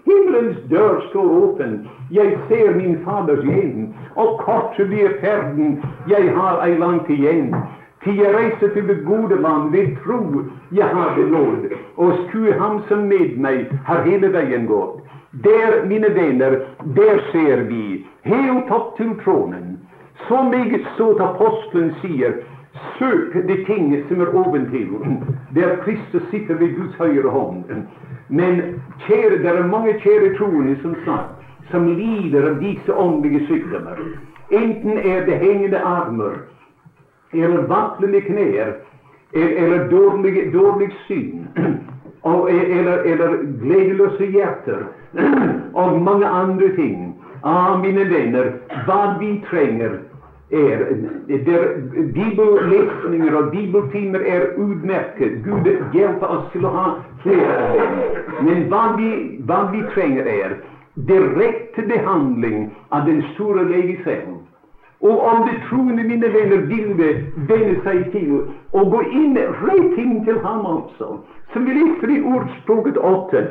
Himmelens 0.05 0.57
dør 0.69 1.01
står 1.09 1.29
åpen. 1.43 1.87
Jeg 2.11 2.37
ser 2.47 2.75
min 2.75 2.97
Faders 3.05 3.43
hjem, 3.43 3.93
og 4.15 4.39
kort 4.39 4.75
blir 4.77 5.15
ferden. 5.21 5.79
Jeg 6.09 6.33
har 6.35 6.59
ei 6.65 6.75
langt 6.77 7.09
igjen. 7.09 7.55
Til 8.03 8.19
jeg 8.19 8.35
reiser 8.35 8.73
til 8.75 8.87
det 8.87 8.97
gode 9.05 9.35
land 9.41 9.71
ved 9.71 9.95
tro 10.03 10.43
jeg 10.75 10.87
har 10.87 11.15
det 11.17 11.31
nåd, 11.31 11.69
og 11.97 12.13
skue 12.27 12.51
ham 12.59 12.81
som 12.87 13.05
med 13.07 13.37
meg 13.39 13.71
har 13.87 14.03
hele 14.03 14.33
veien 14.33 14.67
gått. 14.67 14.99
Der, 15.43 15.85
mine 15.87 16.09
venner, 16.15 16.59
der 16.95 17.21
ser 17.31 17.63
vi, 17.69 18.03
helt 18.23 18.71
opp 18.71 18.97
til 18.97 19.15
tronen. 19.23 19.79
Så 20.27 20.43
meget 20.43 20.83
så 20.97 21.09
at 21.15 21.23
apostelen 21.29 21.93
sier, 22.01 22.35
søk 22.97 23.33
de 23.47 23.63
ting 23.65 23.93
som 24.07 24.21
er 24.21 24.33
oventil, 24.35 24.89
der 25.55 25.75
Kristus 25.83 26.23
sitter 26.31 26.55
ved 26.55 26.75
Guds 26.77 26.95
høyre 26.95 27.29
hånd. 27.29 27.63
Men 28.29 28.61
kjære, 29.07 29.37
det 29.43 29.49
er 29.49 29.67
mange 29.67 29.93
kjære 29.99 30.35
troende 30.37 30.77
som 30.81 30.95
snart 31.03 31.43
som 31.71 31.87
lider 31.87 32.49
av 32.49 32.59
disse 32.61 32.93
åndelige 32.93 33.45
sykdommer. 33.47 33.99
Enten 34.53 34.97
er 34.97 35.25
det 35.25 35.39
hengende 35.41 35.79
armer, 35.79 36.35
eller 37.33 37.67
vaklende 37.69 38.21
knær, 38.21 38.73
eller 39.33 39.87
dårlig, 39.89 40.53
dårlig 40.53 40.91
syn, 41.07 41.47
eller, 42.25 42.97
eller 43.09 43.37
gledeløse 43.61 44.29
hjerter, 44.35 44.85
og 45.73 46.01
mange 46.01 46.27
andre 46.27 46.69
ting. 46.75 47.13
Ah, 47.43 47.75
mine 47.81 48.05
venner, 48.07 48.53
hva 48.85 49.17
vi 49.19 49.33
trenger, 49.49 49.97
er 50.53 50.85
der 51.45 51.63
Bibellesninger 52.13 53.35
og 53.35 53.51
bibeltimer 53.51 54.19
er 54.19 54.45
utmerket. 54.57 55.41
Gud 55.45 55.69
hjelper 55.93 56.27
oss 56.27 56.47
til 56.53 56.65
å 56.65 56.73
ha 56.77 56.85
flere. 57.23 57.57
Men 58.45 58.67
hva 58.71 58.83
vi, 58.97 59.09
hva 59.47 59.63
vi 59.73 59.83
trenger, 59.95 60.29
er 60.29 60.57
direkte 61.09 61.85
behandling 61.89 62.67
av 62.91 63.07
den 63.09 63.23
store 63.33 63.65
lege 63.69 63.97
selv. 64.03 64.41
Og 65.03 65.19
om 65.27 65.41
det 65.47 65.57
troende, 65.67 66.03
mine 66.07 66.29
venner, 66.33 66.61
vil 66.69 66.93
venne 67.49 67.73
seg 67.83 68.05
til 68.13 68.37
å 68.71 68.85
gå 68.93 69.01
inn 69.11 69.35
rett 69.35 69.97
inn 69.99 70.21
til 70.23 70.39
ham, 70.45 70.63
altså. 70.65 71.17
Som 71.51 71.65
vi 71.67 71.75
leser 71.75 72.13
i 72.13 72.21
ordspråket 72.23 72.97
8. 72.97 73.41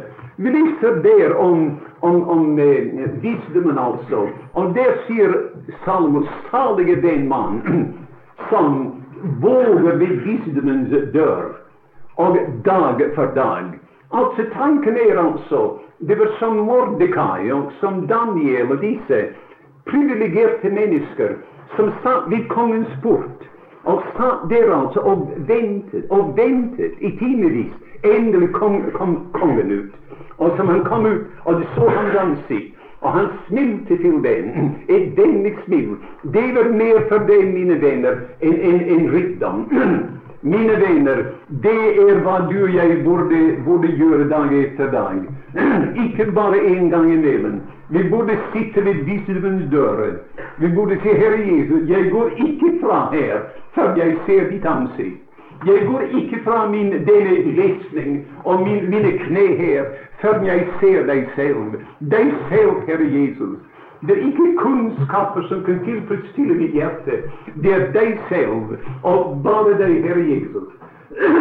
Vi 0.43 0.51
leser 0.51 0.95
der 1.03 1.37
om, 1.37 1.79
om, 2.01 2.29
om 2.29 2.59
eh, 2.59 3.11
visdommen, 3.23 3.79
altså. 3.79 4.25
Og 4.59 4.75
der 4.75 4.97
sier 5.07 5.35
Salmos 5.85 6.27
salig 6.51 6.89
er 6.97 7.03
den 7.05 7.29
mann 7.29 7.61
som 8.51 8.81
våger 9.45 10.01
ved 10.01 10.17
visdommens 10.27 11.13
dør, 11.15 11.53
og 12.17 12.39
dag 12.65 13.05
for 13.15 13.31
dag. 13.35 13.71
Altså 14.13 14.43
Tanken 14.53 14.97
er 14.97 15.19
altså 15.19 15.79
Det 16.09 16.19
var 16.19 16.35
som 16.39 16.57
Mordekai 16.57 17.51
og 17.53 17.71
som 17.81 18.07
Daniel 18.07 18.73
og 18.73 18.81
disse 18.83 19.21
privilegerte 19.87 20.71
mennesker 20.71 21.37
som 21.77 21.93
satt 22.03 22.27
ved 22.31 22.49
kongens 22.51 22.91
port 23.03 23.47
og 23.85 24.03
satt 24.17 24.51
der 24.51 24.75
altså 24.75 25.01
og 25.01 25.31
ventet 25.49 26.11
og 26.11 26.35
ventet 26.37 26.99
i 27.01 27.11
timevis. 27.19 27.73
Endelig 28.05 28.53
kom, 28.53 28.83
kom 28.93 29.17
kongen 29.33 29.71
ut. 29.71 29.93
Og 30.39 30.57
som 30.57 30.69
han 30.69 30.85
kom 30.85 31.07
ut, 31.07 31.27
og 31.45 31.61
de 31.61 31.67
så 31.75 31.89
hans 31.89 32.17
ansikt, 32.19 32.79
og 33.03 33.13
han 33.13 33.29
smilte 33.49 33.97
til 33.97 34.23
den, 34.23 34.77
Et 34.89 35.17
vennlig 35.17 35.55
smil. 35.65 35.97
Det 36.23 36.55
var 36.55 36.73
mer 36.73 37.03
for 37.09 37.19
deg, 37.19 37.55
mine 37.55 37.81
venner, 37.83 38.19
enn 38.41 38.59
en, 38.71 38.83
en 38.97 39.09
rikdom. 39.15 39.67
Mine 40.43 40.75
venner, 40.75 41.21
det 41.63 41.81
er 42.03 42.17
hva 42.25 42.41
du 42.51 42.65
og 42.65 42.73
jeg 42.75 42.97
burde, 43.05 43.43
burde 43.63 43.93
gjøre 43.95 44.25
dag 44.31 44.55
etter 44.59 44.89
dag. 44.91 45.21
Ikke 46.05 46.33
bare 46.35 46.59
en 46.67 46.91
gang 46.91 47.13
imellom. 47.13 47.61
Vi 47.95 48.03
burde 48.11 48.39
sitte 48.53 48.85
ved 48.85 49.05
visdomens 49.07 49.71
dører. 49.71 50.17
Vi 50.59 50.69
burde 50.75 50.99
si, 51.03 51.15
Herre 51.15 51.39
Jesus, 51.39 51.89
jeg 51.89 52.11
går 52.11 52.31
ikke 52.47 52.73
fra 52.81 53.09
her 53.13 53.39
før 53.75 53.95
jeg 53.97 54.17
ser 54.27 54.51
ditt 54.51 54.67
ansikt. 54.67 55.21
Jeg 55.67 55.87
går 55.87 56.01
ikke 56.01 56.41
fra 56.45 56.69
min, 56.71 56.91
denne 56.91 57.35
lesning 57.59 58.27
og 58.45 58.63
min, 58.67 58.91
mine 58.91 59.13
kne 59.19 59.47
her 59.57 59.85
før 60.21 60.43
jeg 60.43 60.67
ser 60.81 61.07
deg 61.07 61.29
selv. 61.37 61.77
Deg 62.11 62.33
selv, 62.49 62.81
Herre 62.87 63.07
Jesus. 63.13 63.59
Det 64.07 64.17
er 64.19 64.27
ikke 64.27 64.57
kunnskaper 64.59 65.43
som 65.49 65.63
kan 65.65 65.85
tilfredsstille 65.85 66.55
mitt 66.55 66.75
hjerte. 66.75 67.23
Det 67.63 67.75
er 67.75 67.85
deg 67.95 68.19
selv, 68.29 68.75
og 69.03 69.43
bare 69.45 69.77
deg, 69.79 70.01
Herre 70.03 70.25
Jesus. 70.33 70.69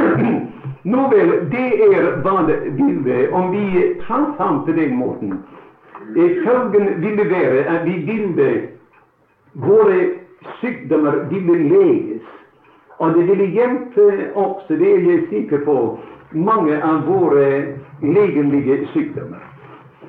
Nå 0.91 1.07
vel, 1.09 1.31
det 1.51 1.67
er 1.87 2.11
hva 2.21 2.43
det 2.49 2.59
ville 2.77 3.17
om 3.37 3.49
vi 3.53 3.65
traff 4.05 4.37
ham 4.37 4.63
på 4.65 4.75
den 4.77 4.95
måten. 4.97 5.33
Følgen 6.13 7.01
ville 7.01 7.29
være 7.29 7.65
at 7.73 7.85
vi 7.85 7.97
ville 8.05 8.51
våre 9.53 9.99
sykdommer 10.61 11.23
ville 11.29 11.57
leges. 11.69 12.40
Og 13.01 13.13
det 13.17 13.23
ville 13.27 13.45
hjelpe 13.49 14.07
også, 14.37 14.77
det 14.77 14.89
er 14.95 15.05
jeg 15.09 15.27
sikker 15.29 15.63
på, 15.65 15.77
mange 16.31 16.77
av 16.85 17.07
våre 17.07 17.47
legemlige 18.01 18.85
sykdommer. 18.93 19.41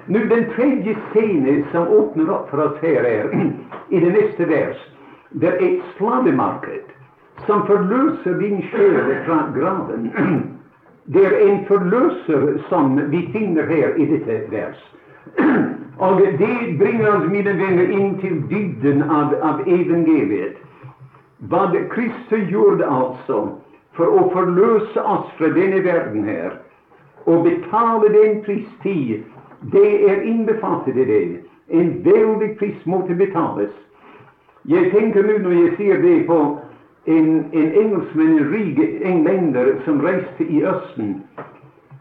Nå, 0.07 0.18
Den 0.28 0.45
tredje 0.55 0.97
scenen 1.11 1.64
som 1.72 1.88
åpner 1.88 2.30
opp 2.30 2.51
for 2.51 2.66
oss 2.66 2.80
her, 2.82 3.07
er 3.07 3.30
i 3.95 4.01
det 4.03 4.12
neste 4.12 4.49
vers. 4.51 4.80
Det 5.40 5.49
er 5.49 5.62
et 5.64 5.86
slavemarked 5.97 6.90
som 7.47 7.64
forløser 7.66 8.36
din 8.38 8.61
sjel 8.70 9.14
fra 9.26 9.47
graven. 9.57 10.11
Det 11.12 11.24
er 11.26 11.32
en 11.43 11.64
forløser 11.66 12.61
som 12.68 12.95
vi 13.11 13.24
finner 13.32 13.66
her 13.66 13.97
i 13.99 14.07
dette 14.07 14.36
vers. 14.53 14.82
Og 16.05 16.20
det 16.38 16.78
bringer 16.78 17.09
oss, 17.11 17.26
mine 17.30 17.57
venner, 17.59 17.90
inn 17.90 18.14
til 18.22 18.38
dybden 18.51 19.03
av, 19.03 19.34
av 19.43 19.64
evangeliet. 19.66 20.62
Hva 21.51 21.66
Kristus 21.90 22.51
gjorde 22.51 22.86
altså 22.86 23.38
for 23.97 24.07
å 24.07 24.28
forløse 24.32 25.03
oss 25.03 25.30
fra 25.38 25.49
denne 25.57 25.80
verden 25.84 26.26
her, 26.28 26.59
og 27.26 27.47
betale 27.47 28.11
den 28.14 28.43
pristid 28.47 29.24
det 29.72 29.88
er 30.11 30.22
innbefattet 30.26 30.97
i 30.97 31.07
det. 31.07 31.22
En 31.70 31.90
veldig 32.05 32.53
pris 32.59 32.86
måtte 32.86 33.14
betales. 33.14 33.72
Jeg 34.66 34.90
tenker 34.95 35.26
nå 35.26 35.38
når 35.43 35.55
jeg 35.57 35.72
sier 35.78 36.03
det, 36.03 36.16
på 36.26 36.38
en, 37.11 37.30
en 37.51 37.74
engelskmann, 37.82 38.38
en 38.38 38.51
rik 38.53 38.78
englender, 39.03 39.72
som 39.86 40.03
reiste 40.03 40.47
i 40.47 40.62
Østen. 40.66 41.16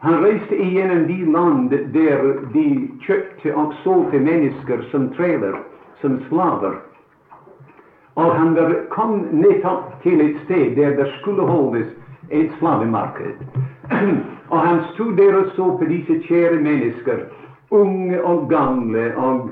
Han 0.02 0.22
reiste 0.24 0.58
igjennom 0.58 1.08
de 1.10 1.20
land 1.34 1.74
der 1.94 2.24
de 2.54 2.68
kjøpte 3.06 3.54
og 3.54 3.74
solgte 3.82 4.22
mennesker 4.22 4.86
som 4.94 5.10
treler, 5.18 5.60
som 6.02 6.18
slaver. 6.30 6.80
Og 8.16 8.36
han 8.36 8.58
kom 8.90 9.28
nettopp 9.32 10.02
til 10.04 10.22
et 10.22 10.40
sted 10.46 10.76
der 10.76 10.96
det 10.98 11.08
skulle 11.20 11.48
holdes 11.48 11.88
et 12.30 12.52
slavemarked. 12.60 13.36
og 14.52 14.60
han 14.60 14.82
sto 14.94 15.12
der 15.16 15.36
og 15.36 15.46
så 15.56 15.70
på 15.80 15.86
disse 15.86 16.20
kjære 16.28 16.60
mennesker, 16.60 17.24
unge 17.72 18.24
og 18.24 18.50
gamle, 18.50 19.14
og, 19.16 19.50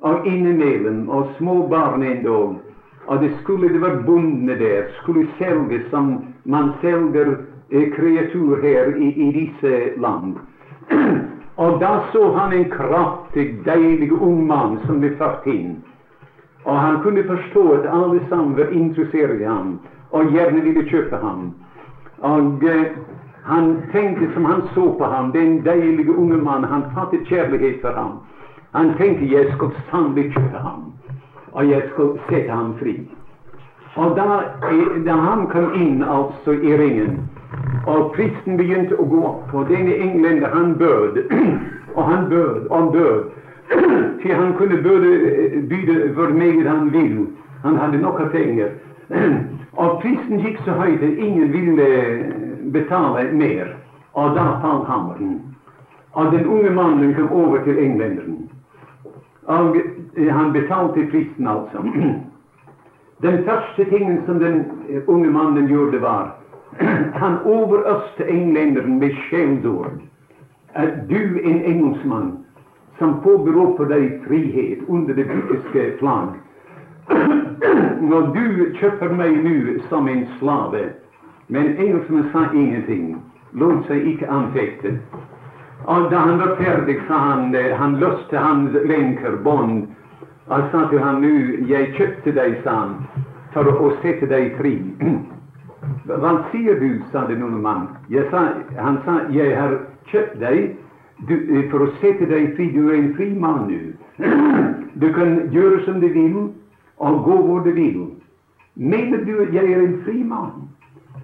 og 0.00 0.26
innimellom, 0.26 1.08
og 1.08 1.28
små 1.38 1.66
barn 1.68 2.02
endog. 2.02 2.60
Og 3.06 3.20
det 3.20 3.32
skulle 3.40 3.72
det 3.72 3.80
være 3.82 4.02
bundne 4.06 4.58
der, 4.58 4.82
skulle 5.02 5.26
selges 5.38 5.88
som 5.90 6.24
man 6.44 6.70
selger 6.80 7.36
eh, 7.70 7.90
kreatur 7.96 8.60
her 8.62 8.94
i, 8.96 9.08
i 9.08 9.32
disse 9.32 10.00
land. 10.00 10.36
og 11.64 11.80
da 11.80 11.98
så 12.12 12.32
han 12.36 12.52
en 12.52 12.70
kraftig, 12.70 13.64
deilig 13.64 14.12
ung 14.12 14.46
mann 14.46 14.78
som 14.86 15.00
ble 15.00 15.14
ført 15.16 15.48
inn. 15.48 15.80
Og 16.64 16.80
han 16.80 17.00
kunne 17.02 17.24
forstå 17.26 17.70
at 17.72 17.88
alle 17.90 18.20
sammen 18.28 18.56
var 18.56 18.70
interessert 18.70 19.40
i 19.40 19.44
ham 19.44 19.78
og 20.12 20.30
gjerne 20.32 20.62
ville 20.62 20.84
kjøpe 20.88 21.16
ham. 21.16 21.54
Og 22.22 22.64
eh, 22.68 22.92
han 23.44 23.76
tenkte 23.92 24.28
som 24.34 24.44
han 24.44 24.62
så 24.74 24.84
på 24.98 25.04
ham, 25.04 25.32
den 25.32 25.64
deilige 25.64 26.16
unge 26.16 26.36
mann, 26.36 26.64
han 26.64 26.84
fattet 26.94 27.26
kjærlighet 27.26 27.80
for 27.80 27.96
ham. 27.96 28.12
Han 28.72 28.94
tenkte 28.98 29.30
jeg 29.32 29.50
skal 29.54 29.72
sannelig 29.90 30.32
kjøpe 30.32 30.58
ham, 30.62 30.92
og 31.52 31.70
jeg 31.70 31.82
skal 31.92 32.14
sette 32.28 32.52
ham 32.52 32.74
fri. 32.78 32.94
Og 33.96 34.16
da, 34.16 34.28
eh, 34.70 35.04
da 35.04 35.12
han 35.12 35.46
kom 35.46 35.74
inn 35.74 36.04
altså 36.04 36.52
i 36.52 36.76
ringen, 36.76 37.18
og 37.86 38.12
pristen 38.16 38.56
begynte 38.56 38.96
å 38.96 39.04
gå 39.04 39.24
opp, 39.26 39.54
og 39.54 39.68
denne 39.68 39.96
englender, 39.96 40.48
han 40.54 40.76
bød, 40.78 41.18
og 41.96 42.04
han 42.04 42.28
bød, 42.30 42.68
og 42.70 42.76
han 42.78 42.92
bød, 42.92 43.24
til 44.22 44.34
han 44.34 44.54
kunne 44.58 44.82
både 44.82 45.12
eh, 45.14 45.62
byde 45.68 46.08
hvor 46.14 46.28
meget 46.28 46.68
han 46.68 46.92
ville. 46.92 47.26
Han 47.64 47.76
hadde 47.76 47.98
nok 47.98 48.20
av 48.20 48.30
penger. 48.30 48.68
Og 49.72 50.00
prisen 50.02 50.40
gikk 50.40 50.58
så 50.64 50.72
høyt 50.76 51.02
at 51.02 51.18
ingen 51.18 51.52
ville 51.52 51.86
betale 52.72 53.32
mer. 53.32 53.74
Og 54.12 54.34
da 54.36 54.44
falt 54.60 54.88
hammeren. 54.88 55.40
Og 56.12 56.32
den 56.32 56.46
unge 56.46 56.70
mannen 56.70 57.14
kom 57.14 57.32
over 57.32 57.64
til 57.64 57.78
englenderen. 57.78 58.50
Og 59.42 59.76
eh, 60.16 60.28
han 60.34 60.52
betalte 60.52 61.08
prisen, 61.10 61.46
altså. 61.46 61.78
Den 63.22 63.44
første 63.44 63.84
tingen 63.90 64.22
som 64.26 64.38
den 64.38 64.64
eh, 64.88 65.02
unge 65.06 65.30
mannen 65.30 65.66
gjorde, 65.66 66.02
var 66.02 66.36
han 67.22 67.38
overøste 67.44 68.28
englenderen 68.28 68.98
med 68.98 69.10
skjellsord. 69.26 70.00
Du, 71.08 71.38
en 71.44 71.62
engelskmann, 71.64 72.32
som 73.02 73.20
påberoper 73.20 73.88
deg 73.90 74.20
frihet 74.28 74.78
under 74.88 75.14
det 75.14 75.24
britiske 75.24 75.98
flagg 75.98 76.36
Når 78.10 78.28
du 78.36 78.44
kjøper 78.78 79.10
meg 79.18 79.40
nå 79.42 79.80
som 79.90 80.06
en 80.10 80.22
slave 80.38 80.84
Men 81.50 81.72
engelskmannen 81.82 82.28
sa 82.30 82.44
ingenting, 82.54 83.16
lot 83.58 83.82
seg 83.90 84.06
ikke 84.06 84.28
anfekte. 84.30 84.92
Og 85.90 86.06
da 86.12 86.20
han 86.22 86.38
var 86.38 86.54
ferdig, 86.60 86.94
sa 87.08 87.18
han 87.18 87.50
han 87.80 87.98
løste 88.00 88.38
hans 88.38 88.78
lenker, 88.86 89.36
bånd, 89.44 89.90
og 90.46 90.70
sa 90.70 90.86
til 90.88 91.02
ham 91.02 91.18
nå 91.24 91.32
Jeg 91.68 91.90
kjøpte 91.98 92.32
deg, 92.38 92.54
sa 92.62 92.76
han, 92.84 92.94
for 93.52 93.66
å 93.66 93.90
sette 94.04 94.30
deg 94.30 94.54
fri. 94.60 94.76
Hva 96.06 96.36
sier 96.54 96.78
du, 96.78 97.02
sa 97.10 97.26
den 97.26 97.42
unge 97.42 97.58
mann. 97.66 97.90
Han 98.78 99.02
sa 99.04 99.18
jeg 99.34 99.58
har 99.58 99.76
kjøpt 100.14 100.38
deg 100.40 100.78
du, 101.28 101.34
for 101.70 101.86
å 101.86 101.92
sette 102.00 102.26
deg 102.30 102.54
fri. 102.56 102.70
Du 102.74 102.90
er 102.90 102.98
en 103.02 103.14
fri 103.18 103.30
mann 103.34 103.68
nå. 103.70 103.80
Du 105.00 105.08
kan 105.16 105.38
gjøre 105.54 105.84
som 105.86 106.00
du 106.00 106.08
vil, 106.12 106.52
og 107.02 107.24
gå 107.24 107.38
hvor 107.46 107.64
du 107.64 107.72
vil. 107.76 108.02
Mener 108.76 109.24
du 109.24 109.34
at 109.42 109.54
jeg 109.54 109.72
er 109.72 109.82
en 109.82 109.98
fri 110.04 110.22
mann? 110.22 110.68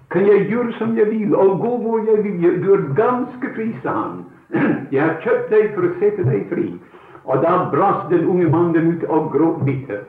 Kan 0.09 0.25
jeg 0.25 0.47
gjøre 0.49 0.73
som 0.77 0.97
jeg 0.97 1.09
vil, 1.11 1.35
og 1.35 1.59
gå 1.61 1.73
hvor 1.83 2.05
jeg 2.05 2.23
vil? 2.23 2.61
Du 2.63 2.73
er 2.73 2.85
ganske 2.97 3.53
fri, 3.55 3.69
sa 3.83 3.93
han. 3.93 4.23
Jeg 4.91 5.01
har 5.03 5.19
kjøpt 5.21 5.51
deg 5.53 5.73
for 5.75 5.85
å 5.85 5.91
sette 6.01 6.25
deg 6.25 6.47
fri. 6.49 6.69
Og 7.29 7.43
da 7.43 7.69
brast 7.73 8.09
den 8.09 8.25
unge 8.25 8.49
mannen 8.49 8.95
ut 8.95 9.03
og 9.09 9.29
gråt 9.33 9.61
bittert. 9.67 10.07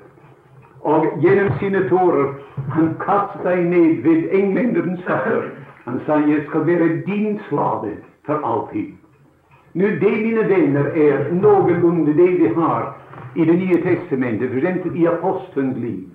Og 0.80 1.20
gjennom 1.20 1.50
sine 1.60 1.82
tårer 1.90 2.30
han 2.72 2.94
kastet 3.02 3.44
seg 3.44 3.66
ned 3.68 4.00
ved 4.06 4.32
englenderens 4.32 5.02
føtter. 5.04 5.50
Han 5.84 6.00
sa, 6.06 6.16
'Jeg 6.16 6.46
skal 6.48 6.66
være 6.66 7.02
din 7.06 7.40
slave 7.48 7.92
for 8.24 8.40
alltid'. 8.40 8.99
Nå, 9.74 9.86
det, 10.00 10.10
mine 10.22 10.48
venner, 10.48 10.90
er 10.98 11.28
noenlunde 11.32 12.14
det 12.16 12.30
vi 12.40 12.48
har 12.54 12.96
i 13.34 13.44
Det 13.44 13.54
nye 13.54 13.82
testamentet, 13.82 14.50
f.eks. 14.50 14.94
i 14.94 15.06
apostelens 15.06 15.78
liv. 15.78 16.08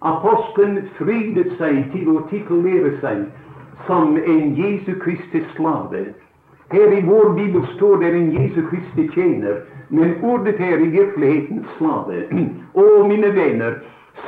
Apostelen 0.00 0.88
frydet 0.98 1.52
seg 1.58 1.90
til 1.92 2.08
å 2.12 2.22
titulere 2.30 2.94
seg 3.02 3.26
som 3.86 4.16
en 4.16 4.54
Jesu 4.56 4.94
Kristi 5.00 5.42
slave. 5.54 6.06
Her 6.72 6.92
i 6.96 7.02
vår 7.04 7.34
bibel 7.36 7.64
står 7.74 8.00
det 8.00 8.14
en 8.16 8.32
Jesu 8.32 8.62
Kristi 8.70 9.08
tjener, 9.12 9.60
men 9.88 10.16
ordet 10.24 10.56
er 10.60 10.80
i 10.80 10.88
virkeligheten 10.96 11.64
slave. 11.76 12.24
Å, 12.72 12.86
mine 13.08 13.32
venner, 13.36 13.82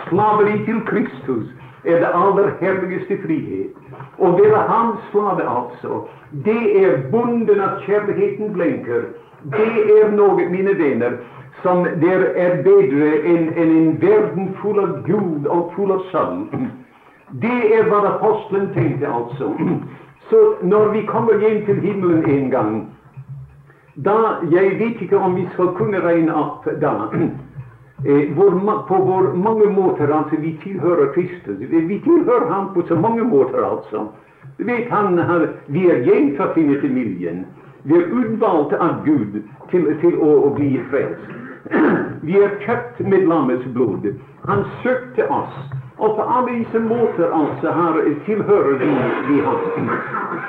slaveri 0.08 0.60
til 0.68 0.80
Kristus 0.88 1.48
er 1.86 2.00
det 2.02 2.10
aller 2.14 2.50
helligste 2.60 3.18
frihet. 3.24 3.76
Å 4.18 4.32
være 4.38 4.62
hans 4.68 5.00
slave, 5.10 5.44
altså, 5.46 6.02
det 6.44 6.62
er 6.82 7.02
bonden 7.12 7.60
at 7.60 7.82
kjærligheten 7.86 8.52
blinker. 8.56 9.08
Det 9.52 9.72
er 9.98 10.10
noe, 10.16 10.48
mine 10.50 10.74
venner, 10.78 11.18
som 11.62 11.84
der 12.02 12.26
er 12.34 12.62
bedre 12.64 13.12
enn 13.24 13.52
en, 13.56 13.68
en 13.76 14.00
verden 14.02 14.50
full 14.62 14.80
av 14.82 14.98
Gud 15.06 15.46
og 15.46 15.72
full 15.76 15.92
av 15.94 16.02
sand. 16.12 16.68
Det 17.42 17.60
er 17.74 17.88
hva 17.90 18.02
apostelen 18.14 18.70
tenkte, 18.74 19.08
altså. 19.10 19.52
Så 20.30 20.42
når 20.62 20.92
vi 20.92 21.06
kommer 21.06 21.38
hjem 21.38 21.64
til 21.66 21.80
himmelen 21.80 22.24
en 22.30 22.50
gang, 22.50 22.76
da 24.04 24.12
Jeg 24.52 24.78
vet 24.78 25.00
ikke 25.00 25.16
om 25.16 25.36
vi 25.36 25.46
skal 25.54 25.70
kunne 25.78 26.00
regne 26.04 26.34
opp 26.34 26.66
da 26.80 26.90
på 28.88 28.96
hvor 29.04 29.32
mange 29.34 29.70
måter 29.72 30.12
altså 30.12 30.36
vi 30.40 30.58
tilhører 30.62 31.12
Kristus. 31.14 31.58
Vi 31.60 32.00
tilhører 32.04 32.52
ham 32.52 32.74
på 32.74 32.82
så 32.88 32.94
mange 32.94 33.24
måter, 33.24 33.64
altså. 33.64 34.08
Vet 34.58 34.90
han, 34.90 35.18
han, 35.18 35.48
Vi 35.66 35.88
er 35.90 36.04
gjenfødt 36.04 36.56
inn 36.56 36.70
i 36.70 36.80
familien. 36.80 37.46
Vi 37.84 37.94
er 37.94 38.12
utvalgt 38.12 38.72
av 38.72 39.02
Gud 39.04 39.42
til, 39.70 39.88
til 40.00 40.14
å, 40.18 40.30
å, 40.46 40.52
bli 40.56 40.76
frelst. 40.90 41.34
Vi 42.26 42.38
er 42.40 42.56
kjøpt 42.64 43.00
med 43.06 43.26
lammets 43.30 43.66
blod. 43.74 44.06
Han 44.46 44.64
søkte 44.82 45.26
oss. 45.30 45.58
Og 45.98 46.16
på 46.16 46.22
alle 46.22 46.58
disse 46.58 46.80
måter 46.82 47.30
altså 47.32 47.72
her 47.72 48.00
tilhører 48.26 48.74
vi, 48.82 48.88
vi 49.28 49.38
ham. 49.40 49.88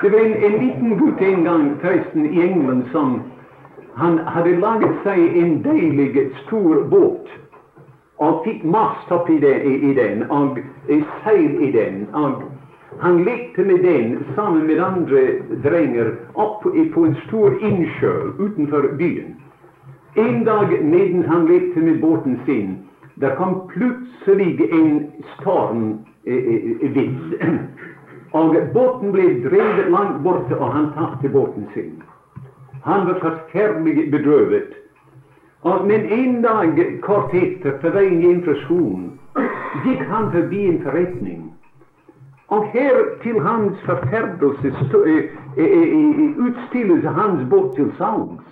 Det 0.02 0.12
var 0.12 0.20
en, 0.20 0.34
en 0.44 0.58
liten 0.64 0.98
gutt 1.00 1.22
en 1.24 1.44
gang 1.44 1.70
forresten 1.82 2.26
i 2.26 2.42
England 2.44 2.90
som 2.92 3.22
han 3.98 4.20
hadde 4.30 4.60
laget 4.62 4.94
seg 5.04 5.38
en 5.42 5.62
deilig, 5.66 6.30
stor 6.46 6.84
båt 6.92 7.32
og 8.18 8.44
fikk 8.46 8.64
mast 8.66 9.12
oppi 9.14 9.40
den, 9.42 9.62
i, 9.62 9.74
i 9.90 9.94
den 9.98 10.24
og 10.30 10.60
seil 11.24 11.58
i 11.62 11.72
den. 11.74 12.08
og 12.14 12.44
Han 13.02 13.24
lekte 13.26 13.64
med 13.64 13.84
den 13.86 14.26
sammen 14.36 14.68
med 14.68 14.80
andre 14.82 15.24
drenger 15.64 16.12
opp 16.34 16.64
på 16.94 17.06
en 17.06 17.16
stor 17.28 17.54
innsjø 17.62 18.14
utenfor 18.40 18.90
byen. 18.98 19.36
En 20.18 20.44
dag 20.44 20.74
mens 20.82 21.26
han 21.30 21.46
lekte 21.46 21.80
med 21.80 22.02
båten 22.02 22.40
sin, 22.46 22.78
der 23.22 23.36
kom 23.36 23.62
plutselig 23.74 24.62
en 24.74 25.12
storm 25.36 26.00
vind. 26.26 27.34
Og 28.38 28.56
båten 28.74 29.12
ble 29.12 29.28
drevet 29.46 29.90
langt 29.90 30.24
borte, 30.24 30.58
og 30.58 30.74
han 30.74 30.92
tapte 30.98 31.30
båten 31.30 31.70
sin. 31.74 32.02
Han 32.88 33.08
var 33.08 33.14
förfärligt 33.14 34.12
bedrövet. 34.12 34.70
Och 35.60 35.88
men 35.88 36.06
en 36.06 36.42
dag 36.42 37.00
kort 37.02 37.34
efter, 37.34 37.72
på 37.72 37.90
vägen 37.90 38.24
in 38.24 38.44
från 38.44 38.56
skolan, 38.56 39.20
gick 39.86 40.00
han 40.00 40.32
förbi 40.32 40.68
en 40.68 40.84
förrättning. 40.84 41.54
Och 42.48 42.66
här 42.66 43.20
till 43.24 43.40
hans 43.40 43.80
förfärdelse 43.80 44.68
äh, 44.68 45.66
äh, 45.66 46.48
utstillade 46.48 47.10
hans 47.10 47.50
bort 47.50 47.76
till 47.76 47.92
sounds. 47.98 48.44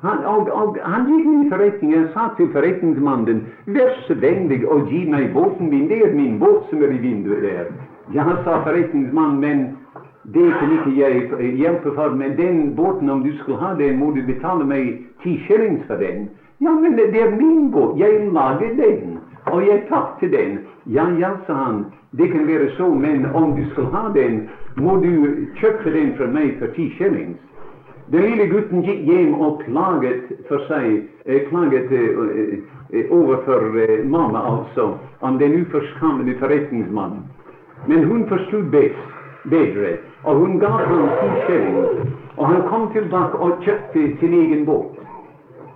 Han, 0.00 0.24
och, 0.24 0.48
och, 0.48 0.78
han 0.82 1.16
gick 1.16 1.26
in 1.26 1.46
i 1.46 1.50
förrättningen 1.50 2.04
och 2.04 2.10
sa 2.10 2.28
till 2.36 2.48
förrättningsmannen, 2.48 3.46
var 3.64 3.90
så 4.06 4.14
vänlig 4.14 4.68
och 4.68 4.92
ge 4.92 5.10
mig 5.10 5.28
båten 5.34 5.70
min, 5.70 5.88
det 5.88 6.02
är 6.02 6.14
min 6.14 6.38
båt 6.38 6.66
som 6.70 6.82
är 6.82 6.92
i 6.92 6.98
vinden 6.98 7.42
där. 7.42 7.72
Ja, 8.12 8.24
sa 8.44 8.64
förrättningsmannen, 8.64 9.40
men 9.40 9.76
det 10.34 10.52
kan 10.58 10.72
ikke 10.72 10.92
jeg 11.00 11.54
hjelpe 11.56 11.94
for, 11.94 12.10
men 12.10 12.36
den 12.36 12.74
båten, 12.76 13.10
om 13.10 13.22
du 13.24 13.32
skal 13.38 13.54
ha 13.54 13.74
den, 13.78 13.96
må 13.98 14.10
du 14.12 14.22
betale 14.26 14.64
meg 14.64 14.98
ti 15.22 15.38
shillings 15.46 15.86
for 15.86 15.96
den. 15.96 16.28
Ja, 16.60 16.74
men 16.74 16.96
det 16.96 17.22
er 17.22 17.30
min 17.30 17.70
båt. 17.70 17.98
Jeg 17.98 18.28
lager 18.32 18.74
den, 18.76 19.18
og 19.46 19.66
jeg 19.66 19.86
tapte 19.88 20.28
den. 20.28 20.58
Ja, 20.86 21.06
ja, 21.18 21.30
sa 21.46 21.54
han. 21.54 21.84
Det 22.10 22.30
kan 22.32 22.46
være 22.46 22.70
så, 22.76 22.94
men 22.94 23.26
om 23.34 23.56
du 23.56 23.64
skal 23.70 23.84
ha 23.84 24.08
den, 24.14 24.48
må 24.76 24.96
du 24.96 25.34
kjøpe 25.60 25.92
den 25.92 26.14
fra 26.16 26.26
meg 26.26 26.56
for 26.58 26.74
ti 26.76 26.90
shillings. 26.96 27.38
Den 28.12 28.24
lille 28.24 28.46
gutten 28.48 28.82
gikk 28.84 29.04
hjem 29.04 29.34
og 29.34 29.62
klaget 29.66 30.32
for 30.48 30.64
seg, 30.68 31.04
eh, 31.26 31.42
klaget 31.48 31.92
eh, 31.92 32.58
eh, 32.92 33.10
overfor 33.12 33.76
eh, 33.76 34.04
mamma, 34.04 34.40
altså, 34.48 34.94
om 35.20 35.38
den 35.38 35.60
uforskammede 35.60 36.38
forretningsmannen. 36.40 37.24
Men 37.86 38.04
hun 38.04 38.28
forsto 38.28 38.62
best. 38.72 39.17
Bedre. 39.50 39.96
Og 40.24 40.36
hun 40.36 40.58
ga 40.60 40.66
ham 40.66 41.08
ti 41.20 41.28
skjelling. 41.44 42.14
Og 42.36 42.46
han 42.46 42.62
kom 42.68 42.90
tilbake 42.92 43.36
og 43.38 43.62
kjøpte 43.64 44.08
sin 44.20 44.34
egen 44.34 44.66
båt. 44.66 44.98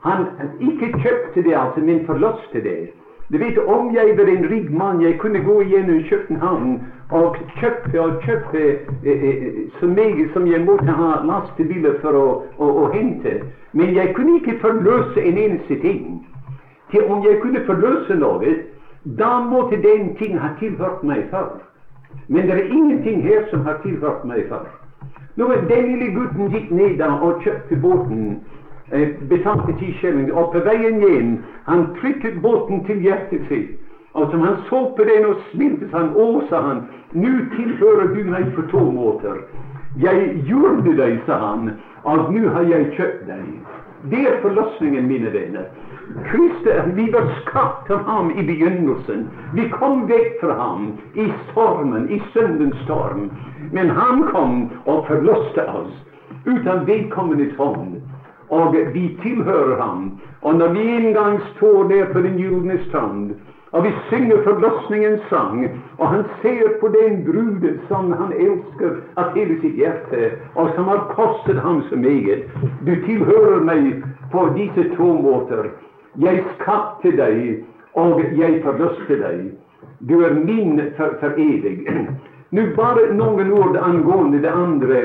Han 0.03 0.27
ikke 0.61 0.93
kjøpte 0.99 1.43
det, 1.43 1.55
altså, 1.55 1.81
men 1.81 2.07
forløste 2.07 2.63
det. 2.63 2.91
Du 3.33 3.39
vet, 3.39 3.59
Om 3.59 3.95
jeg 3.95 4.19
var 4.19 4.25
en 4.25 4.51
rik 4.51 4.71
mann, 4.71 5.03
jeg 5.03 5.19
kunne 5.19 5.45
gå 5.45 5.63
gjennom 5.63 6.03
København 6.11 6.83
og 7.11 7.37
kjøpe 7.61 8.01
og 8.01 8.23
kjøpe 8.23 8.61
eh, 9.05 9.23
eh, 9.29 9.53
så 9.81 9.87
meget 9.87 10.31
som 10.33 10.47
jeg 10.47 10.65
måtte 10.65 10.93
ha 10.93 11.11
lastebiler 11.25 11.95
for 12.01 12.19
å, 12.19 12.27
å, 12.59 12.69
å, 12.83 12.85
hente. 12.93 13.33
Men 13.73 13.95
jeg 13.97 14.15
kunne 14.15 14.37
ikke 14.41 14.59
forløse 14.61 15.23
en 15.23 15.39
eneste 15.39 15.81
ting. 15.81 16.27
Til 16.91 17.09
om 17.09 17.25
jeg 17.25 17.41
kunne 17.41 17.65
forløse 17.67 18.15
noe, 18.21 18.55
da 19.19 19.33
måtte 19.49 19.81
den 19.83 20.13
ting 20.17 20.37
ha 20.39 20.53
tilhørt 20.61 21.05
meg 21.05 21.25
før. 21.31 21.63
Men 22.29 22.47
det 22.47 22.55
er 22.57 22.73
ingenting 22.73 23.23
her 23.23 23.47
som 23.51 23.67
har 23.67 23.81
tilhørt 23.83 24.25
meg 24.25 24.47
før. 24.49 24.67
Nå, 25.37 25.49
Den 25.69 25.87
lille 25.89 26.13
gutten 26.15 26.51
gikk 26.53 26.71
ned 26.71 27.01
og 27.01 27.43
kjøpte 27.43 27.77
båten, 27.81 28.41
eh, 28.93 29.09
betalte 29.29 29.73
ti 29.79 29.93
skjelling, 29.99 30.33
og 30.33 30.53
på 30.53 30.61
veien 30.65 31.01
hjem 31.01 31.39
han 31.67 31.87
trykket 32.01 32.43
båten 32.43 32.85
til 32.87 33.01
hjertet 33.01 33.49
sitt. 33.49 33.79
Og 34.15 34.31
som 34.31 34.41
han 34.41 34.57
så 34.69 34.95
på 34.97 35.05
den 35.09 35.25
og 35.25 35.37
smilte, 35.51 35.89
han, 35.93 36.11
å, 36.17 36.43
sa 36.49 36.61
han, 36.61 36.83
nå 37.13 37.33
tilhører 37.57 38.13
du 38.15 38.25
meg 38.29 38.53
på 38.57 38.67
to 38.69 38.83
måter. 38.93 39.41
Jeg 40.01 40.43
gjorde 40.49 40.97
deg, 40.97 41.21
sa 41.27 41.39
han, 41.41 41.73
og 42.05 42.33
nå 42.33 42.49
har 42.53 42.69
jeg 42.69 42.93
kjøpt 42.97 43.25
deg. 43.29 43.49
Det 44.13 44.21
er 44.29 44.41
forløsningen, 44.43 45.09
mine 45.09 45.33
venner. 45.33 45.69
Kristus, 46.31 46.95
vi 46.95 47.11
var 47.11 47.27
skapt 47.41 47.91
av 47.91 48.05
ham 48.05 48.31
i 48.31 48.43
begynnelsen. 48.43 49.29
Vi 49.55 49.69
kom 49.71 50.07
vekk 50.07 50.41
fra 50.41 50.55
ham 50.59 50.93
i 51.15 51.29
stormen, 51.51 52.09
i 52.11 52.23
syndens 52.33 52.77
storm. 52.85 53.31
Men 53.73 53.91
han 53.91 54.27
kom 54.33 54.57
og 54.85 55.07
forløste 55.07 55.67
oss 55.71 55.95
uten 56.47 56.87
vedkommende 56.87 57.49
hånd. 57.59 58.01
Og 58.51 58.77
vi 58.95 59.07
tilhører 59.23 59.81
ham. 59.81 60.11
Og 60.43 60.55
når 60.55 60.75
vi 60.77 60.87
en 60.97 61.13
gang 61.15 61.41
står 61.55 61.89
der 61.89 62.13
på 62.13 62.21
den 62.21 62.37
gylne 62.37 62.79
strand, 62.89 63.35
og 63.73 63.85
vi 63.85 63.93
synger 64.09 64.43
forløsningens 64.45 65.23
sang, 65.31 65.63
og 65.99 66.09
han 66.09 66.25
ser 66.43 66.75
på 66.81 66.89
den 66.93 67.23
bruden 67.25 67.79
som 67.89 68.13
han 68.13 68.33
elsker 68.37 68.99
av 69.17 69.33
hele 69.37 69.57
sitt 69.63 69.79
hjerte, 69.81 70.35
og 70.55 70.75
som 70.75 70.91
har 70.93 71.07
kostet 71.15 71.63
ham 71.65 71.81
så 71.89 71.97
meget. 71.97 72.45
Du 72.85 72.93
tilhører 73.07 73.65
meg 73.65 74.05
på 74.33 74.45
disse 74.59 74.91
to 74.99 75.09
måter. 75.25 75.71
Jeg 76.21 76.45
skapte 76.59 77.09
deg, 77.17 77.63
og 77.97 78.21
jeg 78.37 78.61
forløste 78.65 79.17
deg. 79.17 79.45
Du 80.09 80.21
er 80.21 80.35
min 80.37 80.81
for, 80.97 81.15
for 81.21 81.39
evig. 81.41 81.87
Nå 82.55 82.67
bare 82.77 83.07
noen 83.17 83.53
ord 83.57 83.79
angående 83.81 84.43
det 84.45 84.53
andre 84.53 84.99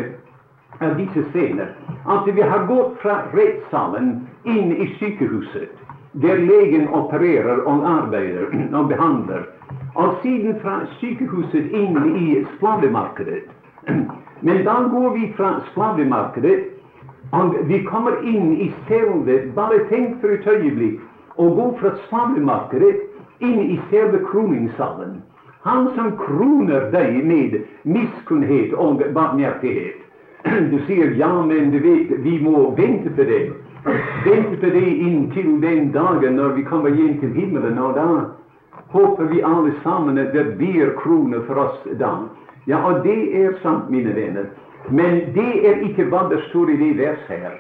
av 0.84 0.97
disse 0.99 1.24
scener. 1.32 1.72
At 2.12 2.28
vi 2.28 2.43
har 2.43 2.68
gått 2.68 2.97
fra 2.99 3.22
rettssalen 3.32 4.18
inn 4.43 4.74
i 4.76 4.89
sykehuset, 4.99 5.72
der 6.12 6.43
legen 6.43 6.89
opererer 6.91 7.64
og 7.64 7.88
arbeider 7.88 8.51
og 8.78 8.91
behandler. 8.91 9.47
Og 9.95 10.20
siden 10.22 10.60
fra 10.60 10.82
sykehuset 10.99 11.72
inn 11.72 11.95
i 12.20 12.41
slavemarkedet. 12.58 13.45
Men 14.45 14.66
da 14.68 14.82
går 14.91 15.14
vi 15.16 15.32
fra 15.39 15.55
slavemarkedet 15.72 16.58
og 17.32 17.55
vi 17.67 17.84
kommer 17.84 18.21
inn 18.23 18.53
i 18.55 18.71
selve 18.88 19.41
Bare 19.55 19.84
tenk 19.89 20.19
for 20.21 20.32
et 20.32 20.47
øyeblikk 20.47 21.01
å 21.38 21.49
gå 21.53 21.65
fra 21.80 21.93
slavemarkedet 22.07 22.93
inn 23.45 23.59
i 23.61 23.80
selve 23.91 24.23
kroningssalen. 24.30 25.19
Han 25.67 25.89
som 25.95 26.13
kroner 26.17 26.88
deg 26.93 27.19
med 27.28 27.57
miskunnhet 27.84 28.73
og 28.73 29.03
barmhjertighet. 29.13 30.03
Du 30.71 30.78
sier 30.88 31.11
ja, 31.19 31.30
men 31.43 31.71
du 31.73 31.80
vet, 31.84 32.13
vi 32.23 32.38
må 32.39 32.69
vente 32.78 33.11
på 33.11 33.25
det. 33.28 33.41
Vente 34.23 34.57
på 34.61 34.71
det 34.73 34.86
inntil 34.88 35.57
den 35.61 35.91
dagen 35.91 36.39
når 36.39 36.55
vi 36.55 36.63
kommer 36.69 36.95
hjem 36.95 37.17
til 37.19 37.34
himmelen. 37.36 37.80
Og 37.84 37.97
da 37.99 38.07
håper 38.95 39.28
vi 39.34 39.43
alle 39.43 39.75
sammen 39.84 40.17
at 40.21 40.32
det 40.34 40.55
blir 40.57 40.95
kroner 41.01 41.43
for 41.49 41.67
oss 41.67 41.84
da. 41.99 42.13
Ja, 42.67 42.80
og 42.88 43.03
det 43.03 43.19
er 43.36 43.59
sant, 43.63 43.91
mine 43.91 44.15
venner. 44.15 44.47
Men 44.89 45.19
det 45.35 45.67
er 45.67 45.81
ikke 45.83 46.07
hva 46.11 46.27
det 46.31 46.39
står 46.49 46.69
i 46.71 46.77
det 46.79 46.93
verset 46.97 47.41
her. 47.43 47.55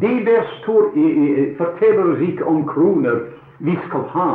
Det 0.00 0.14
vers 0.26 0.52
står 0.62 0.96
i, 0.96 1.08
i, 1.24 1.54
forteller 1.58 2.14
oss 2.14 2.22
ikke 2.24 2.44
om 2.44 2.64
kroner 2.68 3.20
vi 3.58 3.76
skal 3.86 4.06
ha 4.14 4.30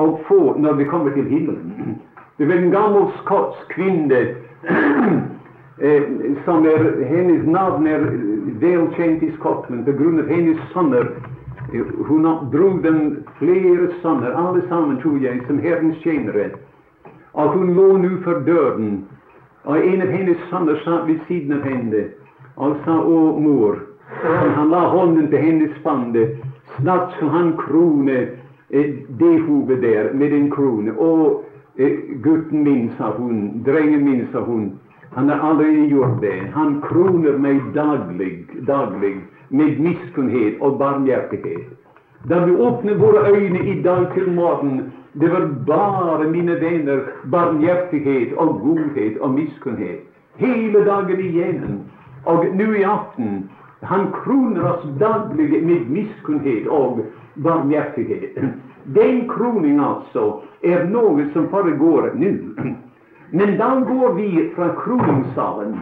og 0.00 0.20
få 0.28 0.54
når 0.58 0.78
vi 0.78 0.84
kommer 0.84 1.10
til 1.10 1.28
himmelen. 1.28 1.98
Det 2.38 2.48
var 2.48 2.54
en 2.54 2.70
gammel 2.70 3.10
skotsk 3.22 3.74
kvinne 3.74 4.20
eh, 5.86 6.02
som 6.44 6.66
er, 6.66 6.86
Hennes 7.10 7.46
navn 7.46 7.86
er 7.86 8.06
velkjent 8.62 9.22
i 9.22 9.32
Skottland 9.36 9.88
av 9.88 10.28
hennes 10.30 10.60
sønner. 10.72 11.10
Hun 12.06 12.26
dro 12.52 12.68
dem 12.84 13.24
flere 13.38 13.88
sønner, 14.02 14.32
alle 14.36 14.62
sammen, 14.68 15.00
tror 15.02 15.18
jeg, 15.22 15.40
som 15.46 15.58
Herrens 15.58 15.98
tjenere. 16.04 16.50
Og 17.32 17.52
hun 17.56 17.74
lå 17.74 17.96
nå 17.96 18.16
for 18.24 18.42
døren. 18.46 19.04
Og 19.64 19.86
en 19.86 20.02
av 20.02 20.10
hennes 20.10 20.38
sønner 20.50 20.80
satt 20.84 21.06
ved 21.06 21.20
siden 21.28 21.52
av 21.58 21.66
henne 21.66 22.04
og 22.56 22.76
sa, 22.84 22.98
'Å, 22.98 23.38
mor'. 23.40 23.80
Og 24.24 24.50
han 24.56 24.70
la 24.70 24.88
hånden 24.88 25.28
til 25.30 25.38
hennes 25.38 25.76
spande. 25.80 26.26
Snart 26.76 27.14
så 27.18 27.28
han 27.28 27.52
krone 27.56 28.28
eh, 28.70 28.92
det 29.18 29.40
hodet 29.46 29.82
der 29.82 30.12
med 30.12 30.32
en 30.32 30.50
krone. 30.50 30.92
'Å, 30.92 31.42
eh, 31.78 31.96
gutten 32.22 32.64
min', 32.64 32.90
sa 32.98 33.12
hun. 33.16 33.62
'Drengen 33.64 34.04
min', 34.04 34.28
sa 34.32 34.40
hun. 34.40 34.78
Han 35.14 35.28
har 35.28 35.38
allerede 35.38 35.86
gjort 35.86 36.20
det. 36.20 36.52
Han 36.54 36.80
kroner 36.80 37.38
meg 37.38 37.60
daglig, 37.74 38.46
daglig 38.66 39.16
med 39.50 39.80
miskunnhet 39.80 40.60
og 40.60 40.78
barmhjertighet. 40.78 41.68
Da 42.28 42.44
vi 42.44 42.52
åpner 42.56 42.94
våre 42.94 43.32
øyne 43.32 43.60
i 43.66 43.82
dag 43.82 44.06
til 44.14 44.32
morgen, 44.32 44.92
det 45.12 45.28
var 45.28 45.46
bare, 45.66 46.28
mine 46.30 46.54
venner, 46.60 47.00
barmhjertighet 47.24 48.32
og 48.36 48.60
godhet 48.60 49.18
og 49.20 49.34
miskunnhet. 49.34 50.06
Hele 50.36 50.84
dagen 50.84 51.20
igjennom. 51.20 51.82
Og 52.24 52.46
nå 52.56 52.72
i 52.72 52.84
aften 52.86 53.50
han 53.82 54.12
kroner 54.12 54.64
oss 54.72 54.84
daglig 55.00 55.64
med 55.64 55.88
miskunnhet 55.90 56.66
og 56.66 57.02
barmhjertighet. 57.34 58.38
Den 58.94 59.28
kroning, 59.28 59.80
altså, 59.80 60.42
er 60.62 60.86
noe 60.90 61.26
som 61.34 61.48
foregår 61.50 62.12
nå. 62.14 62.32
Men 63.32 63.56
da 63.58 63.68
går 63.88 64.14
vi 64.14 64.48
fra 64.56 64.68
kroningssalen, 64.78 65.78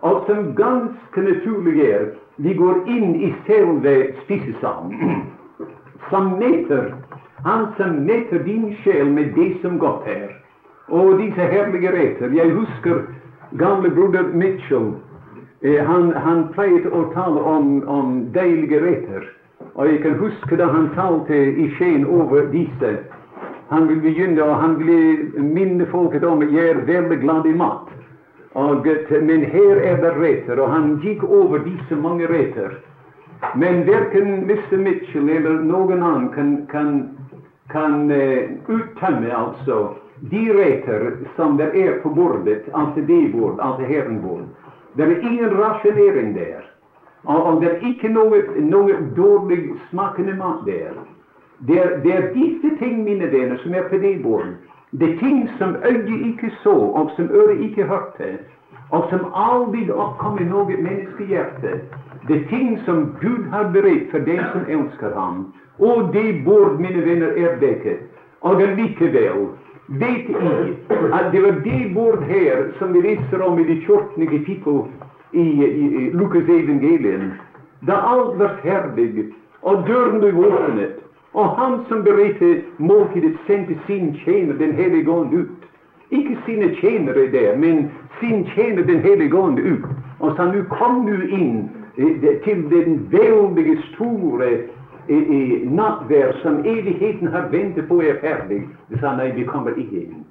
og 0.00 0.24
som 0.26 0.54
ganske 0.54 1.22
naturlig 1.22 1.80
er, 1.86 2.08
vi 2.36 2.54
går 2.54 2.82
inn 2.86 3.14
i 3.16 3.30
selve 3.46 3.94
spisesalen, 4.24 5.22
som 6.10 6.38
meter 6.38 6.92
han 7.44 7.66
som 7.76 8.04
meter 8.04 8.38
din 8.38 8.76
sjel 8.82 9.06
med 9.10 9.34
det 9.34 9.60
som 9.62 9.78
godt 9.78 10.06
er. 10.06 10.30
Og 10.88 11.18
disse 11.18 11.42
herlige 11.42 11.90
retter. 11.90 12.30
Jeg 12.30 12.50
husker 12.54 13.00
gamle 13.58 13.90
broder 13.90 14.22
Mitchell. 14.34 14.92
Eh, 15.62 15.84
han, 15.86 16.12
han 16.14 16.48
pleide 16.54 16.90
å 16.90 17.08
tale 17.14 17.40
om, 17.40 17.82
om 17.88 18.12
deilige 18.34 18.78
retter. 18.84 19.26
Og 19.74 19.88
jeg 19.88 20.02
kan 20.04 20.14
huske 20.20 20.58
da 20.58 20.68
han 20.70 20.92
talte 20.94 21.34
i 21.34 21.66
Skien 21.78 22.06
over 22.06 22.46
disse. 22.52 22.92
Han 23.72 23.88
ville 23.88 24.04
begynne, 24.04 24.42
og 24.44 24.60
han 24.60 24.78
ville 24.78 25.42
minne 25.42 25.86
folket 25.90 26.24
om 26.28 26.44
at 26.44 26.52
jeg 26.52 26.76
er 26.76 26.86
veldig 26.86 27.18
glad 27.24 27.46
i 27.48 27.56
mat. 27.56 27.90
Og, 28.54 28.86
men 29.22 29.46
her 29.48 29.80
er 29.80 29.98
det 30.02 30.14
retter, 30.18 30.60
og 30.60 30.70
han 30.70 30.98
gikk 31.02 31.24
over 31.24 31.62
disse 31.64 31.96
mange 31.96 32.28
retter. 32.28 32.76
Men 33.54 33.84
verken 33.86 34.46
Mr. 34.46 34.76
Mitchell 34.78 35.28
eller 35.28 35.62
noen 35.66 36.02
annen 36.02 36.28
kan, 36.32 36.66
kan 36.70 36.92
kan 37.72 38.10
uh, 38.10 38.50
uttømme 38.68 39.32
altså 39.36 39.94
de 40.30 40.42
retter 40.54 41.16
som 41.36 41.56
det 41.56 41.70
er 41.74 41.98
på 42.02 42.08
bordet, 42.08 42.62
altså 42.74 43.00
det 43.06 43.32
bord, 43.32 43.58
altså 43.60 43.86
herrenbord. 43.88 44.44
Det 44.96 45.04
er 45.04 45.20
ingen 45.30 45.56
rasjonering 45.58 46.34
der. 46.34 46.60
Og, 47.24 47.44
og 47.46 47.60
det 47.60 47.70
er 47.70 47.86
ikke 47.86 48.08
noe, 48.08 48.42
noe 48.60 48.98
dårlig 49.16 49.72
smakende 49.90 50.36
mat 50.38 50.62
der. 50.66 50.94
Det 51.66 51.78
er, 51.78 51.96
det 52.04 52.14
er 52.14 52.30
disse 52.34 52.76
ting, 52.78 53.02
mine 53.04 53.30
venner, 53.32 53.58
som 53.62 53.74
er 53.74 53.88
på 53.88 53.98
det 54.02 54.20
bordet. 54.22 54.54
Det 54.90 55.10
er 55.10 55.18
ting 55.18 55.48
som 55.58 55.76
øyet 55.88 56.26
ikke 56.26 56.50
så, 56.62 56.74
og 56.74 57.10
som 57.16 57.30
øret 57.30 57.60
ikke 57.60 57.86
hørte, 57.88 58.32
og 58.90 59.06
som 59.10 59.30
aldri 59.34 59.86
oppkom 59.90 60.38
i 60.38 60.46
noe 60.46 60.76
menneskehjerte. 60.76 61.78
Det 62.28 62.48
ting 62.48 62.78
som 62.84 63.16
Gud 63.20 63.44
har 63.50 63.70
beredt 63.74 64.10
for 64.10 64.18
den 64.18 64.42
som 64.52 64.66
elsker 64.68 65.14
ham. 65.14 65.52
Og 65.78 66.12
det 66.12 66.44
Bård, 66.44 66.80
mine 66.80 67.02
venner, 67.06 67.32
er 67.36 67.58
dekket. 67.60 68.08
Og 68.40 68.62
likevel 68.76 69.46
vet 69.88 70.28
jeg 70.28 70.74
at 71.12 71.32
det 71.32 71.42
var 71.42 71.58
det 71.64 71.94
Bård 71.94 72.22
her 72.22 72.68
som 72.78 72.92
vi 72.94 73.00
leser 73.00 73.42
om 73.42 73.58
i 73.58 73.64
det 73.64 73.82
14. 73.86 74.26
kapittel 74.26 74.82
i, 75.32 75.42
i, 75.64 76.04
i 76.04 76.10
Lukas 76.10 76.48
evangelium. 76.48 77.32
Da 77.86 77.92
alt 77.92 78.38
var 78.38 78.58
ferdig, 78.62 79.32
og 79.62 79.86
døren 79.86 80.20
ble 80.20 80.32
åpnet, 80.46 80.98
og 81.34 81.56
han 81.58 81.80
som 81.88 82.04
beredte 82.04 82.62
måltidet, 82.78 83.34
sendte 83.46 83.74
sin 83.86 84.14
tjener, 84.24 84.54
Den 84.54 84.72
hellige 84.72 85.10
ånd, 85.10 85.34
ut. 85.34 85.68
Ikke 86.10 86.38
sine 86.46 86.74
tjenere 86.74 87.26
der, 87.32 87.56
men 87.56 87.90
sin 88.20 88.44
tjener 88.54 88.82
Den 88.82 89.00
hellige 89.00 89.34
ånd 89.34 89.58
ut, 89.58 89.86
og 90.20 90.36
sa 90.36 90.46
nå 90.46 90.62
kom 90.70 91.06
du 91.06 91.26
inn 91.26 91.70
til 91.96 92.70
den 92.70 93.08
veldige, 93.12 93.78
store 93.92 94.52
nattvær 95.64 96.32
som 96.42 96.60
evigheten 96.64 97.28
har 97.28 97.48
ventet 97.50 97.88
på 97.88 98.00
er 98.00 98.20
ferdig. 98.20 98.62
De 98.88 98.98
sa 99.00 99.16
nei, 99.16 99.32
vi 99.34 99.44
kommer 99.44 99.74
ikke 99.76 100.04
inn. 100.04 100.22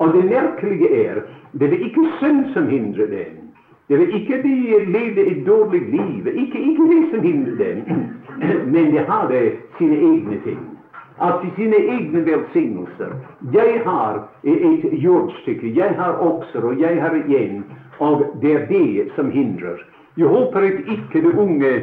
Og 0.00 0.14
det 0.14 0.24
merkelige 0.30 0.88
er, 1.04 1.20
det 1.52 1.68
er 1.68 1.84
ikke 1.84 2.06
synd 2.20 2.52
som 2.54 2.68
hindrer 2.68 3.06
dem. 3.06 3.36
Det 3.88 3.98
er 3.98 4.14
ikke 4.16 4.42
de 4.42 4.56
levde 4.86 5.26
et 5.26 5.46
dårlig 5.46 5.80
liv, 5.80 6.26
ikke, 6.26 6.58
ikke 6.58 6.88
det 6.88 7.02
som 7.10 7.22
hindrer 7.22 7.56
dem, 7.64 7.80
men 8.72 8.92
de 8.94 8.98
har 8.98 9.28
det 9.28 9.52
sine 9.78 9.96
egne 9.96 10.40
ting. 10.44 10.60
Altså 11.20 11.50
sine 11.56 11.76
egne 11.76 12.24
velsignelser. 12.26 13.12
Jeg 13.52 13.82
har 13.84 14.28
et 14.44 14.84
jordstykke, 14.92 15.76
jeg 15.76 15.94
har 15.98 16.22
okser, 16.22 16.64
og 16.64 16.80
jeg 16.80 17.02
har 17.02 17.14
igjen, 17.14 17.64
og 17.98 18.24
det 18.42 18.52
er 18.52 18.66
det 18.66 19.10
som 19.16 19.30
hindrer. 19.30 19.82
Jeg 20.20 20.28
håper 20.28 20.66
at 20.68 20.80
ikke 20.92 21.20
det 21.24 21.32
unge 21.38 21.74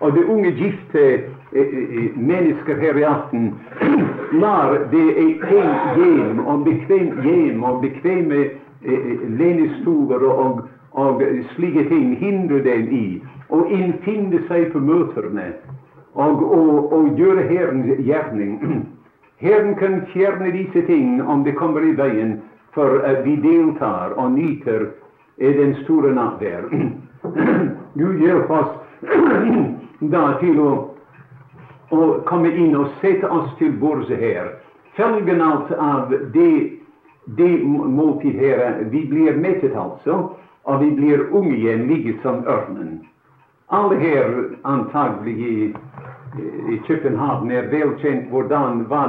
og 0.00 0.12
det 0.12 0.24
unge 0.24 0.50
gifte 0.52 1.02
eh, 1.12 1.22
eh, 1.52 2.16
mennesker 2.16 2.76
her 2.76 2.96
i 2.96 3.02
aften 3.02 3.54
lar 4.42 4.74
det 4.92 5.06
et 5.22 5.40
pent 5.40 5.96
hjem 5.96 6.42
og 6.46 6.64
bekvemt 6.64 7.22
hjem 7.24 7.64
og 7.64 7.80
bekvemme 7.80 8.42
eh, 8.84 9.22
lenestoler 9.38 10.26
og, 10.28 10.60
og 10.92 11.22
slike 11.54 11.86
ting 11.88 12.18
hindre 12.20 12.60
dem 12.66 12.92
i 12.92 13.06
å 13.48 13.62
innfinne 13.64 14.42
seg 14.50 14.68
på 14.74 14.84
møterne 14.84 15.48
og, 16.12 16.44
og, 16.44 16.92
og 16.92 17.16
gjøre 17.16 17.48
Herrens 17.48 18.04
gjerning. 18.04 18.60
Herren 19.44 19.74
kan 19.80 20.02
fjerne 20.12 20.52
disse 20.52 20.84
ting 20.84 21.22
om 21.22 21.44
det 21.48 21.56
kommer 21.56 21.84
i 21.84 21.96
veien, 21.96 22.38
for 22.76 23.00
vi 23.24 23.36
deltar 23.40 24.12
og 24.16 24.32
nyter 24.36 24.90
den 25.40 25.76
store 25.84 26.12
nattvær. 26.16 26.68
Gud 27.94 28.20
hjelp 28.20 28.50
oss 28.50 28.72
da 30.14 30.22
til 30.40 30.60
å, 30.60 30.70
å, 31.90 32.00
komme 32.28 32.52
inn 32.52 32.76
og 32.76 32.92
sette 33.02 33.28
oss 33.28 33.50
til 33.60 33.76
bords 33.80 34.10
her. 34.10 34.52
Følgen 34.96 35.42
av 35.42 36.12
det, 36.32 36.52
det 37.38 37.52
måltid 37.64 38.38
her 38.40 38.84
Vi 38.90 39.06
blir 39.10 39.36
mettet, 39.36 39.76
altså, 39.76 40.36
og 40.64 40.80
vi 40.82 40.90
blir 40.96 41.26
unge 41.32 41.54
igjen, 41.56 41.86
like 41.88 42.16
som 42.22 42.44
ørnen. 42.48 43.00
Alle 43.68 43.98
her 43.98 44.32
antagelig 44.62 45.36
i, 45.36 45.56
i 46.72 46.78
København 46.86 47.50
er 47.50 47.68
velkjent 47.72 48.30
hvordan 48.30 48.84
hva 48.90 49.02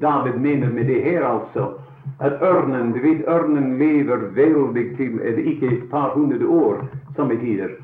David 0.00 0.38
mener 0.40 0.70
med 0.72 0.90
det 0.92 1.02
her, 1.04 1.24
altså. 1.24 1.74
At 2.20 2.42
ørnen, 2.42 2.92
du 2.92 3.00
vet, 3.02 3.24
ørnen 3.28 3.78
lever 3.78 4.28
veldig 4.36 4.84
til 4.96 5.18
ikke 5.38 5.66
et 5.66 5.90
par 5.90 6.14
hundre 6.14 6.46
år 6.46 6.84
somme 7.16 7.36
tider. 7.40 7.74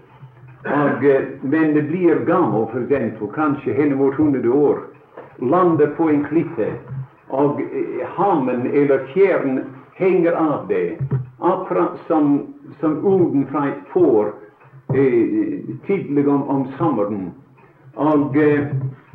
Og, 0.64 1.04
eh, 1.04 1.28
men 1.42 1.74
det 1.74 1.82
blir 1.88 2.24
gammel, 2.26 2.66
for 2.72 2.80
eksempel, 2.80 3.28
kanskje 3.34 3.72
henimot 3.72 4.12
100 4.18 4.52
år, 4.52 4.78
lander 5.38 5.86
på 5.96 6.08
en 6.08 6.24
klippe, 6.24 6.68
og 7.28 7.60
eh, 7.60 8.06
hammen 8.16 8.66
eller 8.66 9.06
fjæren 9.14 9.60
henger 9.94 10.32
av 10.32 10.68
det, 10.68 10.98
akkurat 11.38 11.98
som, 12.06 12.46
som 12.80 13.46
fra 13.50 13.68
et 13.68 13.80
får 13.92 14.32
eh, 14.94 15.60
tidlig 15.86 16.28
om, 16.28 16.42
om 16.42 16.66
sommeren. 16.78 17.32
Og 17.94 18.36
eh, 18.36 18.68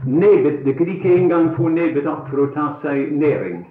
nebbet 0.06 0.66
Det 0.66 0.78
kan 0.78 0.88
ikke 0.88 1.16
engang 1.18 1.56
få 1.56 1.70
nebbet 1.70 2.08
opp 2.08 2.30
for 2.30 2.46
å 2.46 2.52
ta 2.54 2.68
seg 2.82 3.12
næring, 3.12 3.66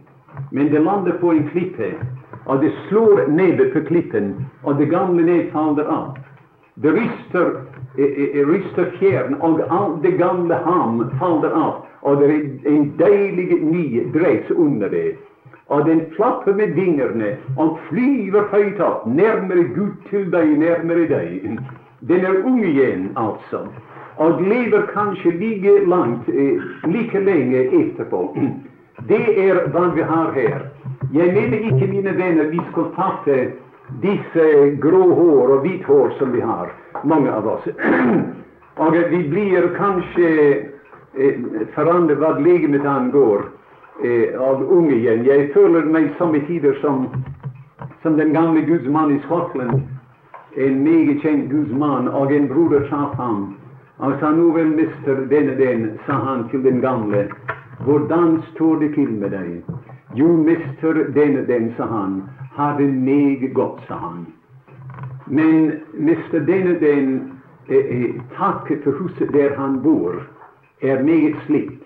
men 0.51 0.71
det 0.73 0.83
lander 0.85 1.13
på 1.21 1.33
en 1.33 1.49
klippe, 1.49 1.95
og 2.47 2.61
det 2.61 2.73
slår 2.89 3.27
nebbet 3.29 3.73
på 3.73 3.81
klippen, 3.89 4.35
og 4.63 4.79
det 4.79 4.91
gamle 4.91 5.23
ned 5.23 5.51
faller 5.53 5.89
av. 5.89 6.19
Det 6.75 6.93
ryster, 6.93 7.51
rister 8.51 8.91
fjæren, 8.99 9.37
og 9.41 9.61
alt 9.71 10.03
det 10.03 10.17
gamle 10.19 10.55
ham 10.55 11.05
faller 11.19 11.55
av. 11.55 11.85
Og 12.03 12.21
det 12.21 12.31
er 12.31 12.73
en 12.73 12.91
deilig 12.99 13.61
ny 13.63 13.85
dreis 14.13 14.51
under 14.51 14.89
det. 14.89 15.15
Og 15.67 15.87
den 15.87 16.01
flapper 16.17 16.53
med 16.53 16.75
vingene 16.77 17.37
og 17.57 17.79
flyver 17.89 18.51
høyt 18.53 18.81
opp, 18.85 19.07
nærmere 19.07 19.65
Gud 19.77 19.95
til 20.11 20.29
deg, 20.33 20.59
nærmere 20.61 21.07
deg. 21.09 21.47
Den 22.05 22.27
er 22.29 22.43
ung 22.45 22.61
igjen, 22.65 23.13
altså. 23.17 23.65
Og 24.21 24.43
lever 24.43 24.85
kanskje 24.93 25.31
like 25.31 25.79
langt, 25.89 26.29
eh, 26.29 26.61
like 26.85 27.21
lenge 27.21 27.65
etterpå. 27.81 28.35
Det 29.09 29.39
er 29.39 29.67
hva 29.73 29.89
vi 29.95 30.03
har 30.03 30.33
her. 30.33 30.63
Jeg 31.13 31.33
mener 31.35 31.59
ikke, 31.59 31.87
mine 31.87 32.15
venner, 32.17 32.45
vi 32.49 32.61
skal 32.71 32.87
fatte 32.97 33.37
disse 34.03 34.45
grå 34.81 35.03
hår 35.15 35.53
og 35.57 35.67
hvitt 35.67 35.85
hår 35.85 36.15
som 36.19 36.33
vi 36.33 36.41
har, 36.41 36.73
mange 37.05 37.33
av 37.33 37.49
oss. 37.57 37.69
Og 38.83 38.97
vi 39.11 39.21
blir 39.31 39.69
kanskje 39.77 40.31
eh, 41.15 41.43
forandret 41.77 42.19
hva 42.19 42.33
legemet 42.43 42.87
angår, 42.91 43.45
eh, 44.03 44.33
av 44.41 44.65
unge 44.65 44.97
igjen. 44.97 45.23
Jeg 45.29 45.53
føler 45.55 45.87
meg 45.87 46.09
samme 46.19 46.41
tider 46.49 46.75
som, 46.81 47.05
som 48.03 48.17
den 48.19 48.33
gamle 48.35 48.65
gudsmannen 48.67 49.21
i 49.21 49.23
Skottland. 49.29 49.85
En 50.57 50.81
meget 50.83 51.23
kjent 51.23 51.53
gudsmann, 51.53 52.09
og 52.09 52.35
en 52.35 52.49
broder 52.51 52.89
traff 52.89 53.15
ham. 53.21 53.55
Og 53.99 54.15
sa 54.21 54.31
nå 54.35 54.49
vel, 54.57 54.73
mister 54.75 55.21
denne 55.31 55.55
den, 55.55 55.85
sa 56.07 56.17
han 56.19 56.49
til 56.51 56.65
den 56.65 56.81
gamle, 56.83 57.29
hvordan 57.87 58.41
står 58.55 58.81
det 58.81 58.95
til 58.95 59.13
med 59.21 59.31
deg? 59.31 59.61
Jo, 60.19 60.33
mister 60.35 60.99
denne 61.15 61.45
den, 61.47 61.69
sa 61.77 61.87
han, 61.87 62.23
har 62.57 62.75
det 62.79 62.89
meget 62.91 63.55
godt, 63.55 63.85
sa 63.89 63.99
han. 64.03 64.27
Men 65.27 65.73
mister 65.95 66.43
denne 66.43 66.75
den 66.81 67.15
eh, 67.69 67.87
eh, 67.87 68.19
taket 68.35 68.83
for 68.83 68.99
huset 68.99 69.31
der 69.33 69.55
han 69.57 69.79
bor, 69.83 70.19
er 70.83 71.03
meget 71.03 71.39
slitt. 71.47 71.81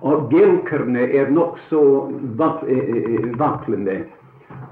Og 0.00 0.28
bjelkene 0.30 1.08
er 1.10 1.30
nokså 1.30 1.82
eh, 2.38 2.78
eh, 2.78 3.28
vaklende. 3.38 4.04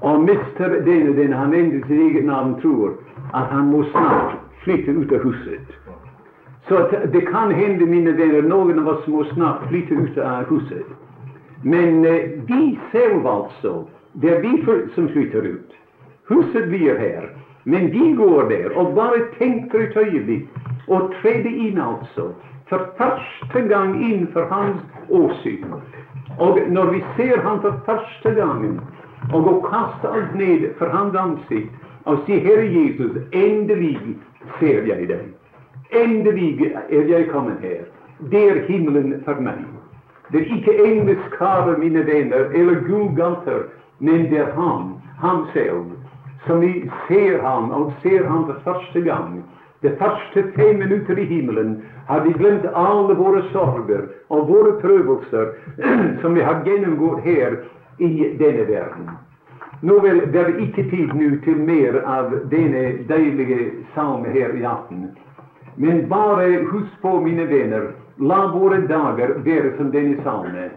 Og 0.01 0.23
mister 0.23 0.79
denne 0.87 1.15
den 1.19 1.33
han 1.33 1.53
endrer 1.53 1.83
sitt 1.87 1.99
eget 1.99 2.25
navn, 2.25 2.55
tror 2.61 2.95
at 3.35 3.51
han 3.51 3.71
må 3.75 3.83
snart 3.91 4.39
flytte 4.63 4.95
ut 4.95 5.11
av 5.11 5.23
huset. 5.27 5.80
Så 6.71 6.87
det 7.13 7.21
kan 7.21 7.51
hende, 7.51 7.85
mine 7.85 8.11
venner, 8.11 8.45
noen 8.47 8.77
av 8.79 8.85
oss 8.87 9.07
må 9.11 9.25
snart 9.33 9.65
flytte 9.67 9.91
ut 9.91 10.19
av 10.23 10.45
huset. 10.47 10.85
Men 11.67 12.05
eh, 12.07 12.29
vi 12.47 12.77
selv, 12.93 13.27
altså, 13.27 13.73
det 14.23 14.29
er 14.31 14.39
vi 14.45 14.85
som 14.95 15.09
flytter 15.11 15.49
ut. 15.51 15.73
Huset 16.29 16.69
blir 16.71 16.95
her, 16.95 17.27
men 17.63 17.89
vi 17.91 18.13
går 18.15 18.47
der 18.53 18.77
og 18.79 18.93
bare 18.95 19.19
tenker 19.35 19.83
et 19.83 19.97
øyeblikk 19.99 20.87
og 20.87 21.11
tredde 21.19 21.51
inn, 21.51 21.75
altså. 21.75 22.29
For 22.71 22.87
første 22.95 23.65
gang 23.67 23.99
inn 23.99 24.29
for 24.31 24.47
hans 24.47 24.79
åsyn. 25.09 25.75
Og 26.39 26.61
når 26.71 26.93
vi 26.95 27.03
ser 27.19 27.43
han 27.49 27.59
for 27.67 27.83
første 27.89 28.31
gangen, 28.39 28.79
og 29.33 29.43
å 29.43 29.57
kaste 29.67 30.07
alt 30.07 30.39
ned 30.39 30.69
for 30.79 30.87
hans 30.95 31.19
ansikt 31.19 32.07
og 32.07 32.23
si, 32.23 32.39
Herre 32.39 32.63
Jesus, 32.71 33.19
endelig 33.35 33.97
ser 34.61 34.87
jeg 34.87 35.11
deg. 35.11 35.40
Endelig 35.91 36.71
er 36.89 37.07
jeg 37.09 37.29
kommet 37.29 37.59
her. 37.61 37.83
Det 38.31 38.43
er 38.49 38.63
himmelen 38.67 39.21
for 39.25 39.41
meg. 39.43 39.65
Det 40.31 40.41
er 40.41 40.55
ikke 40.55 40.77
engleskarer, 40.85 41.77
mine 41.77 42.05
venner, 42.07 42.51
eller 42.55 42.83
gulgater 42.87 43.65
men 44.01 44.29
det 44.29 44.37
er 44.37 44.51
han, 44.51 44.93
han 45.17 45.45
selv, 45.53 45.91
som 46.45 46.61
vi 46.61 46.89
ser 47.07 47.41
han, 47.41 47.71
og 47.71 47.91
ser 48.01 48.23
han 48.25 48.45
for 48.45 48.61
første 48.63 49.01
gang. 49.01 49.43
De 49.81 49.91
første 49.99 50.43
fem 50.55 50.79
minutter 50.79 51.17
i 51.17 51.25
himmelen 51.25 51.75
har 52.07 52.23
vi 52.25 52.33
glemt 52.33 52.65
alle 52.73 53.13
våre 53.17 53.43
sorger 53.51 54.07
og 54.29 54.49
våre 54.49 54.73
prøvelser 54.81 55.53
som 56.21 56.33
vi 56.33 56.41
har 56.41 56.63
gjennomgått 56.65 57.21
her 57.25 57.59
i 57.97 58.09
denne 58.41 58.65
verden. 58.69 59.11
Nå 59.81 59.99
vel, 60.01 60.25
det 60.33 60.41
er 60.41 60.57
ikke 60.65 60.89
tid 60.89 61.13
nå 61.17 61.29
til 61.45 61.61
mer 61.69 62.01
av 62.05 62.33
denne 62.49 62.83
deilige 63.09 63.61
salme 63.93 64.33
her 64.33 64.57
i 64.57 64.65
aften. 64.65 65.11
Men 65.75 66.09
bare 66.09 66.63
husk 66.71 67.01
på, 67.01 67.21
mine 67.21 67.45
venner, 67.45 67.91
la 68.17 68.47
våre 68.51 68.81
dager 68.87 69.37
være 69.45 69.75
som 69.77 69.91
denne 69.91 70.23
salme. 70.23 70.69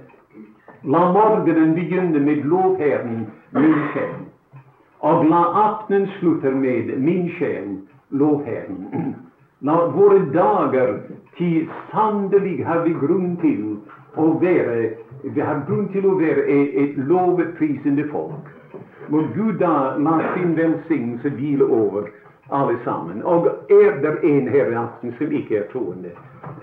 La 0.84 1.02
morgenen 1.12 1.74
begynne 1.74 2.20
med 2.20 2.44
lovherren, 2.44 3.26
min 3.52 3.82
sjel. 3.92 4.16
Og 5.04 5.24
la 5.28 5.42
aftenen 5.64 6.06
slutte 6.18 6.50
med 6.50 6.94
min 7.00 7.28
sjel, 7.38 7.78
lovherren. 8.10 9.14
La 9.64 9.78
våre 9.88 10.18
dager 10.34 10.90
til 11.38 11.70
sannelig 11.88 12.58
har 12.66 12.82
vi 12.84 12.90
grunn 13.00 13.30
til 13.40 13.78
å 14.20 14.26
være 14.42 14.90
vi 15.24 15.40
har 15.40 15.62
grunn 15.64 15.86
til 15.92 16.04
å 16.04 16.18
være 16.18 16.44
et, 16.52 16.74
et 16.82 16.98
lovprisende 17.08 18.04
folk. 18.10 18.50
Må 19.08 19.22
Gud 19.32 19.56
da 19.62 19.94
la 19.96 20.18
sin 20.34 20.52
velsignelse 20.58 21.32
hvile 21.38 21.64
over 21.64 22.10
alle 22.54 22.78
sammen. 22.84 23.22
Og 23.22 23.48
er 23.70 23.98
det 24.02 24.14
en 24.22 24.48
her 24.48 24.70
i 24.70 24.78
aften 24.78 25.14
som 25.18 25.32
ikke 25.32 25.58
er 25.62 25.66
troende? 25.72 26.14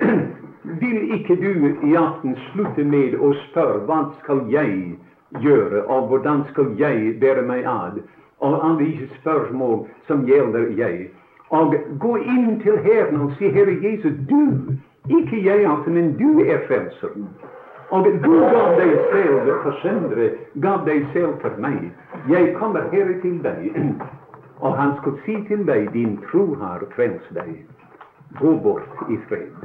Vil 0.82 1.14
ikke 1.18 1.36
du 1.36 1.88
i 1.90 1.96
aften 1.98 2.38
slutte 2.52 2.84
med 2.86 3.18
å 3.20 3.34
spørre 3.48 3.84
hva 3.90 4.04
skal 4.22 4.46
jeg 4.52 4.98
gjøre, 5.42 5.86
og 5.88 6.08
hvordan 6.12 6.44
skal 6.52 6.74
jeg 6.80 7.16
bære 7.22 7.46
meg 7.48 7.66
ad? 7.66 8.02
og 8.42 8.66
alle 8.66 8.86
disse 8.86 9.16
spørsmål 9.22 9.88
som 10.08 10.26
gjelder 10.26 10.66
jeg. 10.78 11.10
Og 11.50 11.76
gå 12.00 12.16
inn 12.18 12.62
til 12.64 12.78
Herren 12.78 13.22
og 13.22 13.34
si, 13.38 13.50
Herre 13.50 13.76
Jesus, 13.84 14.14
du, 14.30 14.74
ikke 15.10 15.46
jeg 15.46 15.66
altså, 15.70 15.90
men 15.90 16.14
du 16.18 16.42
er 16.42 16.64
frelseren. 16.68 17.28
Og 17.92 18.06
du 18.24 18.34
gav 18.40 18.78
deg 18.80 18.94
selv 19.12 19.52
for 19.64 19.76
syndere, 19.84 20.30
gav 20.64 20.86
deg 20.88 21.06
selv 21.14 21.34
for 21.42 21.60
meg. 21.60 21.92
Jeg 22.30 22.54
kommer 22.56 22.88
her 22.92 23.12
til 23.22 23.42
deg. 23.44 23.76
Og 24.62 24.78
han 24.78 24.96
skulle 24.98 25.22
si 25.26 25.36
til 25.48 25.66
deg, 25.66 25.90
din 25.94 26.18
tro 26.30 26.46
har 26.62 26.84
frelst 26.96 27.30
deg. 27.34 27.56
Gå 28.40 28.56
bort 28.64 29.10
i 29.10 29.18
fred. 29.28 29.56